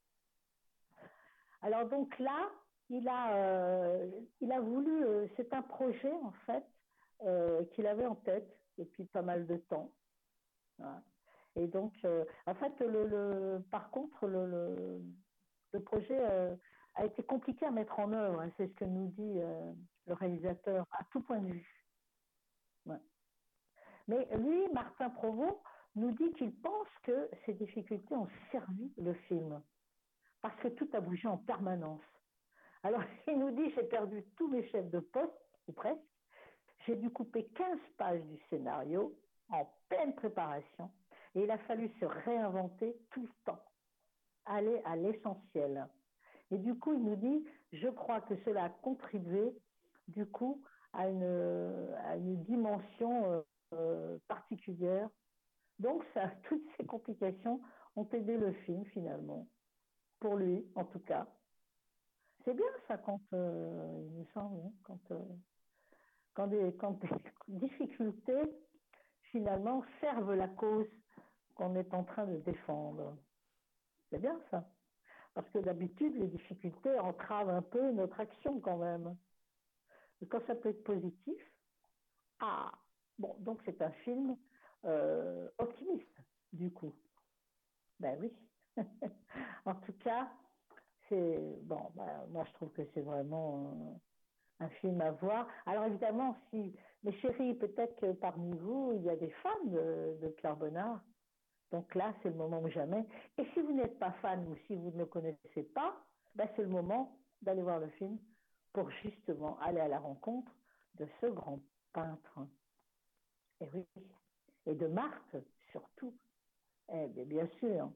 Alors 1.66 1.90
donc 1.90 2.20
là, 2.20 2.52
il 2.90 3.08
a, 3.08 3.36
euh, 3.36 4.08
il 4.40 4.52
a 4.52 4.60
voulu, 4.60 5.04
euh, 5.04 5.26
c'est 5.36 5.52
un 5.52 5.64
projet 5.64 6.12
en 6.12 6.32
fait 6.46 6.64
euh, 7.24 7.66
qu'il 7.72 7.88
avait 7.88 8.06
en 8.06 8.14
tête 8.14 8.48
depuis 8.78 9.06
pas 9.06 9.24
mal 9.24 9.48
de 9.48 9.58
temps. 9.58 9.92
Et 11.56 11.66
donc, 11.68 11.94
en 12.46 12.54
fait, 12.56 12.80
le, 12.82 13.60
par 13.72 13.90
contre, 13.90 14.28
le, 14.28 15.02
le, 15.72 15.80
projet 15.80 16.22
a 16.96 17.06
été 17.06 17.24
compliqué 17.24 17.66
à 17.66 17.72
mettre 17.72 17.98
en 17.98 18.12
œuvre. 18.12 18.42
Hein, 18.42 18.52
c'est 18.58 18.68
ce 18.68 18.74
que 18.74 18.84
nous 18.84 19.08
dit 19.08 19.40
le 20.06 20.14
réalisateur 20.14 20.86
à 20.92 21.06
tout 21.06 21.22
point 21.22 21.40
de 21.40 21.48
vue. 21.48 21.86
Mais 24.10 24.28
lui, 24.36 24.68
Martin 24.74 25.10
Provost, 25.10 25.58
nous 25.96 26.12
dit 26.12 26.34
qu'il 26.34 26.54
pense 26.56 26.90
que 27.04 27.30
ces 27.46 27.54
difficultés 27.54 28.16
ont 28.16 28.28
servi 28.52 28.92
le 28.98 29.14
film, 29.14 29.62
parce 30.46 30.60
que 30.60 30.68
tout 30.68 30.88
a 30.94 31.00
bougé 31.00 31.28
en 31.28 31.38
permanence. 31.38 32.04
Alors, 32.84 33.02
il 33.28 33.40
nous 33.40 33.50
dit, 33.50 33.72
j'ai 33.72 33.82
perdu 33.82 34.24
tous 34.36 34.48
mes 34.48 34.64
chefs 34.70 34.92
de 34.92 35.00
poste, 35.00 35.34
ou 35.68 35.72
presque, 35.72 36.00
j'ai 36.86 36.96
dû 36.96 37.10
couper 37.10 37.46
15 37.56 37.80
pages 37.98 38.22
du 38.26 38.40
scénario 38.48 39.18
en 39.50 39.68
pleine 39.90 40.14
préparation 40.14 40.92
et 41.34 41.46
il 41.46 41.50
a 41.50 41.58
fallu 41.58 41.90
se 42.00 42.06
réinventer 42.06 42.96
tout 43.10 43.24
le 43.24 43.30
temps, 43.44 43.60
aller 44.46 44.84
à 44.86 44.96
l'essentiel. 44.96 45.88
Et 46.52 46.60
du 46.60 46.78
coup, 46.78 46.94
il 46.94 47.04
nous 47.04 47.16
dit, 47.16 47.44
je 47.74 47.88
crois 47.88 48.22
que 48.22 48.36
cela 48.46 48.66
a 48.66 48.70
contribué 48.70 49.52
du 50.10 50.28
coup 50.28 50.62
à 50.94 51.10
une, 51.10 52.44
dimension 52.44 53.32
euh, 53.32 53.42
euh, 53.74 54.18
particulière. 54.28 55.10
Donc, 55.80 56.04
toutes 56.44 56.68
ces 56.78 56.86
complications 56.86 57.62
ont 57.96 58.08
aidé 58.14 58.38
le 58.38 58.54
film 58.54 58.86
finalement, 58.86 59.48
pour 60.20 60.36
lui 60.36 60.66
en 60.76 60.86
tout 60.86 61.00
cas. 61.00 61.28
C'est 62.44 62.54
bien 62.54 62.66
ça 62.88 62.98
quand, 62.98 63.22
euh, 63.34 64.08
il 64.08 64.20
me 64.20 64.26
semble, 64.34 64.60
hein, 64.62 64.72
quand 64.84 65.00
quand 66.36 66.48
des, 66.48 66.74
difficultés, 67.48 68.42
finalement, 69.32 69.84
servent 70.00 70.34
la 70.34 70.48
cause 70.50 70.88
qu'on 71.56 71.76
est 71.76 71.94
en 71.94 72.04
train 72.04 72.26
de 72.26 72.38
défendre. 72.38 73.18
C'est 74.10 74.20
bien 74.20 74.40
ça. 74.52 74.70
Parce 75.34 75.50
que 75.50 75.60
d'habitude, 75.60 76.16
les 76.16 76.28
difficultés 76.28 77.00
entravent 77.00 77.50
un 77.50 77.62
peu 77.62 77.92
notre 77.92 78.20
action 78.20 78.60
quand 78.60 78.78
même. 78.78 79.18
Et 80.22 80.28
quand 80.28 80.46
ça 80.46 80.56
peut 80.56 80.70
être 80.70 80.84
positif, 80.84 81.42
ah, 82.40 82.72
bon, 83.18 83.36
donc 83.40 83.62
c'est 83.66 83.82
un 83.82 83.92
film 83.92 84.38
euh, 84.86 85.50
optimiste, 85.58 86.18
du 86.54 86.72
coup. 86.72 86.94
Ben 88.00 88.18
oui. 88.22 88.32
en 89.66 89.76
tout 89.76 89.94
cas, 90.04 90.30
c'est 91.10 91.60
bon. 91.64 91.92
Ben, 91.96 92.26
moi, 92.30 92.46
je 92.48 92.54
trouve 92.54 92.72
que 92.72 92.82
c'est 92.94 93.02
vraiment 93.02 94.00
un 94.60 94.70
film 94.70 95.02
à 95.02 95.12
voir. 95.12 95.48
Alors 95.66 95.86
évidemment, 95.86 96.36
si 96.50 96.74
mes 97.04 97.14
chéris, 97.20 97.54
peut-être 97.56 97.96
que 98.00 98.14
parmi 98.14 98.58
vous, 98.58 98.94
il 98.96 99.04
y 99.04 99.10
a 99.10 99.16
des 99.16 99.30
fans 99.30 99.66
de, 99.66 100.28
Pierre 100.38 100.56
Bonnard. 100.56 101.02
Donc 101.72 101.94
là, 101.96 102.14
c'est 102.22 102.30
le 102.30 102.36
moment 102.36 102.62
ou 102.62 102.70
jamais. 102.70 103.06
Et 103.38 103.46
si 103.54 103.62
vous 103.62 103.74
n'êtes 103.74 104.00
pas 104.00 104.12
fan 104.22 104.48
ou 104.48 104.56
si 104.68 104.76
vous 104.76 104.92
ne 104.92 105.00
le 105.00 105.06
connaissez 105.06 105.64
pas, 105.74 105.96
ben 106.36 106.48
c'est 106.56 106.62
le 106.62 106.70
moment 106.70 107.18
d'aller 107.42 107.62
voir 107.62 107.80
le 107.80 107.90
film 107.90 108.18
pour 108.72 108.90
justement 109.04 109.60
aller 109.60 109.80
à 109.80 109.88
la 109.88 110.00
rencontre 110.00 110.52
de 110.96 111.08
ce 111.20 111.28
grand 111.28 111.60
peintre. 111.94 112.40
Et 113.62 113.70
oui, 113.74 113.86
et 114.66 114.76
de 114.76 114.88
Marthe 114.88 115.36
surtout. 115.72 116.14
Eh 116.94 117.08
bien, 117.08 117.26
bien 117.26 117.48
sûr, 117.60 117.90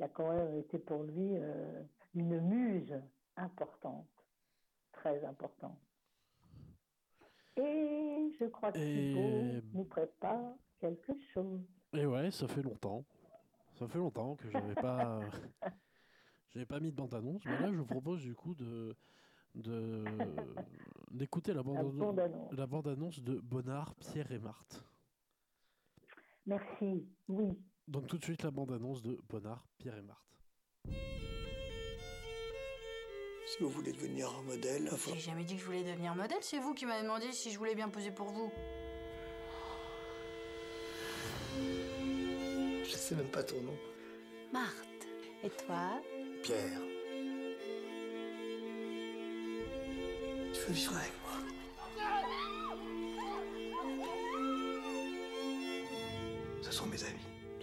qui 0.00 0.04
a 0.04 0.08
quand 0.08 0.32
même 0.32 0.54
été 0.54 0.78
pour 0.78 1.02
lui 1.02 1.36
euh, 1.36 1.82
une 2.14 2.40
muse 2.40 2.98
importante, 3.36 4.08
très 4.92 5.22
importante. 5.26 5.78
Et 7.58 8.32
je 8.40 8.46
crois 8.46 8.72
que 8.72 8.78
Thibaut 8.78 9.60
nous 9.74 9.84
prépare 9.84 10.54
quelque 10.78 11.12
chose. 11.34 11.60
Et 11.92 12.06
ouais, 12.06 12.30
ça 12.30 12.48
fait 12.48 12.62
longtemps. 12.62 13.04
Ça 13.74 13.86
fait 13.88 13.98
longtemps 13.98 14.36
que 14.36 14.50
j'avais 14.50 14.74
pas, 14.74 15.20
j'avais 16.54 16.64
pas 16.64 16.80
mis 16.80 16.92
de 16.92 16.96
bande 16.96 17.12
annonce. 17.12 17.44
Mais 17.44 17.60
là, 17.60 17.70
je 17.70 17.76
vous 17.76 17.84
propose 17.84 18.22
du 18.22 18.34
coup 18.34 18.54
de 18.54 18.96
d'écouter 21.10 21.52
la 21.52 21.62
bande, 21.62 21.92
la 22.52 22.66
bande 22.66 22.88
annonce 22.88 23.20
de 23.20 23.38
Bonnard, 23.38 23.94
Pierre 23.96 24.32
et 24.32 24.38
Marthe. 24.38 24.82
Merci. 26.46 27.06
Oui. 27.28 27.58
Donc 27.90 28.06
tout 28.06 28.18
de 28.18 28.22
suite 28.22 28.44
la 28.44 28.52
bande 28.52 28.70
annonce 28.70 29.02
de 29.02 29.18
Bonnard, 29.28 29.66
Pierre 29.76 29.96
et 29.96 30.02
Marthe. 30.02 30.20
Si 33.46 33.58
vous 33.58 33.68
voulez 33.68 33.90
devenir 33.90 34.32
un 34.32 34.42
modèle, 34.42 34.88
enfin... 34.92 35.10
J'ai 35.12 35.18
jamais 35.18 35.42
dit 35.42 35.56
que 35.56 35.60
je 35.60 35.66
voulais 35.66 35.82
devenir 35.82 36.14
modèle, 36.14 36.38
c'est 36.40 36.60
vous 36.60 36.72
qui 36.72 36.86
m'avez 36.86 37.02
demandé 37.02 37.32
si 37.32 37.50
je 37.50 37.58
voulais 37.58 37.74
bien 37.74 37.88
poser 37.88 38.12
pour 38.12 38.28
vous. 38.28 38.52
Je 41.58 42.90
sais 42.92 43.16
même 43.16 43.28
pas 43.28 43.42
ton 43.42 43.60
nom. 43.60 43.76
Marthe. 44.52 45.08
Et 45.42 45.50
toi? 45.50 46.00
Pierre. 46.44 46.80
Tu 50.54 50.60
veux 50.60 50.72
vivre 50.72 50.96
avec 50.96 51.12
moi? 51.24 51.32
Ce 56.62 56.70
sont 56.70 56.86
mes 56.86 57.02
amis, 57.02 57.18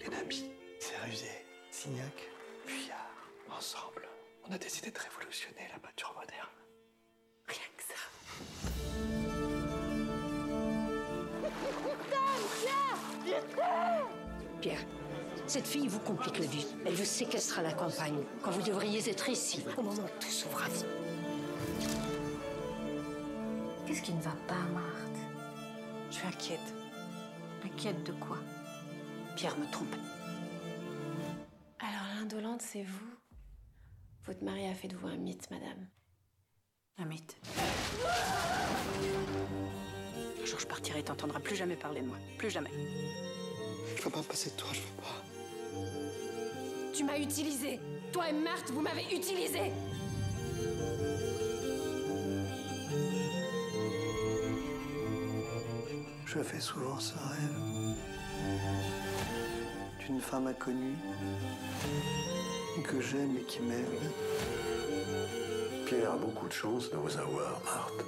les 0.10 0.16
Namis, 0.16 0.52
Cérusé, 0.80 1.46
Signac, 1.72 2.30
Puyard. 2.66 2.98
Ensemble, 3.56 4.08
on 4.48 4.52
a 4.54 4.58
décidé 4.58 4.92
de 4.92 5.00
révolutionner 5.00 5.68
la 5.74 5.80
peinture 5.80 6.14
moderne. 6.16 6.50
Rien 7.48 7.58
que 7.76 7.84
ça. 7.84 7.96
Pierre, 14.62 14.86
cette 15.46 15.68
fille 15.68 15.88
vous 15.88 16.00
complique 16.00 16.40
la 16.40 16.46
vie. 16.46 16.68
Elle 16.86 16.94
veut 16.94 17.06
séquestrer 17.06 17.64
la 17.64 17.74
campagne, 17.74 18.24
quand 18.42 18.52
vous 18.52 18.62
devriez 18.62 19.10
être 19.10 19.30
ici, 19.30 19.64
au 19.78 19.82
moment 19.82 20.04
où 20.04 20.20
tout 20.22 20.30
s'ouvre 20.30 20.64
à 20.64 20.70
vous. 20.70 20.86
Qu'est-ce 23.86 24.02
qui 24.02 24.14
ne 24.14 24.22
va 24.22 24.36
pas, 24.48 24.56
Marthe? 24.74 25.18
Je 26.12 26.16
suis 26.18 26.28
inquiète. 26.28 26.74
Inquiète 27.64 28.04
de 28.04 28.12
quoi? 28.14 28.38
Pierre 29.38 29.56
me 29.60 29.72
trompe. 29.72 29.96
Alors 31.80 32.08
l'indolente, 32.16 32.64
c'est 32.64 32.82
vous 32.82 33.14
Votre 34.26 34.44
mari 34.44 34.66
a 34.66 34.74
fait 34.74 34.88
de 34.88 34.96
vous 34.96 35.06
un 35.06 35.16
mythe, 35.16 35.48
madame. 35.52 35.88
Un 36.98 37.06
mythe 37.06 37.38
Un 40.42 40.46
jour, 40.46 40.60
je 40.60 40.66
partirai, 40.66 41.04
t'entendras 41.04 41.40
plus 41.40 41.56
jamais 41.56 41.76
parler 41.76 42.02
de 42.02 42.08
moi. 42.08 42.18
Plus 42.40 42.50
jamais. 42.50 42.72
Je 43.96 44.02
veux 44.02 44.10
pas 44.10 44.24
passer 44.24 44.50
de 44.50 44.56
toi, 44.56 44.70
je 44.74 44.80
veux 44.80 44.98
pas. 45.04 45.22
Tu 46.92 47.04
m'as 47.04 47.20
utilisé 47.20 47.80
Toi 48.12 48.30
et 48.30 48.34
Marthe, 48.34 48.72
vous 48.72 48.82
m'avez 48.82 49.04
utilisé 49.16 49.72
Je 56.26 56.40
fais 56.40 56.60
souvent 56.60 57.00
ce 57.00 57.14
rêve 57.14 57.77
d'une 60.08 60.22
femme 60.22 60.48
inconnue 60.48 60.96
que 62.84 63.02
j'aime 63.02 63.36
et 63.36 63.44
qui 63.44 63.60
m'aime. 63.60 63.86
Pierre 65.86 66.14
a 66.14 66.18
beaucoup 66.18 66.48
de 66.48 66.54
chance 66.54 66.90
de 66.90 66.96
vous 66.96 67.18
avoir, 67.18 67.60
Marthe. 67.66 68.06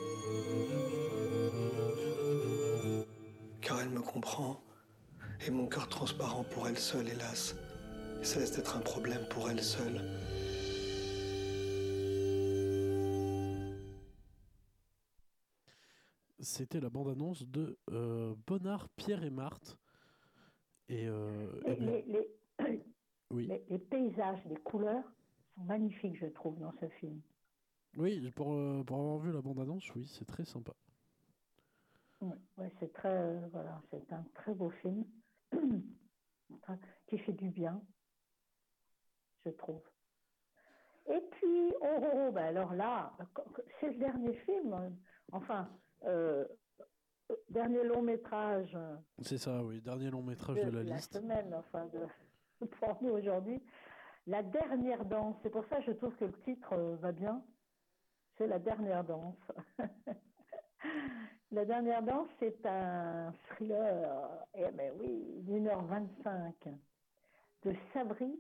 Car 3.59 3.81
elle 3.81 3.89
me 3.89 4.01
comprend 4.01 4.61
et 5.45 5.51
mon 5.51 5.67
cœur 5.67 5.89
transparent 5.89 6.45
pour 6.45 6.69
elle 6.69 6.77
seule, 6.77 7.09
hélas, 7.09 7.55
cesse 8.21 8.53
d'être 8.53 8.77
un 8.77 8.81
problème 8.81 9.25
pour 9.29 9.49
elle 9.49 9.61
seule. 9.61 10.01
c'était 16.41 16.79
la 16.79 16.89
bande-annonce 16.89 17.45
de 17.45 17.77
euh, 17.91 18.33
Bonnard, 18.47 18.87
Pierre 18.95 19.23
et 19.23 19.29
Marthe. 19.29 19.77
Et, 20.89 21.07
euh, 21.07 21.45
les, 21.65 22.27
oui. 23.31 23.47
les, 23.69 23.77
paysages, 23.77 24.43
les 24.45 24.57
couleurs 24.57 25.03
sont 25.55 25.63
magnifiques, 25.63 26.17
je 26.17 26.25
trouve, 26.25 26.57
dans 26.59 26.73
ce 26.79 26.87
film. 26.99 27.21
Oui, 27.95 28.31
pour, 28.31 28.53
euh, 28.53 28.83
pour 28.83 28.97
avoir 28.97 29.19
vu 29.19 29.31
la 29.31 29.41
bande-annonce, 29.41 29.93
oui, 29.95 30.07
c'est 30.07 30.25
très 30.25 30.45
sympa. 30.45 30.73
Oui, 32.21 32.33
ouais, 32.57 32.71
c'est 32.79 32.91
très, 32.91 33.39
voilà, 33.51 33.81
c'est 33.91 34.11
un 34.11 34.25
très 34.33 34.53
beau 34.53 34.71
film 34.81 35.05
qui 37.07 37.17
fait 37.19 37.33
du 37.33 37.49
bien, 37.49 37.81
je 39.45 39.51
trouve. 39.51 39.81
Et 41.07 41.21
puis, 41.31 41.73
oh, 41.81 41.99
oh, 42.01 42.09
oh 42.13 42.31
ben 42.31 42.45
alors 42.45 42.73
là, 42.73 43.15
c'est 43.79 43.91
le 43.91 43.99
dernier 43.99 44.33
film. 44.45 44.95
Enfin, 45.31 45.69
euh, 46.03 46.45
dernier 47.49 47.83
long 47.83 48.01
métrage. 48.01 48.77
C'est 49.21 49.37
ça, 49.37 49.63
oui, 49.63 49.81
dernier 49.81 50.09
long 50.09 50.23
métrage 50.23 50.57
de, 50.57 50.69
la, 50.69 50.83
liste. 50.83 51.13
La 51.13 51.21
semaine, 51.21 51.53
enfin, 51.53 51.85
de, 51.87 52.65
pour 52.79 52.97
nous 53.01 53.11
aujourd'hui. 53.11 53.61
La 54.27 54.43
dernière 54.43 55.05
danse. 55.05 55.35
C'est 55.41 55.49
pour 55.49 55.65
ça 55.65 55.77
que 55.77 55.85
je 55.85 55.91
trouve 55.93 56.15
que 56.15 56.25
le 56.25 56.33
titre 56.43 56.73
euh, 56.73 56.95
va 56.97 57.11
bien. 57.11 57.43
C'est 58.37 58.47
la 58.47 58.59
dernière 58.59 59.03
danse. 59.03 59.51
la 61.51 61.65
dernière 61.65 62.03
danse, 62.03 62.29
c'est 62.39 62.65
un 62.65 63.33
thriller, 63.49 64.45
eh 64.53 64.71
ben 64.71 64.93
oui, 64.99 65.41
d'une 65.41 65.67
heure 65.67 65.83
25 65.83 66.69
de 67.63 67.75
Sabri 67.91 68.39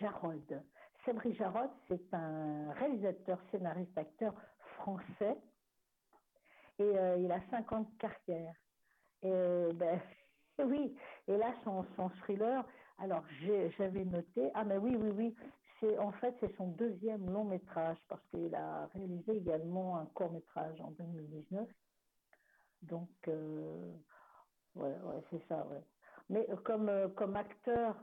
Jarod. 0.00 0.62
Sabri 1.04 1.34
Jarod, 1.34 1.70
c'est 1.88 2.14
un 2.14 2.72
réalisateur, 2.72 3.38
scénariste, 3.50 3.98
acteur 3.98 4.34
français 4.78 5.36
et 6.78 6.82
euh, 6.82 7.16
il 7.18 7.30
a 7.30 7.40
50 7.50 7.88
carrières. 7.98 8.54
Et 9.22 9.30
euh, 9.32 9.72
ben, 9.74 10.00
oui, 10.64 10.96
et 11.28 11.36
là, 11.36 11.54
son, 11.64 11.84
son 11.96 12.08
thriller, 12.20 12.64
alors 12.98 13.24
j'avais 13.78 14.04
noté, 14.04 14.50
ah 14.54 14.64
mais 14.64 14.78
oui, 14.78 14.96
oui, 14.96 15.10
oui, 15.14 15.36
c'est 15.80 15.98
en 15.98 16.12
fait 16.12 16.34
c'est 16.40 16.54
son 16.56 16.68
deuxième 16.68 17.28
long 17.30 17.44
métrage 17.44 17.98
parce 18.08 18.22
qu'il 18.30 18.54
a 18.54 18.86
réalisé 18.94 19.36
également 19.36 19.98
un 19.98 20.06
court 20.06 20.30
métrage 20.32 20.80
en 20.80 20.90
2019. 20.92 21.68
Donc, 22.82 23.08
euh, 23.28 23.92
ouais, 24.76 24.94
ouais 25.02 25.22
c'est 25.30 25.42
ça, 25.48 25.66
ouais. 25.66 25.82
Mais 26.30 26.46
comme, 26.64 26.90
comme 27.16 27.36
acteur, 27.36 27.96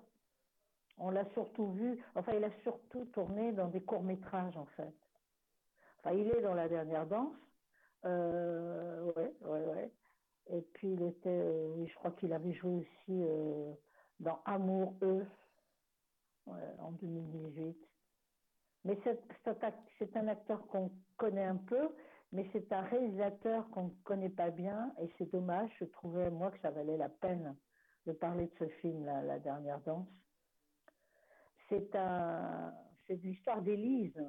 on 0.98 1.10
l'a 1.10 1.26
surtout 1.34 1.72
vu, 1.72 2.04
enfin 2.16 2.34
il 2.34 2.44
a 2.44 2.52
surtout 2.64 3.06
tourné 3.06 3.52
dans 3.54 3.68
des 3.68 3.82
courts 3.82 4.04
métrages 4.04 4.58
en 4.58 4.68
fait. 4.78 4.94
Enfin, 6.00 6.16
il 6.16 6.28
est 6.28 6.42
dans 6.42 6.54
La 6.54 6.68
Dernière 6.68 7.06
Danse, 7.08 7.36
euh, 8.06 9.12
ouais, 9.16 9.34
ouais, 9.42 9.66
ouais. 9.66 9.92
Et 10.48 10.62
puis 10.74 10.94
il 10.94 11.04
était, 11.04 11.30
euh, 11.30 11.86
je 11.86 11.94
crois 11.96 12.12
qu'il 12.12 12.34
avait 12.34 12.54
joué 12.54 12.72
aussi 12.72 13.24
euh, 13.24 13.74
dans 14.20 14.42
Amour 14.46 14.96
eux 15.02 15.26
en 16.80 16.92
2018. 16.92 17.78
Mais 18.84 18.98
c'est 20.00 20.18
un 20.18 20.28
acteur 20.28 20.66
qu'on 20.68 20.92
connaît 21.18 21.44
un 21.44 21.58
peu, 21.58 21.90
mais 22.32 22.50
c'est 22.52 22.72
un 22.74 22.82
réalisateur 22.82 23.70
qu'on 23.70 23.86
ne 23.86 24.04
connaît 24.04 24.30
pas 24.30 24.50
bien, 24.50 24.94
et 25.00 25.10
c'est 25.18 25.32
dommage. 25.32 25.70
Je 25.80 25.86
trouvais 25.86 26.32
moi 26.32 26.50
que 26.52 26.60
ça 26.62 26.72
valait 26.72 26.98
la 26.98 27.10
peine 27.10 27.56
de 28.08 28.12
parler 28.12 28.48
de 28.48 28.54
ce 28.58 28.68
film, 28.82 29.06
La 29.06 29.40
dernière 29.40 29.80
danse. 29.82 30.08
C'est 31.70 31.96
un, 31.96 32.74
c'est 33.08 33.16
l'histoire 33.16 33.62
d'Élise 33.62 34.20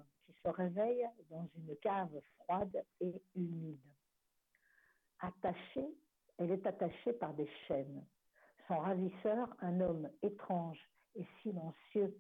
se 0.45 0.51
réveille 0.51 1.07
dans 1.31 1.47
une 1.57 1.77
cave 1.77 2.21
froide 2.39 2.85
et 3.01 3.23
humide. 3.35 3.79
Attachée, 5.21 5.89
elle 6.39 6.51
est 6.51 6.67
attachée 6.67 7.13
par 7.13 7.35
des 7.35 7.49
chaînes. 7.67 8.05
Son 8.67 8.79
ravisseur, 8.79 9.55
un 9.61 9.81
homme 9.81 10.11
étrange 10.23 10.81
et 11.15 11.27
silencieux, 11.43 12.17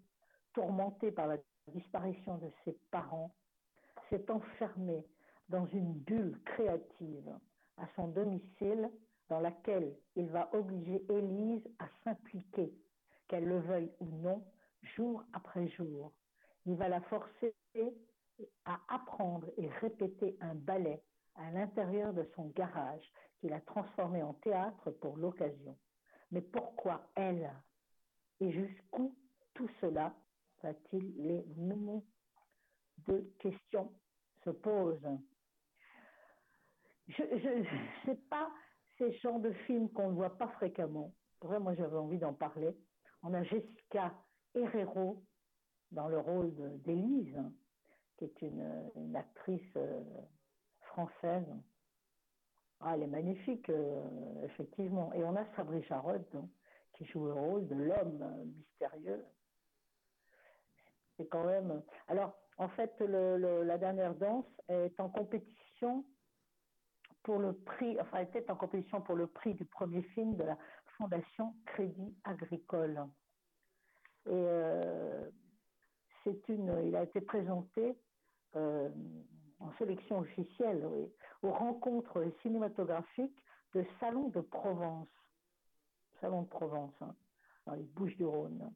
tourmenté 0.53 1.11
par 1.11 1.27
la 1.27 1.39
disparition 1.69 2.39
de 2.39 2.51
ses 2.65 2.79
parents, 2.91 3.35
s'est 4.09 4.31
enfermé 4.31 5.05
dans 5.49 5.67
une 5.67 5.95
bulle 5.95 6.41
créative 6.45 7.39
à 7.79 7.87
son 7.97 8.09
domicile 8.09 8.91
dans 9.29 9.41
laquelle 9.41 9.97
il 10.15 10.29
va 10.29 10.49
obliger 10.55 11.05
Élise 11.09 11.67
à 11.79 11.89
s'impliquer, 12.05 12.73
qu'elle 13.29 13.47
le 13.47 13.61
veuille 13.61 13.91
ou 14.01 14.07
non, 14.07 14.45
jour 14.83 15.25
après 15.33 15.69
jour. 15.69 16.13
Il 16.67 16.77
va 16.77 16.89
la 16.89 17.01
forcer 17.03 17.55
à 18.65 18.81
apprendre 18.89 19.49
et 19.57 19.69
répéter 19.69 20.37
un 20.41 20.55
ballet 20.55 21.03
à 21.35 21.51
l'intérieur 21.51 22.13
de 22.13 22.25
son 22.35 22.49
garage 22.49 23.05
qu'il 23.41 23.53
a 23.53 23.61
transformé 23.61 24.23
en 24.23 24.35
théâtre 24.35 24.91
pour 24.91 25.17
l'occasion. 25.17 25.77
Mais 26.31 26.43
pourquoi 26.43 27.11
elle? 27.15 27.51
Et 28.41 28.51
jusqu'où 28.53 29.17
tout 29.55 29.69
cela 29.81 30.15
va-t-il? 30.63 31.15
Les 31.17 31.45
mener 31.57 32.05
Deux 33.07 33.33
questions 33.39 33.93
se 34.45 34.51
posent. 34.51 35.19
Je 37.09 37.23
ne 37.23 37.65
sais 38.05 38.21
pas 38.31 38.51
ces 38.99 39.13
genres 39.19 39.41
de 39.41 39.53
films 39.67 39.91
qu'on 39.91 40.11
ne 40.11 40.15
voit 40.15 40.37
pas 40.37 40.49
fréquemment. 40.49 41.13
Pour 41.41 41.59
moi, 41.61 41.75
j'avais 41.75 41.97
envie 41.97 42.19
d'en 42.19 42.35
parler. 42.35 42.77
On 43.23 43.35
a 43.35 43.43
Jessica 43.43 44.15
Herrero 44.55 45.23
dans 45.91 46.09
le 46.09 46.19
rôle 46.19 46.55
d'Élise, 46.83 47.37
qui 48.31 48.47
est 48.47 48.49
une, 48.49 49.17
actrice 49.17 49.77
euh, 49.77 50.01
française. 50.81 51.47
Ah, 52.81 52.95
elle 52.95 53.05
est 53.05 53.09
magnifique, 53.09 53.69
euh, 53.69 54.45
effectivement. 54.45 55.13
Et 55.15 55.25
on 55.25 55.37
a 55.37 55.45
Sabri 55.57 55.83
Jarod, 55.85 56.25
hein, 56.35 56.49
qui 56.95 57.05
joue 57.07 57.27
le 57.27 57.33
rôle 57.33 57.67
de 57.69 57.75
l'homme 57.75 58.53
mystérieux. 58.57 59.25
C'est 61.17 61.27
quand 61.27 61.45
même. 61.45 61.83
Alors, 62.09 62.35
en 62.59 62.69
fait, 62.69 62.99
la 63.01 63.79
dernière 63.79 64.15
danse 64.15 64.47
est 64.69 64.99
en 65.01 65.09
compétition 65.09 66.05
pour 67.23 67.39
le 67.39 67.53
prix, 67.55 67.97
enfin, 68.01 68.19
elle 68.19 68.29
était 68.29 68.51
en 68.51 68.57
compétition 68.57 69.01
pour 69.01 69.15
le 69.15 69.27
prix 69.27 69.55
du 69.55 69.65
premier 69.65 70.03
film 70.03 70.37
de 70.37 70.45
la 70.45 70.59
Fondation 70.97 71.55
Crédit 71.67 72.17
Agricole. 72.25 73.07
Et 74.27 74.31
euh, 74.31 75.31
c'est 76.25 76.49
une, 76.49 76.83
il 76.87 76.97
a 76.97 77.03
été 77.03 77.21
présenté 77.21 77.97
euh, 78.57 78.89
en 79.61 79.73
sélection 79.79 80.19
officielle 80.19 80.85
aux 81.43 81.51
rencontres 81.51 82.25
cinématographiques 82.43 83.45
de 83.75 83.85
Salon 84.01 84.29
de 84.29 84.41
Provence. 84.41 85.09
Salon 86.21 86.43
de 86.43 86.49
Provence, 86.49 86.95
hein, 87.01 87.15
dans 87.67 87.75
les 87.75 87.85
Bouches 87.85 88.17
du 88.17 88.25
Rhône. 88.25 88.73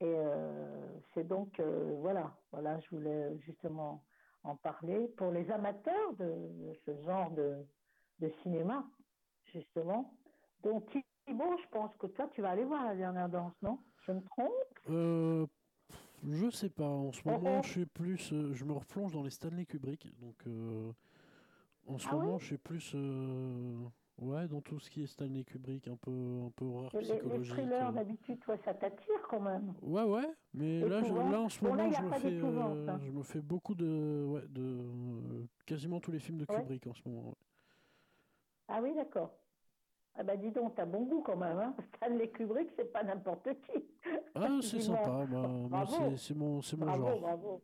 Et 0.00 0.04
euh, 0.04 1.00
c'est 1.14 1.26
donc, 1.26 1.58
voilà, 2.00 2.36
voilà, 2.52 2.78
je 2.80 2.96
voulais 2.96 3.38
justement 3.40 4.02
en 4.46 4.56
parler 4.56 5.08
pour 5.16 5.30
les 5.32 5.50
amateurs 5.50 6.12
de, 6.18 6.72
ce 6.84 6.96
genre 7.02 7.30
de, 7.32 7.66
cinéma, 8.42 8.84
justement. 9.52 10.14
Donc, 10.62 10.86
Thibaut, 11.26 11.56
je 11.62 11.68
pense 11.70 11.94
que 11.96 12.06
toi, 12.08 12.28
tu 12.32 12.42
vas 12.42 12.50
aller 12.50 12.64
voir 12.64 12.84
la 12.84 12.94
dernière 12.94 13.28
danse, 13.28 13.54
non? 13.62 13.78
Je 14.06 14.12
me 14.12 14.22
trompe? 14.22 14.52
Euh, 14.88 15.46
Je 16.24 16.50
sais 16.50 16.70
pas. 16.70 16.88
En 16.88 17.12
ce 17.12 17.26
moment, 17.28 17.62
je 17.62 17.70
suis 17.70 17.86
plus. 17.86 18.32
Euh, 18.32 18.52
je 18.54 18.64
me 18.64 18.72
replonge 18.72 19.12
dans 19.12 19.22
les 19.22 19.30
Stanley 19.30 19.66
Kubrick. 19.66 20.08
Donc, 20.20 20.36
euh, 20.46 20.92
en 21.86 21.98
ce 21.98 22.08
ah 22.10 22.14
moment, 22.14 22.38
je 22.38 22.46
suis 22.46 22.58
plus. 22.58 22.92
Euh, 22.94 23.74
Ouais, 24.18 24.48
dans 24.48 24.62
tout 24.62 24.80
ce 24.80 24.88
qui 24.88 25.02
est 25.02 25.06
Stanley 25.06 25.44
Kubrick, 25.44 25.88
un 25.88 25.96
peu, 25.96 26.10
un 26.10 26.50
peu 26.56 26.64
horreur 26.64 26.90
les, 26.94 27.00
psychologique. 27.00 27.54
Les 27.54 27.62
thrillers, 27.62 27.92
d'habitude, 27.92 28.40
toi, 28.40 28.56
ça 28.56 28.72
t'attire 28.72 29.20
quand 29.28 29.40
même. 29.40 29.74
Ouais, 29.82 30.04
ouais, 30.04 30.26
mais 30.54 30.80
là, 30.80 31.02
je, 31.02 31.12
là, 31.12 31.40
en 31.40 31.48
ce 31.50 31.62
moment, 31.62 31.92
je, 31.92 32.02
me 32.02 32.12
fais, 32.12 32.40
hein. 32.40 33.00
je 33.04 33.10
me 33.10 33.22
fais 33.22 33.42
beaucoup 33.42 33.74
de, 33.74 34.24
ouais, 34.26 34.42
de 34.48 34.62
euh, 34.62 35.46
quasiment 35.66 36.00
tous 36.00 36.12
les 36.12 36.18
films 36.18 36.38
de 36.38 36.46
Kubrick 36.46 36.86
en 36.86 36.94
ce 36.94 37.06
moment. 37.06 37.34
Ah 38.68 38.80
oui, 38.82 38.94
d'accord. 38.94 39.36
Ah 40.18 40.22
bah 40.22 40.36
dis 40.36 40.50
donc, 40.50 40.74
t'as 40.74 40.86
bon 40.86 41.04
goût 41.04 41.20
quand 41.20 41.36
même, 41.36 41.58
hein 41.58 41.74
Stanley 41.96 42.30
Kubrick, 42.30 42.70
c'est 42.76 42.90
pas 42.90 43.02
n'importe 43.02 43.48
qui. 43.62 43.84
Ah, 44.34 44.58
c'est 44.62 44.80
sympa, 44.80 45.26
bah, 45.30 45.84
c'est 46.16 46.34
mon, 46.34 46.60
mon 46.60 46.86
bravo, 46.86 47.06
genre. 47.06 47.20
Bravo, 47.20 47.62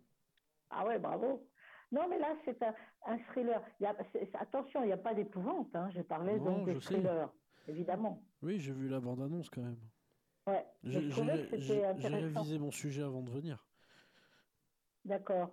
Ah 0.70 0.86
ouais, 0.86 0.98
bravo. 0.98 1.48
Non, 1.90 2.08
mais 2.08 2.18
là, 2.18 2.34
c'est 2.44 2.58
un, 3.06 3.18
thriller. 3.30 3.62
attention, 4.40 4.82
il 4.82 4.86
n'y 4.86 4.92
a 4.92 4.98
pas 4.98 5.14
d'épouvante. 5.14 5.74
Hein. 5.74 5.90
J'ai 5.90 6.02
parlé 6.02 6.38
donc 6.40 6.66
de 6.66 6.78
thriller, 6.80 7.30
évidemment. 7.68 8.22
Oui, 8.42 8.58
j'ai 8.58 8.72
vu 8.72 8.88
la 8.88 9.00
bande-annonce 9.00 9.50
quand 9.50 9.62
même. 9.62 9.78
Ouais. 10.46 10.66
J'ai 10.82 10.98
révisé 12.08 12.58
mon 12.58 12.70
sujet 12.70 13.02
avant 13.02 13.22
de 13.22 13.30
venir. 13.30 13.66
D'accord. 15.04 15.50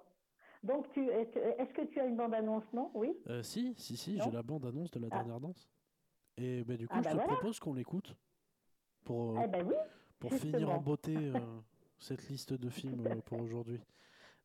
Donc, 0.64 0.90
tu, 0.92 1.08
est-ce 1.10 1.74
que 1.74 1.86
tu 1.88 2.00
as 2.00 2.06
une 2.06 2.16
bande-annonce, 2.18 2.72
non? 2.74 2.92
Oui? 2.94 3.18
Euh, 3.28 3.44
Si, 3.44 3.74
si, 3.78 3.98
si, 3.98 4.20
j'ai 4.20 4.32
la 4.32 4.44
bande-annonce 4.44 4.92
de 4.92 5.00
la 5.00 5.08
ah. 5.12 5.16
dernière 5.16 5.40
danse. 5.40 5.70
Et 6.40 6.64
bah, 6.64 6.78
du 6.78 6.88
coup, 6.88 6.96
ah, 6.98 7.02
je 7.02 7.16
bah 7.16 7.24
te 7.24 7.28
propose 7.28 7.60
qu'on 7.60 7.74
l'écoute 7.74 8.16
pour, 9.04 9.40
eh 9.44 9.48
ben 9.48 9.66
oui, 9.68 9.76
pour 10.20 10.34
finir 10.34 10.70
en 10.70 10.80
beauté 10.80 11.16
euh, 11.16 11.34
cette 12.00 12.28
liste 12.30 12.54
de 12.54 12.70
films 12.70 13.06
euh, 13.08 13.16
pour 13.26 13.42
aujourd'hui. 13.42 13.80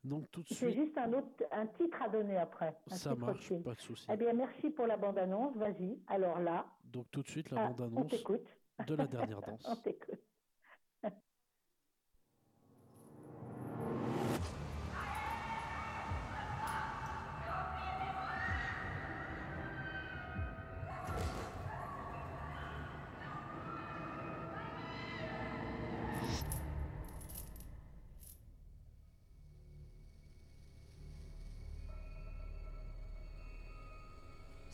Donc 0.02 0.30
tout 0.30 0.42
de 0.42 0.46
suite. 0.46 0.58
C'est 0.58 0.72
juste 0.72 0.98
un 0.98 1.12
autre 1.12 1.44
un 1.50 1.66
titre 1.66 2.02
à 2.02 2.08
donner 2.08 2.36
après. 2.36 2.76
Ça 2.88 3.14
marche, 3.14 3.52
pas 3.62 3.74
de 3.74 3.80
souci. 3.80 4.06
Eh 4.12 4.16
bien, 4.16 4.32
merci 4.34 4.70
pour 4.70 4.86
la 4.86 4.96
bande-annonce. 4.96 5.56
Vas-y. 5.56 5.98
Alors 6.08 6.40
là. 6.40 6.66
Donc 6.84 7.06
tout 7.10 7.22
de 7.22 7.28
suite 7.28 7.50
la 7.50 7.64
ah, 7.64 7.68
bande-annonce 7.68 8.12
de 8.86 8.94
la 8.94 9.06
dernière 9.06 9.40
danse. 9.40 9.64
on 9.68 9.76
t'écoute. 9.76 10.20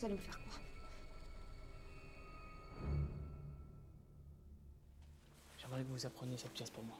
Vous 0.01 0.07
allez 0.07 0.15
me 0.15 0.19
faire 0.19 0.39
quoi? 0.41 0.53
J'aimerais 5.59 5.83
que 5.83 5.89
vous 5.89 6.05
appreniez 6.07 6.37
cette 6.39 6.53
pièce 6.53 6.71
pour 6.71 6.83
moi. 6.83 6.97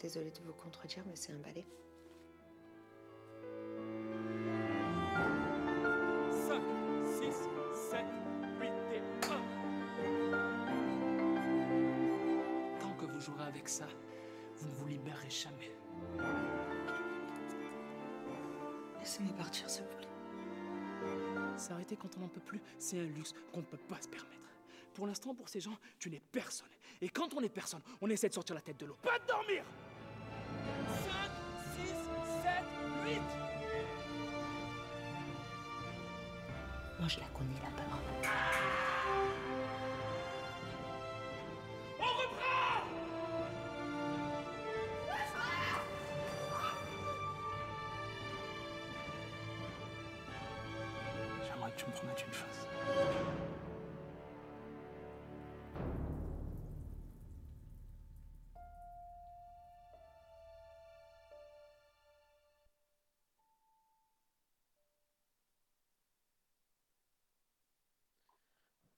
Désolée 0.00 0.32
de 0.32 0.40
vous 0.40 0.52
contredire, 0.52 1.04
mais 1.06 1.14
c'est 1.14 1.32
un 1.32 1.38
ballet. 1.38 1.64
S'arrêter 21.86 21.96
quand 21.96 22.16
on 22.16 22.20
n'en 22.20 22.28
peut 22.28 22.40
plus, 22.40 22.60
c'est 22.78 22.98
un 22.98 23.04
luxe 23.04 23.32
qu'on 23.52 23.60
ne 23.60 23.64
peut 23.64 23.76
pas 23.76 24.00
se 24.00 24.08
permettre. 24.08 24.32
Pour 24.94 25.06
l'instant, 25.06 25.34
pour 25.34 25.48
ces 25.48 25.60
gens, 25.60 25.76
tu 25.98 26.10
n'es 26.10 26.20
personne. 26.32 26.66
Et 27.00 27.08
quand 27.08 27.32
on 27.34 27.40
est 27.42 27.48
personne, 27.48 27.82
on 28.00 28.10
essaie 28.10 28.28
de 28.28 28.34
sortir 28.34 28.56
la 28.56 28.60
tête 28.60 28.78
de 28.78 28.86
l'eau. 28.86 28.96
Pas 29.02 29.18
de 29.20 29.26
dormir 29.26 29.64
5, 31.04 31.30
6, 31.84 31.88
7, 31.88 31.94
8 33.04 33.20
Moi, 36.98 37.08
je 37.08 37.20
la 37.20 37.26
connais, 37.26 37.60
la 37.62 37.70
peur. 37.70 38.25
Tu 51.76 51.86
me 51.86 51.92
promettes 51.92 52.24
une 52.26 52.32
chose. 52.32 52.66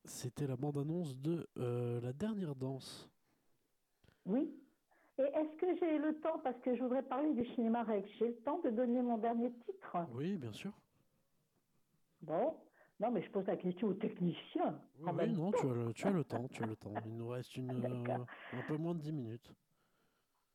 C'était 0.05 0.47
la 0.47 0.57
bande-annonce 0.57 1.17
de 1.17 1.47
euh, 1.59 2.01
La 2.01 2.13
dernière 2.13 2.57
danse. 2.57 3.09
Oui. 4.27 4.53
Et 5.19 5.23
est-ce 5.23 5.57
que 5.57 5.77
j'ai 5.79 5.99
le 5.99 6.19
temps, 6.21 6.39
parce 6.41 6.59
que 6.61 6.75
je 6.75 6.83
voudrais 6.83 7.03
parler 7.03 7.33
du 7.35 7.45
cinéma 7.55 7.83
Rex, 7.83 8.09
j'ai 8.19 8.29
le 8.29 8.37
temps 8.39 8.61
de 8.61 8.71
donner 8.71 9.03
mon 9.03 9.19
dernier 9.19 9.53
titre? 9.67 9.97
Oui, 10.13 10.37
bien 10.37 10.53
sûr. 10.53 10.73
Bon. 12.23 12.57
Non, 13.01 13.13
mais 13.13 13.23
je 13.23 13.31
pose 13.31 13.47
la 13.47 13.57
question 13.57 13.89
aux 13.89 13.95
techniciens. 13.95 14.81
Oui, 15.01 15.33
non, 15.33 15.53
tu 15.53 15.67
as, 15.67 15.73
le, 15.73 15.93
tu 15.93 16.07
as, 16.07 16.11
le, 16.11 16.25
temps, 16.25 16.49
tu 16.49 16.63
as 16.63 16.67
le 16.67 16.77
temps. 16.77 16.93
Il 17.07 17.17
nous 17.17 17.29
reste 17.29 17.57
une, 17.57 17.71
euh, 18.11 18.19
un 18.53 18.63
peu 18.67 18.77
moins 18.77 18.95
de 18.95 19.01
10 19.01 19.13
minutes. 19.13 19.51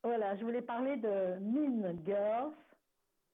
Voilà, 0.04 0.36
je 0.36 0.44
voulais 0.44 0.62
parler 0.62 0.98
de 0.98 1.40
Mean 1.40 1.96
Girls 2.06 2.54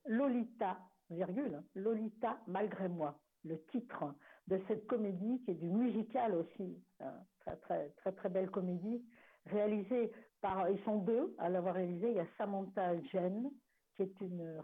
Lolita, 0.05 0.78
virgule, 1.10 1.64
Lolita 1.76 2.39
malgré 2.47 2.88
moi, 2.88 3.20
le 3.43 3.60
titre 3.66 4.14
de 4.47 4.62
cette 4.68 4.86
comédie 4.86 5.41
qui 5.43 5.51
est 5.51 5.55
du 5.55 5.70
musical 5.70 6.36
aussi, 6.36 6.78
hein, 6.99 7.14
très 7.39 7.55
très 7.57 7.89
très 7.97 8.12
très 8.12 8.30
belle 8.30 8.49
comédie 8.51 9.03
réalisée 9.47 10.12
par, 10.41 10.70
ils 10.70 10.82
sont 10.84 10.99
deux 10.99 11.36
à 11.39 11.49
l'avoir 11.49 11.76
réalisée. 11.76 12.12
Il 12.12 12.18
y 12.18 12.20
a 12.20 12.28
Samantha 12.38 12.99
Jen 13.12 13.49
qui 13.95 14.03
est 14.03 14.22
une 14.22 14.62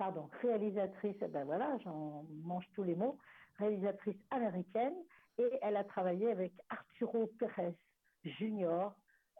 pardon, 0.00 0.30
réalisatrice, 0.40 1.16
eh 1.20 1.28
ben 1.28 1.44
voilà, 1.44 1.76
j'en 1.84 2.24
mange 2.42 2.66
tous 2.74 2.82
les 2.82 2.94
mots, 2.94 3.18
réalisatrice 3.60 4.16
américaine, 4.30 4.94
et 5.38 5.58
elle 5.62 5.76
a 5.76 5.84
travaillé 5.84 6.30
avec 6.30 6.52
Arturo 6.68 7.26
Pérez 7.38 7.76
Jr., 8.24 8.90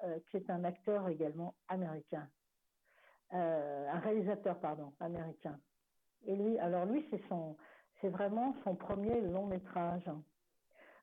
euh, 0.05 0.19
qui 0.31 0.39
est 0.39 0.49
un 0.49 0.65
acteur 0.65 1.09
également 1.09 1.55
américain, 1.69 2.27
euh, 3.35 3.89
un 3.91 3.99
réalisateur, 3.99 4.59
pardon, 4.59 4.95
américain. 5.01 5.59
Et 6.27 6.35
lui, 6.35 6.59
alors 6.59 6.87
lui, 6.87 7.07
c'est 7.11 7.21
son, 7.29 7.57
c'est 8.01 8.09
vraiment 8.09 8.55
son 8.65 8.77
premier 8.77 9.21
long 9.21 9.47
métrage. 9.47 10.09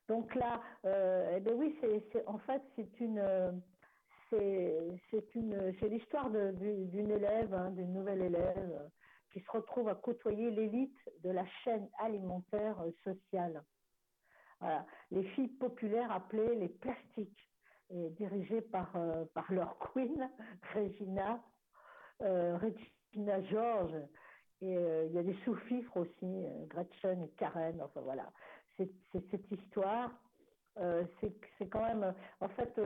Donc 0.08 0.34
là, 0.34 0.60
euh, 0.84 1.34
eh 1.36 1.40
ben 1.40 1.54
oui, 1.54 1.78
c'est, 1.80 2.26
en 2.26 2.38
fait, 2.38 2.62
c'est 2.74 3.00
une, 3.00 3.62
c'est, 4.30 5.34
une, 5.34 5.74
c'est 5.78 5.88
l'histoire 5.88 6.30
d'une 6.30 7.10
élève, 7.10 7.54
hein, 7.54 7.70
d'une 7.70 7.92
nouvelle 7.92 8.22
élève, 8.22 8.90
qui 9.32 9.40
se 9.40 9.50
retrouve 9.50 9.88
à 9.88 9.94
côtoyer 9.94 10.50
l'élite 10.50 10.98
de 11.22 11.30
la 11.30 11.46
chaîne 11.64 11.88
alimentaire 11.98 12.82
sociale. 13.04 13.62
Voilà. 14.60 14.86
Les 15.10 15.24
filles 15.30 15.48
populaires 15.48 16.10
appelées 16.10 16.54
les 16.56 16.68
plastiques, 16.68 17.48
dirigées 17.90 18.60
par, 18.60 18.94
euh, 18.96 19.24
par 19.34 19.50
leur 19.52 19.78
queen, 19.78 20.30
Regina, 20.74 21.40
euh, 22.22 22.58
Regina 22.58 23.42
George. 23.44 23.94
Et 24.60 24.76
euh, 24.76 25.06
il 25.06 25.14
y 25.14 25.18
a 25.18 25.22
des 25.22 25.36
sous-fifres 25.44 25.96
aussi, 25.96 26.44
Gretchen 26.66 27.22
et 27.22 27.28
Karen, 27.36 27.80
enfin 27.80 28.00
voilà. 28.00 28.30
C'est 28.76 28.90
cette 29.12 29.50
histoire. 29.50 30.10
c'est 31.20 31.68
quand 31.68 31.82
même, 31.82 32.14
en 32.40 32.48
fait, 32.50 32.78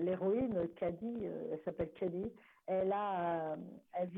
l'héroïne, 0.00 0.68
Caddy, 0.76 1.24
elle 1.24 1.60
s'appelle 1.64 1.90
Caddy, 1.94 2.32
elle, 2.66 2.92
a, 2.92 3.56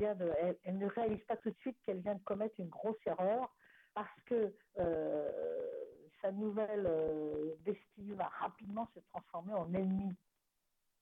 elle, 0.03 0.77
ne 0.77 0.87
réalise 0.87 1.23
pas 1.25 1.37
tout 1.37 1.49
de 1.49 1.57
suite 1.57 1.77
qu'elle 1.85 1.99
vient 1.99 2.15
de 2.15 2.23
commettre 2.23 2.55
une 2.59 2.69
grosse 2.69 2.99
erreur 3.05 3.53
parce 3.93 4.21
que 4.25 4.53
sa 6.21 6.31
nouvelle 6.31 6.85
euh, 6.87 7.55
va 8.15 8.27
rapidement 8.27 8.87
se 8.93 8.99
transformer 9.11 9.53
en 9.53 9.73
ennemi. 9.73 10.13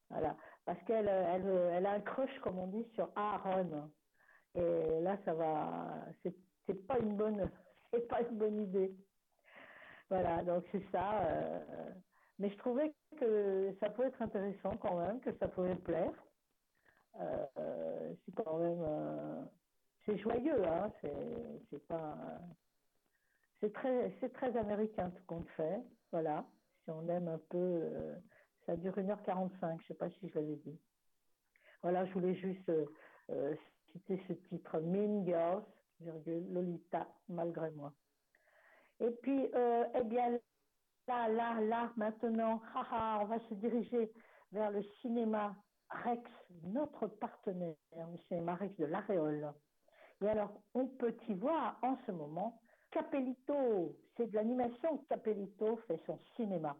Voilà. 0.09 0.35
Parce 0.65 0.81
qu'elle 0.83 1.07
elle, 1.07 1.47
elle, 1.73 1.85
a 1.85 1.91
un 1.91 2.01
crush, 2.01 2.37
comme 2.39 2.57
on 2.57 2.67
dit, 2.67 2.85
sur 2.95 3.09
Aaron. 3.15 3.91
Et 4.55 5.01
là, 5.01 5.17
ça 5.25 5.33
va. 5.33 6.05
C'est 6.23 6.87
pas 6.87 6.99
une 6.99 7.15
bonne, 7.15 7.49
pas 8.09 8.21
une 8.21 8.37
bonne 8.37 8.61
idée. 8.61 8.95
Voilà, 10.09 10.43
donc 10.43 10.63
c'est 10.71 10.83
ça. 10.91 11.23
Euh, 11.23 11.91
mais 12.39 12.49
je 12.49 12.57
trouvais 12.57 12.93
que 13.19 13.75
ça 13.79 13.89
pouvait 13.89 14.07
être 14.07 14.21
intéressant 14.21 14.77
quand 14.77 14.99
même, 14.99 15.19
que 15.19 15.31
ça 15.37 15.47
pouvait 15.47 15.75
plaire. 15.75 16.13
Euh, 17.19 18.13
c'est 18.25 18.31
quand 18.43 18.57
même. 18.57 19.49
c'est 20.05 20.17
joyeux, 20.17 20.65
hein. 20.67 20.91
C'est 21.69 21.87
pas 21.87 22.15
c'est 23.59 23.73
très, 23.73 24.13
c'est 24.19 24.31
très 24.33 24.55
américain 24.57 25.09
tout 25.09 25.23
compte 25.27 25.49
fait. 25.49 25.83
Voilà. 26.11 26.45
Si 26.83 26.91
on 26.91 27.07
aime 27.09 27.27
un 27.27 27.39
peu, 27.49 27.57
euh, 27.57 28.15
ça 28.65 28.75
dure 28.77 28.97
1h45, 28.97 29.81
je 29.81 29.87
sais 29.87 29.93
pas 29.93 30.09
si 30.09 30.29
je 30.29 30.35
l'avais 30.35 30.55
dit. 30.57 30.79
Voilà, 31.81 32.05
je 32.05 32.13
voulais 32.13 32.35
juste 32.35 32.69
euh, 32.69 32.85
euh, 33.29 33.55
citer 33.91 34.21
ce 34.27 34.33
titre, 34.33 34.79
Mean 34.79 35.25
Girls, 35.25 35.63
virgule, 35.99 36.53
Lolita, 36.53 37.07
malgré 37.27 37.71
moi. 37.71 37.93
Et 39.01 39.11
puis, 39.21 39.45
eh 39.45 40.03
bien, 40.03 40.37
là, 41.07 41.29
là, 41.29 41.61
là, 41.61 41.91
maintenant, 41.95 42.61
on 42.75 43.25
va 43.25 43.39
se 43.47 43.53
diriger 43.53 44.11
vers 44.51 44.71
le 44.71 44.83
cinéma 45.01 45.55
Rex, 45.89 46.21
notre 46.63 47.07
partenaire, 47.07 47.75
le 47.95 48.17
cinéma 48.27 48.57
de 48.77 48.85
l'Aréole. 48.85 49.53
Et 50.21 50.27
alors, 50.27 50.51
on 50.73 50.87
peut 50.87 51.15
y 51.27 51.33
voir 51.33 51.79
en 51.81 51.97
ce 52.05 52.11
moment 52.11 52.61
Capellito, 52.91 53.95
c'est 54.17 54.27
de 54.27 54.35
l'animation. 54.35 54.97
Capellito 55.09 55.77
fait 55.87 56.01
son 56.05 56.19
cinéma. 56.35 56.75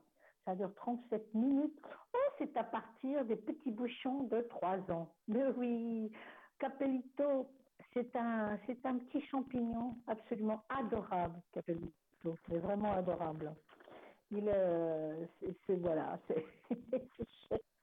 Ça 0.46 0.56
dure 0.56 0.74
37 0.76 1.34
minutes. 1.36 1.80
Oh, 2.14 2.18
c'est 2.40 2.56
à 2.58 2.64
partir 2.64 3.24
des 3.26 3.36
petits 3.36 3.72
bouchons 3.72 4.24
de 4.24 4.42
3 4.42 4.78
ans. 4.92 5.14
Mais 5.28 5.46
oui, 5.58 6.12
Capellito, 6.58 7.48
c'est 7.94 8.16
un, 8.16 8.58
c'est 8.66 8.84
un 8.86 8.98
petit 8.98 9.22
champignon 9.28 9.98
absolument 10.08 10.64
adorable, 10.70 11.40
Capellito. 11.54 11.94
C'est 12.48 12.58
vraiment 12.58 12.94
adorable. 12.94 13.54
Il, 14.32 14.50
euh, 14.50 15.26
c'est, 15.66 15.76
voilà, 15.76 16.20
c'est, 16.28 16.46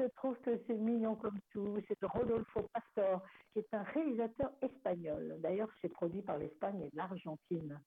je 0.00 0.06
trouve 0.16 0.36
que 0.40 0.58
c'est 0.66 0.76
mignon 0.76 1.14
comme 1.14 1.38
tout. 1.50 1.78
C'est 1.86 2.02
Rodolfo 2.02 2.62
Pastor, 2.72 3.22
qui 3.52 3.58
est 3.58 3.74
un 3.74 3.82
réalisateur 3.82 4.50
espagnol. 4.62 5.36
D'ailleurs, 5.40 5.70
c'est 5.80 5.88
produit 5.88 6.22
par 6.22 6.38
l'Espagne 6.38 6.82
et 6.82 6.90
l'Argentine. 6.94 7.80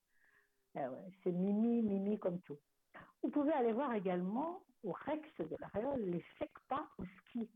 Ah 0.75 0.89
c'est 1.23 1.31
Mimi, 1.31 1.81
Mimi 1.81 2.19
comme 2.19 2.39
tout. 2.41 2.57
Vous 3.21 3.29
pouvez 3.29 3.53
aller 3.53 3.73
voir 3.73 3.93
également 3.93 4.63
au 4.83 4.91
Rex 4.91 5.27
de 5.39 5.55
la 5.59 5.67
Réole 5.67 6.01
les 6.01 6.23
SECPA 6.39 6.87
au 6.97 7.05
ski. 7.05 7.49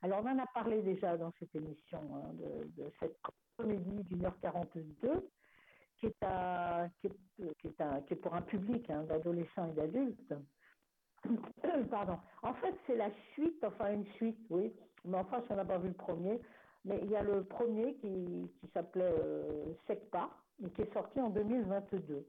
Alors, 0.00 0.20
on 0.24 0.28
en 0.28 0.38
a 0.38 0.46
parlé 0.46 0.82
déjà 0.82 1.16
dans 1.16 1.32
cette 1.38 1.54
émission 1.54 2.00
hein, 2.16 2.32
de, 2.34 2.90
cette 2.98 3.16
comédie 3.56 4.02
d'une 4.04 4.24
heure 4.24 4.38
42 4.40 5.30
qui 5.98 6.06
est, 6.06 6.22
à, 6.22 6.88
qui, 7.00 7.06
est, 7.06 7.54
qui, 7.58 7.68
est 7.68 8.06
qui 8.06 8.14
est 8.14 8.16
pour 8.16 8.34
un 8.34 8.42
public 8.42 8.88
hein, 8.90 9.04
d'adolescents 9.04 9.66
et 9.66 9.74
d'adultes. 9.74 10.34
Pardon. 11.90 12.18
En 12.42 12.54
fait, 12.54 12.74
c'est 12.86 12.96
la 12.96 13.10
suite, 13.32 13.62
enfin 13.64 13.92
une 13.92 14.06
suite, 14.14 14.38
oui. 14.50 14.72
Mais 15.04 15.18
enfin, 15.18 15.42
si 15.46 15.52
on 15.52 15.56
n'a 15.56 15.64
pas 15.64 15.78
vu 15.78 15.88
le 15.88 15.94
premier, 15.94 16.40
mais 16.84 16.98
il 17.02 17.10
y 17.10 17.16
a 17.16 17.22
le 17.22 17.44
premier 17.44 17.94
qui, 17.96 18.50
qui 18.60 18.68
s'appelait 18.72 19.14
euh, 19.18 19.74
SECPA 19.86 20.30
et 20.64 20.70
qui 20.70 20.82
est 20.82 20.92
sorti 20.92 21.20
en 21.20 21.30
2022. 21.30 22.26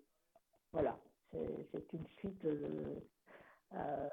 Voilà. 0.71 0.97
C'est 1.31 1.93
une 1.93 2.05
suite 2.19 2.45
euh, 2.45 2.99
euh, 3.73 4.09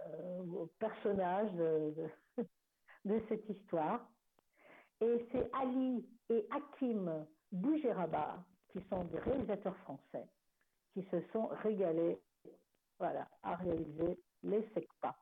au 0.54 0.66
personnage 0.78 1.52
de, 1.52 2.08
cette 3.28 3.48
histoire. 3.48 4.08
Et 5.02 5.26
c'est 5.32 5.50
Ali 5.54 6.06
et 6.30 6.46
Hakim 6.50 7.26
Bougeraba, 7.52 8.42
qui 8.68 8.80
sont 8.88 9.04
des 9.04 9.18
réalisateurs 9.18 9.76
français, 9.78 10.26
qui 10.94 11.02
se 11.10 11.20
sont 11.32 11.48
régalés 11.62 12.18
à 13.42 13.56
réaliser 13.56 14.18
les 14.42 14.62
SECPA. 14.74 15.16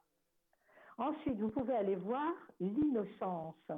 Ensuite, 0.98 1.38
vous 1.38 1.50
pouvez 1.50 1.74
aller 1.74 1.96
voir 1.96 2.32
L'innocence. 2.60 3.70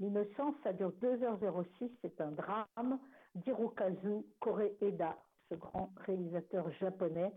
L'innocence, 0.00 0.54
ça 0.64 0.72
dure 0.72 0.92
2h06, 1.00 1.90
c'est 2.02 2.20
un 2.20 2.32
drame 2.32 2.98
d'Hirokazu 3.34 4.24
Koreeda, 4.40 5.16
ce 5.48 5.54
grand 5.54 5.92
réalisateur 6.06 6.70
japonais. 6.72 7.32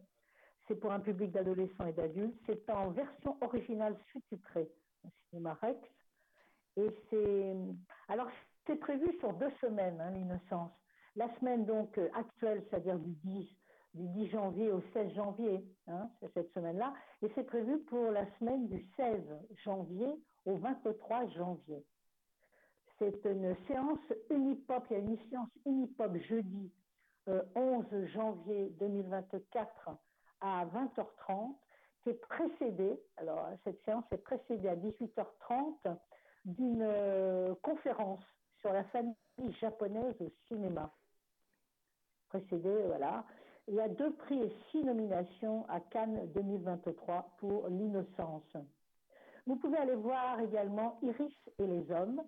C'est 0.67 0.75
pour 0.75 0.91
un 0.91 1.01
public 1.01 1.31
d'adolescents 1.31 1.86
et 1.86 1.93
d'adultes. 1.93 2.39
C'est 2.45 2.69
en 2.69 2.91
version 2.91 3.38
originale 3.41 3.97
sous-titrée 4.11 4.71
au 5.03 5.09
cinéma 5.29 5.57
Rex. 5.61 5.79
Et 6.77 6.88
c'est. 7.09 7.55
Alors, 8.07 8.29
c'est 8.65 8.77
prévu 8.77 9.05
sur 9.19 9.34
deux 9.34 9.51
semaines, 9.61 9.99
hein, 9.99 10.11
l'innocence. 10.11 10.71
La 11.15 11.27
semaine 11.38 11.65
donc 11.65 11.99
actuelle, 12.15 12.63
c'est-à-dire 12.69 12.97
du 12.97 13.11
10 13.25 13.47
du 13.94 14.08
10 14.08 14.30
janvier 14.30 14.72
au 14.72 14.82
16 14.94 15.14
janvier, 15.14 15.64
hein, 15.88 16.10
cette 16.34 16.52
semaine-là, 16.54 16.94
et 17.22 17.32
c'est 17.36 17.44
prévu 17.44 17.80
pour 17.80 18.12
la 18.12 18.26
semaine 18.38 18.68
du 18.68 18.86
16 18.98 19.22
janvier 19.64 20.14
au 20.46 20.56
23 20.58 21.28
janvier. 21.30 21.86
C'est 23.00 23.26
une 23.26 23.56
séance 23.68 24.00
Unipop, 24.30 24.86
il 24.89 24.94
y 24.94 24.96
a 24.96 25.00
une 25.00 25.18
séance 25.30 25.50
Unipop 25.66 26.16
jeudi 26.18 26.72
11 27.28 27.86
euh, 27.94 28.08
janvier 28.08 28.70
2024 28.80 29.89
à 30.41 30.66
20h30, 30.66 31.56
qui 32.04 32.10
est 32.10 32.22
précédée, 32.28 33.00
alors 33.18 33.48
cette 33.64 33.82
séance 33.86 34.04
est 34.12 34.18
précédée 34.18 34.68
à 34.68 34.76
18h30 34.76 35.98
d'une 36.46 36.82
euh, 36.82 37.56
conférence 37.62 38.24
sur 38.60 38.74
la 38.74 38.84
famille 38.86 39.16
japonaise 39.62 40.16
au 40.20 40.30
cinéma. 40.48 40.91
Précédée, 42.30 42.84
voilà, 42.88 43.26
il 43.68 43.76
y 43.76 43.80
a 43.80 43.88
deux 43.88 44.14
prix 44.14 44.41
et 44.41 44.53
six 44.72 44.84
nominations 44.84 45.66
à 45.70 45.80
Cannes 45.80 46.30
2023 46.34 47.36
pour 47.38 47.68
l'innocence. 47.70 48.57
Vous 49.45 49.55
pouvez 49.55 49.78
aller 49.78 49.95
voir 49.95 50.39
également 50.39 50.99
Iris 51.01 51.34
et 51.59 51.68
les 51.68 51.91
hommes 51.91 52.22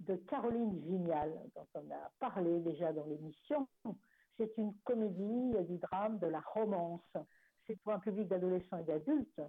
de 0.00 0.16
Caroline 0.16 0.78
Vignal, 0.80 1.32
dont 1.54 1.66
on 1.74 1.90
a 1.90 2.10
parlé 2.18 2.60
déjà 2.60 2.92
dans 2.92 3.04
l'émission. 3.04 3.68
C'est 4.36 4.56
une 4.56 4.74
comédie, 4.84 5.52
du 5.68 5.78
drame, 5.78 6.18
de 6.18 6.26
la 6.26 6.40
romance. 6.40 7.06
C'est 7.66 7.78
pour 7.82 7.92
un 7.92 7.98
public 7.98 8.28
d'adolescents 8.28 8.78
et 8.78 8.84
d'adultes. 8.84 9.42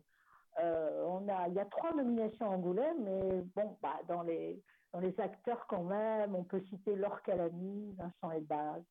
Euh, 0.59 1.19
il 1.47 1.53
y 1.53 1.59
a 1.59 1.65
trois 1.65 1.93
nominations 1.93 2.51
à 2.51 2.55
Angoulême, 2.55 3.03
mais 3.03 3.41
bon, 3.55 3.77
bah, 3.81 3.99
dans 4.07 4.21
les, 4.21 4.61
Dans 4.91 4.99
les 4.99 5.17
acteurs, 5.19 5.65
quand 5.67 5.83
même, 5.83 6.35
on 6.35 6.43
peut 6.43 6.61
citer 6.69 6.95
Laure 6.95 7.21
Calamy, 7.21 7.93
Vincent 7.93 8.31
Elbaz. 8.31 8.83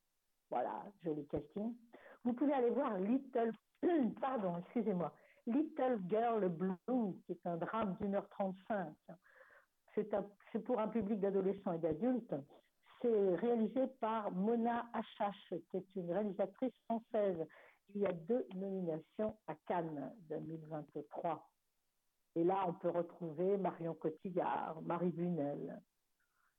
Voilà, 0.49 0.83
joli 1.03 1.25
casting. 1.27 1.75
Vous 2.23 2.33
pouvez 2.33 2.53
aller 2.53 2.69
voir 2.69 2.97
Little, 2.99 3.51
pardon, 4.21 4.57
excusez-moi, 4.59 5.11
Little 5.47 5.99
Girl 6.07 6.47
Blue, 6.49 6.75
qui 7.25 7.31
est 7.31 7.45
un 7.47 7.57
drame 7.57 7.95
d'une 7.99 8.15
heure 8.15 8.29
trente-cinq. 8.29 8.95
C'est 9.95 10.63
pour 10.63 10.79
un 10.79 10.87
public 10.87 11.19
d'adolescents 11.19 11.73
et 11.73 11.79
d'adultes. 11.79 12.35
C'est 13.01 13.35
réalisé 13.35 13.87
par 13.99 14.31
Mona 14.31 14.87
Achache, 14.93 15.53
qui 15.69 15.77
est 15.77 15.95
une 15.95 16.11
réalisatrice 16.11 16.73
française. 16.85 17.47
Il 17.93 18.01
y 18.01 18.05
a 18.05 18.13
deux 18.13 18.47
nominations 18.55 19.35
à 19.47 19.55
Cannes 19.67 20.13
2023. 20.29 21.49
Et 22.35 22.43
là, 22.43 22.63
on 22.67 22.73
peut 22.73 22.89
retrouver 22.89 23.57
Marion 23.57 23.95
Cotillard, 23.95 24.81
Marie 24.83 25.09
Bunel, 25.09 25.81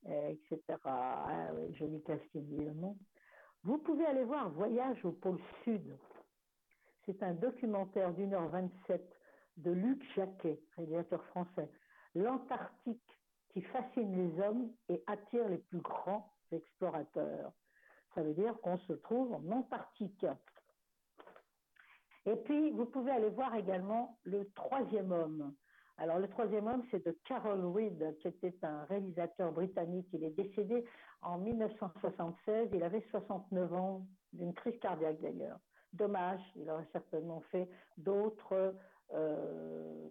etc. 0.04 0.60
Ah, 0.84 1.50
oui, 1.54 1.72
joli 1.74 2.02
casting, 2.02 2.52
évidemment. 2.52 2.96
Vous 3.64 3.78
pouvez 3.78 4.04
aller 4.06 4.24
voir 4.24 4.50
Voyage 4.50 5.04
au 5.04 5.12
pôle 5.12 5.38
Sud. 5.62 5.96
C'est 7.06 7.22
un 7.22 7.34
documentaire 7.34 8.12
d'une 8.12 8.34
heure 8.34 8.48
vingt-sept 8.48 9.08
de 9.56 9.70
Luc 9.70 10.02
Jacquet, 10.16 10.60
réalisateur 10.76 11.24
français. 11.26 11.70
L'Antarctique 12.14 13.20
qui 13.50 13.62
fascine 13.62 14.16
les 14.16 14.40
hommes 14.42 14.72
et 14.88 15.02
attire 15.06 15.48
les 15.48 15.58
plus 15.58 15.80
grands 15.80 16.32
explorateurs. 16.50 17.52
Ça 18.14 18.22
veut 18.22 18.34
dire 18.34 18.60
qu'on 18.62 18.78
se 18.78 18.92
trouve 18.94 19.32
en 19.32 19.50
Antarctique. 19.50 20.26
Et 22.26 22.36
puis, 22.36 22.70
vous 22.72 22.86
pouvez 22.86 23.10
aller 23.10 23.30
voir 23.30 23.54
également 23.54 24.18
Le 24.24 24.50
Troisième 24.52 25.12
Homme. 25.12 25.54
Alors, 26.02 26.18
Le 26.18 26.26
Troisième 26.26 26.66
Homme, 26.66 26.82
c'est 26.90 27.06
de 27.06 27.16
Carol 27.24 27.64
Reed, 27.64 28.16
qui 28.18 28.26
était 28.26 28.56
un 28.64 28.82
réalisateur 28.86 29.52
britannique. 29.52 30.08
Il 30.12 30.24
est 30.24 30.30
décédé 30.30 30.84
en 31.20 31.38
1976. 31.38 32.70
Il 32.72 32.82
avait 32.82 33.04
69 33.12 33.72
ans, 33.72 34.04
d'une 34.32 34.52
crise 34.52 34.76
cardiaque 34.80 35.20
d'ailleurs. 35.20 35.60
Dommage, 35.92 36.40
il 36.56 36.68
aurait 36.68 36.88
certainement 36.90 37.40
fait 37.52 37.68
d'autres 37.98 38.74
euh, 39.14 40.08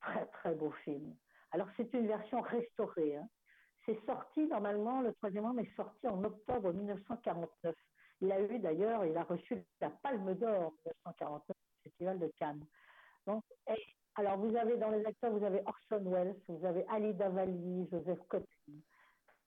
très 0.00 0.24
très 0.26 0.54
beaux 0.54 0.70
films. 0.84 1.16
Alors, 1.50 1.66
c'est 1.76 1.92
une 1.94 2.06
version 2.06 2.40
restaurée. 2.40 3.16
Hein. 3.16 3.28
C'est 3.86 3.98
sorti, 4.06 4.46
normalement, 4.46 5.00
Le 5.00 5.12
Troisième 5.14 5.46
Homme 5.46 5.58
est 5.58 5.74
sorti 5.74 6.06
en 6.06 6.22
octobre 6.22 6.72
1949. 6.72 7.74
Il 8.20 8.30
a 8.30 8.40
eu 8.40 8.60
d'ailleurs, 8.60 9.04
il 9.04 9.16
a 9.16 9.24
reçu 9.24 9.64
la 9.80 9.90
Palme 9.90 10.32
d'Or 10.34 10.66
en 10.66 11.10
1949 11.10 11.42
au 11.50 11.82
Festival 11.82 12.20
de 12.20 12.30
Cannes. 12.38 12.64
Donc, 13.26 13.42
alors, 14.16 14.38
vous 14.38 14.54
avez 14.56 14.76
dans 14.76 14.90
les 14.90 15.04
acteurs, 15.04 15.32
vous 15.32 15.44
avez 15.44 15.60
Orson 15.66 16.08
Welles, 16.08 16.36
vous 16.46 16.64
avez 16.64 16.86
Ali 16.88 17.14
Davali, 17.14 17.88
Joseph 17.90 18.20
Cotten, 18.28 18.80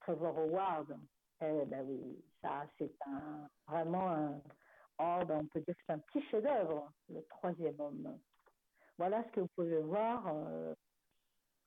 Trevor 0.00 0.38
Howard. 0.38 0.98
Eh 1.40 1.64
ben 1.64 1.86
oui, 1.88 2.22
ça, 2.42 2.66
c'est 2.76 2.92
un, 3.06 3.48
vraiment 3.66 4.10
un, 4.10 4.42
oh, 4.98 5.24
ben 5.26 5.38
on 5.38 5.46
peut 5.46 5.60
dire 5.60 5.74
que 5.74 5.82
c'est 5.86 5.92
un 5.92 5.98
petit 6.00 6.20
chef-d'œuvre, 6.28 6.92
le 7.08 7.22
troisième 7.30 7.80
homme. 7.80 8.18
Voilà 8.98 9.24
ce 9.24 9.30
que 9.30 9.40
vous 9.40 9.48
pouvez 9.56 9.80
voir. 9.80 10.24
Euh. 10.26 10.74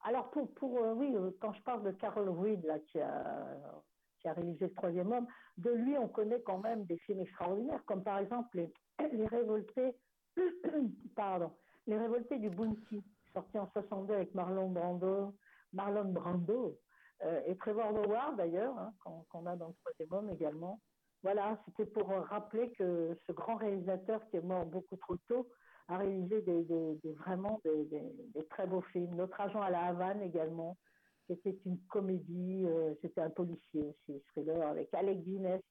Alors, 0.04 0.30
pour, 0.30 0.54
pour 0.54 0.78
euh, 0.84 0.94
oui, 0.94 1.16
euh, 1.16 1.32
quand 1.40 1.54
je 1.54 1.62
parle 1.64 1.84
de 1.84 1.92
Carol 1.92 2.30
Reed, 2.30 2.64
là, 2.66 2.78
qui 2.80 3.00
a, 3.00 3.82
qui 4.20 4.28
a 4.28 4.34
réalisé 4.34 4.66
le 4.66 4.74
troisième 4.74 5.12
homme, 5.12 5.28
de 5.58 5.72
lui, 5.72 5.98
on 5.98 6.08
connaît 6.08 6.42
quand 6.42 6.60
même 6.60 6.86
des 6.86 6.98
films 7.00 7.22
extraordinaires, 7.22 7.84
comme 7.86 8.04
par 8.04 8.20
exemple 8.20 8.58
Les, 8.58 8.72
les 9.12 9.28
Révoltés, 9.28 9.96
pardon, 11.16 11.52
les 11.88 11.98
Révoltés 11.98 12.40
du 12.40 12.50
Bounty, 12.50 13.04
sorti 13.34 13.58
en 13.58 13.70
62 13.72 14.14
avec 14.14 14.34
Marlon 14.36 14.70
Brando, 14.70 15.36
Marlon 15.74 16.12
Brando 16.12 16.78
euh, 17.24 17.42
et 17.46 17.56
Trevor 17.58 17.96
Howard 17.98 18.38
d'ailleurs, 18.38 18.78
hein, 18.78 18.94
qu'on 19.30 19.46
a 19.46 19.56
dans 19.56 19.68
le 19.68 19.74
troisième 19.84 20.12
homme 20.12 20.30
également. 20.30 20.80
Voilà, 21.24 21.60
c'était 21.66 21.86
pour 21.86 22.08
rappeler 22.08 22.72
que 22.72 23.16
ce 23.28 23.32
grand 23.32 23.56
réalisateur 23.56 24.28
qui 24.30 24.38
est 24.38 24.42
mort 24.42 24.66
beaucoup 24.66 24.98
trop 24.98 25.18
tôt 25.28 25.48
a 25.88 25.98
réalisé 25.98 26.42
des, 26.42 27.00
vraiment 27.14 27.62
des, 27.64 28.48
très 28.50 28.66
beaux 28.66 28.82
films. 28.82 29.16
Notre 29.16 29.40
agent 29.40 29.62
à 29.62 29.70
la 29.70 29.86
Havane 29.86 30.22
également, 30.24 30.78
qui 31.26 31.34
était 31.34 31.58
une 31.66 31.80
comédie, 31.90 32.66
euh, 32.66 32.96
c'était 33.02 33.22
un 33.22 33.30
policier 33.30 33.84
aussi, 33.84 34.22
thriller 34.30 34.68
avec 34.68 34.92
Alec 34.94 35.22
Guinness, 35.24 35.62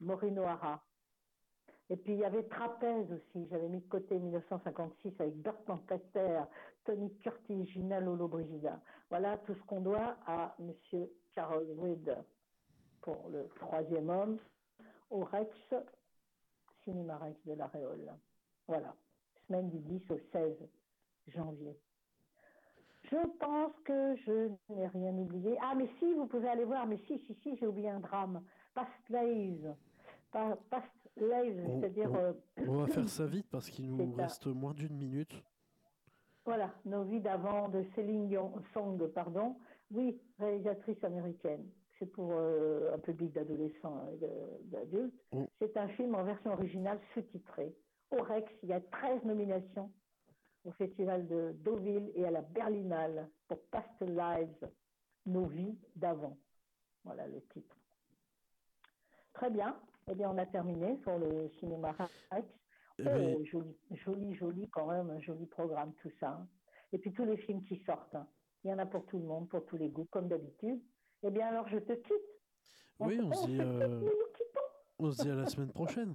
Maureen 0.00 0.38
O'Hara. 0.38 0.82
Et 1.90 1.96
puis 1.96 2.14
il 2.14 2.18
y 2.20 2.24
avait 2.24 2.44
Trapèze 2.44 3.12
aussi, 3.12 3.46
j'avais 3.50 3.68
mis 3.68 3.80
de 3.80 3.88
côté 3.88 4.18
1956 4.18 5.12
avec 5.20 5.36
Burt 5.36 5.68
Lancaster, 5.68 6.40
Tony 6.84 7.14
Curtis, 7.18 7.66
Gina 7.66 8.00
Lolo 8.00 8.26
Brigida. 8.26 8.80
Voilà 9.10 9.36
tout 9.38 9.54
ce 9.54 9.62
qu'on 9.64 9.80
doit 9.80 10.16
à 10.26 10.54
Monsieur 10.58 11.10
Carol 11.34 11.66
Reed 11.78 12.16
pour 13.02 13.28
le 13.28 13.48
troisième 13.56 14.08
homme 14.08 14.38
au 15.10 15.24
Rex, 15.24 15.50
Cinéma 16.84 17.18
Rex 17.18 17.38
de 17.44 17.52
la 17.52 17.66
Réole. 17.66 18.10
Voilà, 18.66 18.94
semaine 19.46 19.68
du 19.68 19.78
10 19.78 20.10
au 20.10 20.18
16 20.32 20.56
janvier. 21.28 21.76
Je 23.10 23.26
pense 23.38 23.72
que 23.84 24.16
je 24.24 24.48
n'ai 24.70 24.86
rien 24.86 25.12
oublié. 25.12 25.58
Ah, 25.60 25.74
mais 25.76 25.88
si, 25.98 26.14
vous 26.14 26.26
pouvez 26.26 26.48
aller 26.48 26.64
voir, 26.64 26.86
mais 26.86 26.98
si, 27.06 27.18
si, 27.26 27.34
si, 27.42 27.56
j'ai 27.58 27.66
oublié 27.66 27.90
un 27.90 28.00
drame. 28.00 28.42
Past 28.74 28.90
Lives. 29.10 29.74
Past 30.32 31.03
on, 31.20 31.80
c'est-à-dire. 31.80 32.10
On, 32.10 32.74
euh, 32.74 32.84
va 32.84 32.86
faire 32.86 33.08
ça 33.08 33.26
vite 33.26 33.46
parce 33.50 33.70
qu'il 33.70 33.94
nous 33.94 34.12
reste 34.14 34.46
moins 34.46 34.74
d'une 34.74 34.96
minute. 34.96 35.32
Voilà, 36.44 36.74
Nos 36.84 37.04
vies 37.04 37.20
d'avant 37.20 37.68
de 37.68 37.84
Céline 37.94 38.36
Song, 38.74 38.98
pardon. 39.14 39.56
Oui, 39.90 40.20
réalisatrice 40.38 41.02
américaine. 41.02 41.64
C'est 41.98 42.06
pour 42.06 42.32
euh, 42.32 42.94
un 42.94 42.98
public 42.98 43.32
d'adolescents 43.32 44.06
et 44.12 44.26
d'adultes. 44.64 45.14
Mm. 45.32 45.44
C'est 45.60 45.76
un 45.76 45.88
film 45.88 46.14
en 46.14 46.24
version 46.24 46.52
originale 46.52 46.98
sous-titrée. 47.14 47.74
Au 48.10 48.22
Rex, 48.22 48.52
il 48.62 48.68
y 48.68 48.72
a 48.72 48.80
13 48.80 49.24
nominations 49.24 49.90
au 50.64 50.72
Festival 50.72 51.26
de 51.26 51.54
Deauville 51.64 52.10
et 52.14 52.26
à 52.26 52.30
la 52.30 52.42
Berlinale 52.42 53.28
pour 53.48 53.60
Past 53.70 54.00
Lives, 54.00 54.68
Nos 55.26 55.46
vies 55.46 55.78
d'avant. 55.96 56.36
Voilà 57.04 57.26
le 57.26 57.40
titre. 57.52 57.76
Très 59.32 59.50
bien. 59.50 59.76
Eh 60.10 60.14
bien, 60.14 60.30
on 60.30 60.38
a 60.38 60.46
terminé 60.46 60.96
pour 60.96 61.18
le 61.18 61.48
cinéma 61.58 61.92
Rex. 62.30 62.46
Eh 62.98 63.04
oh, 63.06 63.44
joli, 63.44 63.76
joli, 63.90 64.34
joli, 64.34 64.68
quand 64.70 64.86
même, 64.86 65.10
un 65.10 65.20
joli 65.20 65.46
programme, 65.46 65.92
tout 65.94 66.10
ça. 66.20 66.46
Et 66.92 66.98
puis 66.98 67.12
tous 67.12 67.24
les 67.24 67.36
films 67.38 67.64
qui 67.64 67.82
sortent. 67.84 68.14
Hein. 68.14 68.26
Il 68.62 68.70
y 68.70 68.72
en 68.72 68.78
a 68.78 68.86
pour 68.86 69.04
tout 69.06 69.18
le 69.18 69.24
monde, 69.24 69.48
pour 69.48 69.64
tous 69.66 69.76
les 69.76 69.88
goûts, 69.88 70.06
comme 70.10 70.28
d'habitude. 70.28 70.80
Eh 71.22 71.30
bien, 71.30 71.48
alors, 71.48 71.66
je 71.68 71.78
te 71.78 71.92
quitte. 71.92 72.12
oui, 73.00 73.20
on, 73.20 73.32
se 73.32 73.46
dit, 73.46 73.58
euh, 73.60 74.00
on 74.98 75.10
se 75.10 75.22
dit 75.22 75.30
à 75.30 75.34
la 75.34 75.46
semaine 75.46 75.72
prochaine. 75.72 76.14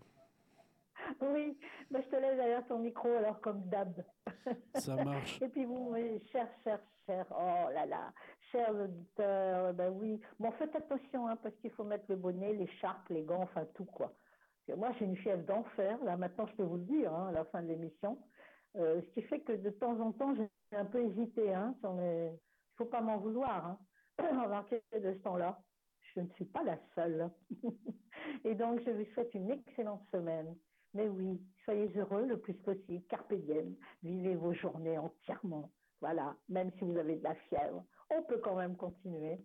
Oui, 1.21 1.57
bah, 1.89 1.99
je 2.01 2.07
te 2.07 2.15
laisse 2.15 2.37
derrière 2.37 2.65
ton 2.67 2.79
micro, 2.79 3.09
alors 3.09 3.41
comme 3.41 3.61
d'hab. 3.67 4.05
Ça 4.75 4.95
marche. 5.03 5.41
Et 5.41 5.49
puis 5.49 5.65
vous, 5.65 5.89
oui, 5.91 6.21
cher, 6.31 6.47
cher, 6.63 6.79
cher, 7.05 7.25
oh 7.31 7.71
là 7.73 7.85
là, 7.85 8.13
chers 8.51 8.75
auditeurs, 8.75 9.73
ben 9.73 9.91
oui. 9.91 10.19
Bon, 10.39 10.51
faites 10.53 10.75
attention, 10.75 11.27
hein, 11.27 11.37
parce 11.37 11.55
qu'il 11.57 11.71
faut 11.71 11.83
mettre 11.83 12.05
le 12.09 12.15
bonnet, 12.15 12.53
l'écharpe, 12.53 13.09
les 13.09 13.23
gants, 13.23 13.43
enfin 13.43 13.65
tout, 13.73 13.85
quoi. 13.85 14.13
Moi, 14.75 14.91
j'ai 14.99 15.05
une 15.05 15.17
fièvre 15.17 15.43
d'enfer, 15.45 15.97
là, 16.03 16.15
maintenant, 16.15 16.45
je 16.45 16.55
peux 16.55 16.63
vous 16.63 16.77
le 16.77 16.83
dire, 16.83 17.13
hein, 17.13 17.29
à 17.29 17.31
la 17.31 17.45
fin 17.45 17.61
de 17.63 17.67
l'émission. 17.67 18.19
Euh, 18.75 19.01
ce 19.01 19.07
qui 19.13 19.21
fait 19.23 19.39
que 19.39 19.53
de 19.53 19.69
temps 19.71 19.99
en 19.99 20.11
temps, 20.11 20.35
j'ai 20.35 20.77
un 20.77 20.85
peu 20.85 21.01
hésité, 21.01 21.53
hein. 21.53 21.75
Il 21.83 21.89
ne 21.89 22.29
faut 22.77 22.85
pas 22.85 23.01
m'en 23.01 23.17
vouloir, 23.17 23.65
hein. 23.65 23.79
Remarquez 24.19 24.83
de 24.93 25.13
ce 25.13 25.17
temps-là, 25.19 25.59
je 26.13 26.21
ne 26.21 26.27
suis 26.29 26.45
pas 26.45 26.63
la 26.63 26.77
seule. 26.93 27.29
Et 28.43 28.53
donc, 28.53 28.81
je 28.85 28.91
vous 28.91 29.05
souhaite 29.13 29.33
une 29.33 29.49
excellente 29.49 30.05
semaine. 30.11 30.55
Mais 30.93 31.07
oui, 31.07 31.41
soyez 31.65 31.91
heureux 31.95 32.25
le 32.25 32.39
plus 32.39 32.55
possible, 32.55 33.03
carpe 33.07 33.33
diem, 33.33 33.75
vivez 34.03 34.35
vos 34.35 34.53
journées 34.53 34.97
entièrement. 34.97 35.69
Voilà, 36.01 36.35
même 36.47 36.71
si 36.77 36.83
vous 36.83 36.97
avez 36.97 37.17
de 37.17 37.23
la 37.23 37.35
fièvre, 37.35 37.83
on 38.09 38.23
peut 38.23 38.39
quand 38.59 38.67
même 38.67 38.75
continuer. 38.75 39.39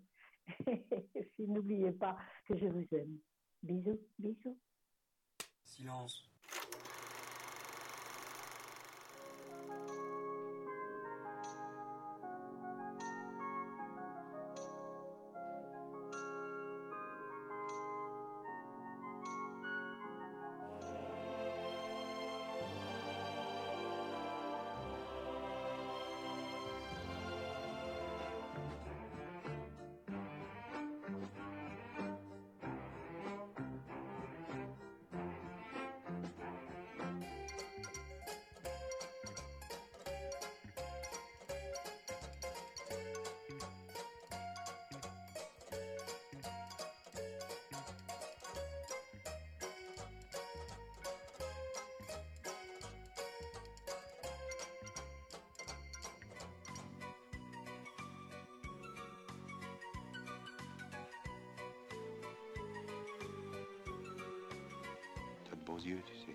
Tu 65.82 65.92
sais. 65.92 66.34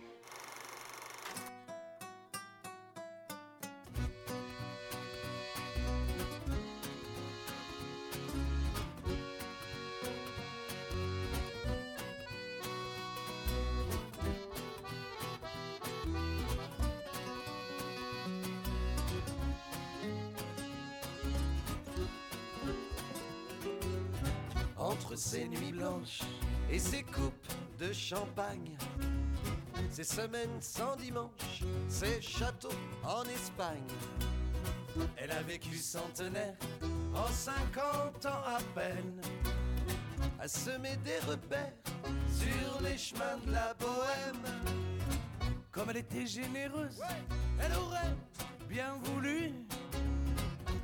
Entre 24.77 25.15
ces 25.15 25.47
nuits 25.47 25.71
blanches 25.71 26.21
et 26.71 26.79
ces 26.79 27.03
coupes 27.03 27.33
de 27.79 27.91
champagne, 27.93 28.77
ces 30.01 30.15
semaines 30.15 30.61
sans 30.61 30.95
dimanche, 30.95 31.63
ces 31.89 32.21
châteaux 32.21 32.69
en 33.03 33.23
Espagne. 33.23 33.83
Elle 35.17 35.31
a 35.31 35.41
vécu 35.41 35.75
centenaire 35.75 36.55
en 37.13 37.27
50 37.27 38.25
ans 38.25 38.43
à 38.45 38.59
peine, 38.73 39.19
à 40.39 40.47
semer 40.47 40.95
des 41.03 41.19
repères 41.29 41.73
sur 42.31 42.81
les 42.81 42.97
chemins 42.97 43.37
de 43.45 43.51
la 43.51 43.73
bohème. 43.73 44.45
Comme 45.69 45.89
elle 45.89 45.97
était 45.97 46.25
généreuse, 46.25 47.01
elle 47.59 47.73
aurait 47.73 48.15
bien 48.69 48.95
voulu. 49.03 49.51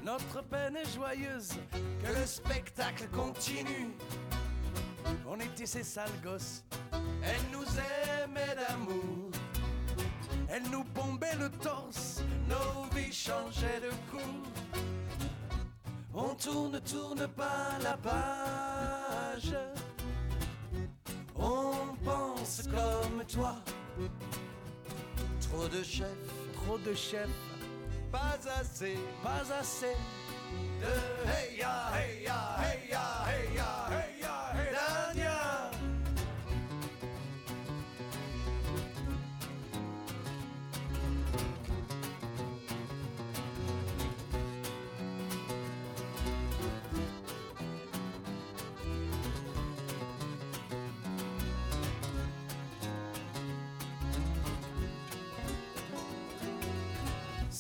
Notre 0.03 0.43
peine 0.43 0.76
est 0.76 0.93
joyeuse, 0.93 1.53
que 1.72 2.20
le 2.20 2.26
spectacle 2.26 3.07
continue. 3.13 3.95
On 5.26 5.39
était 5.39 5.66
ces 5.66 5.84
sales 5.84 6.22
gosses, 6.22 6.66
elle 7.24 7.41
nous 7.53 7.66
aimait 8.36 8.55
d'amour. 8.55 9.31
Elle 10.49 10.63
nous 10.71 10.83
bombait 10.83 11.36
le 11.39 11.49
torse, 11.49 12.21
nos 12.47 12.95
vies 12.95 13.11
changeaient 13.11 13.81
de 13.81 13.91
cours. 14.11 14.81
On 16.13 16.33
tourne, 16.36 16.79
tourne 16.81 17.27
pas 17.27 17.77
la 17.83 17.97
page. 17.97 19.55
On 21.36 21.95
pense 22.03 22.63
comme 22.63 23.23
toi. 23.25 23.55
Trop 25.41 25.67
de 25.67 25.83
chefs, 25.83 26.07
trop 26.53 26.77
de 26.77 26.93
chefs. 26.93 27.29
Pas 28.11 28.38
assez, 28.59 28.97
pas 29.21 29.43
assez 29.59 29.97
de 30.79 31.29
hey 31.29 31.57
ya, 31.57 31.91
hey 31.93 32.23
ya, 32.23 32.55
hey 32.61 32.89
ya, 32.89 33.25
hey 33.27 33.55
ya, 33.55 33.88
hey 33.89 34.21
ya, 34.21 34.53
hey 34.53 34.71
d'Indiens. 34.71 34.94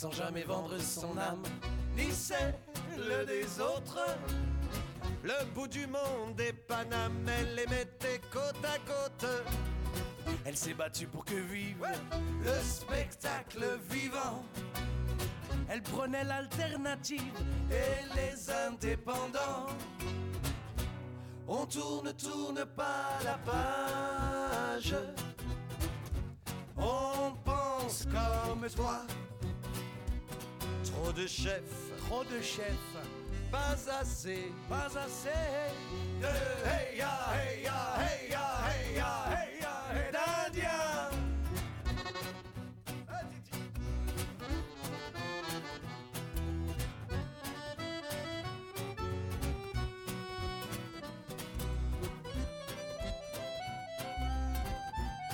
Sans 0.05 0.11
jamais 0.11 0.43
vendre 0.43 0.77
son 0.79 1.17
âme, 1.17 1.41
ni 1.97 2.11
celle 2.11 2.53
des 3.25 3.59
autres. 3.59 4.05
Le 5.23 5.45
bout 5.55 5.67
du 5.67 5.87
monde 5.87 6.35
des 6.37 6.53
Paname, 6.53 7.27
elle 7.27 7.55
les 7.55 7.65
mettait 7.65 8.21
côte 8.31 8.63
à 8.63 8.77
côte. 8.85 9.25
Elle 10.45 10.55
s'est 10.55 10.75
battue 10.75 11.07
pour 11.07 11.25
que 11.25 11.33
vive 11.33 11.87
le 12.43 12.63
spectacle 12.63 13.65
vivant. 13.89 14.43
Elle 15.69 15.81
prenait 15.81 16.23
l'alternative 16.23 17.39
et 17.71 18.15
les 18.15 18.51
indépendants. 18.51 19.65
On 21.47 21.65
tourne, 21.65 22.13
tourne 22.13 22.63
pas 22.75 23.17
la 23.23 23.39
page. 23.39 24.95
On 26.77 27.33
pense 27.43 28.05
comme 28.05 28.69
toi. 28.69 29.01
Trop 30.95 31.11
de 31.11 31.27
chefs, 31.27 31.91
trop 32.07 32.23
de 32.23 32.41
chefs, 32.41 32.95
pas 33.51 33.75
assez, 33.99 34.51
pas 34.69 34.89
assez. 34.97 35.29
De 36.21 36.27
hey 36.65 36.97
ya, 36.97 37.09
hey 37.33 37.63
ya, 37.63 37.97
hey 37.99 38.29
ya, 38.29 38.45
hey 38.65 38.95
ya, 38.95 39.25
hey 39.29 39.59
ya, 39.61 39.73
hey 39.93 40.11
d'Indiens. 40.11 41.24